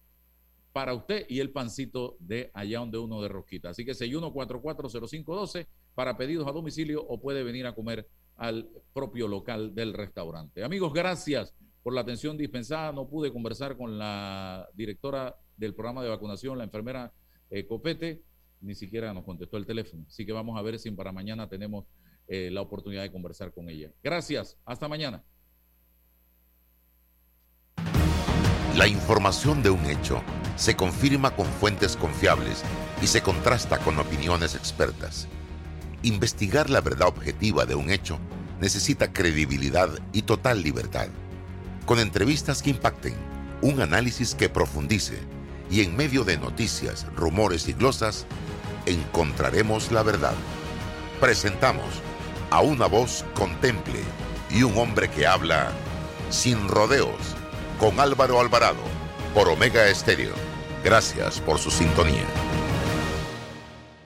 para 0.73 0.93
usted 0.93 1.25
y 1.27 1.39
el 1.39 1.51
pancito 1.51 2.17
de 2.19 2.51
allá 2.53 2.79
donde 2.79 2.97
uno 2.97 3.21
de 3.21 3.29
rosquita. 3.29 3.69
Así 3.69 3.83
que 3.83 3.93
61440512 3.93 5.67
para 5.95 6.17
pedidos 6.17 6.47
a 6.47 6.51
domicilio 6.51 7.03
o 7.03 7.19
puede 7.19 7.43
venir 7.43 7.65
a 7.65 7.73
comer 7.73 8.07
al 8.35 8.69
propio 8.93 9.27
local 9.27 9.73
del 9.73 9.93
restaurante. 9.93 10.63
Amigos, 10.63 10.93
gracias 10.93 11.53
por 11.81 11.93
la 11.93 12.01
atención 12.01 12.37
dispensada. 12.37 12.91
No 12.91 13.07
pude 13.07 13.33
conversar 13.33 13.75
con 13.75 13.97
la 13.97 14.69
directora 14.75 15.35
del 15.55 15.73
programa 15.73 16.03
de 16.03 16.09
vacunación, 16.09 16.57
la 16.57 16.63
enfermera 16.63 17.11
eh, 17.49 17.65
Copete, 17.65 18.21
ni 18.61 18.75
siquiera 18.75 19.13
nos 19.13 19.23
contestó 19.23 19.57
el 19.57 19.65
teléfono. 19.65 20.05
Así 20.07 20.25
que 20.25 20.31
vamos 20.31 20.59
a 20.59 20.61
ver 20.61 20.77
si 20.77 20.91
para 20.91 21.11
mañana 21.11 21.49
tenemos 21.49 21.85
eh, 22.27 22.49
la 22.51 22.61
oportunidad 22.61 23.03
de 23.03 23.11
conversar 23.11 23.53
con 23.53 23.69
ella. 23.69 23.91
Gracias, 24.03 24.57
hasta 24.65 24.87
mañana. 24.87 25.23
La 28.75 28.87
información 28.87 29.63
de 29.63 29.71
un 29.71 29.85
hecho 29.85 30.21
se 30.55 30.75
confirma 30.75 31.35
con 31.35 31.47
fuentes 31.47 31.95
confiables 31.95 32.63
y 33.01 33.07
se 33.07 33.21
contrasta 33.21 33.79
con 33.79 33.97
opiniones 33.97 34.55
expertas. 34.55 35.27
Investigar 36.03 36.69
la 36.69 36.81
verdad 36.81 37.07
objetiva 37.07 37.65
de 37.65 37.75
un 37.75 37.89
hecho 37.89 38.19
necesita 38.59 39.11
credibilidad 39.11 39.89
y 40.13 40.23
total 40.23 40.61
libertad. 40.61 41.07
Con 41.85 41.99
entrevistas 41.99 42.61
que 42.61 42.69
impacten, 42.71 43.15
un 43.61 43.81
análisis 43.81 44.35
que 44.35 44.49
profundice 44.49 45.17
y 45.71 45.81
en 45.81 45.95
medio 45.95 46.23
de 46.23 46.37
noticias, 46.37 47.07
rumores 47.15 47.67
y 47.67 47.73
glosas, 47.73 48.25
encontraremos 48.85 49.91
la 49.91 50.03
verdad. 50.03 50.35
Presentamos 51.19 51.87
a 52.49 52.61
una 52.61 52.87
voz 52.87 53.25
contemple 53.33 53.99
y 54.49 54.63
un 54.63 54.77
hombre 54.77 55.09
que 55.09 55.27
habla 55.27 55.71
sin 56.29 56.67
rodeos 56.67 57.35
con 57.79 57.99
Álvaro 57.99 58.39
Alvarado 58.39 58.83
por 59.33 59.49
Omega 59.49 59.87
Estéreo. 59.87 60.33
Gracias 60.83 61.39
por 61.39 61.59
su 61.59 61.69
sintonía. 61.69 62.25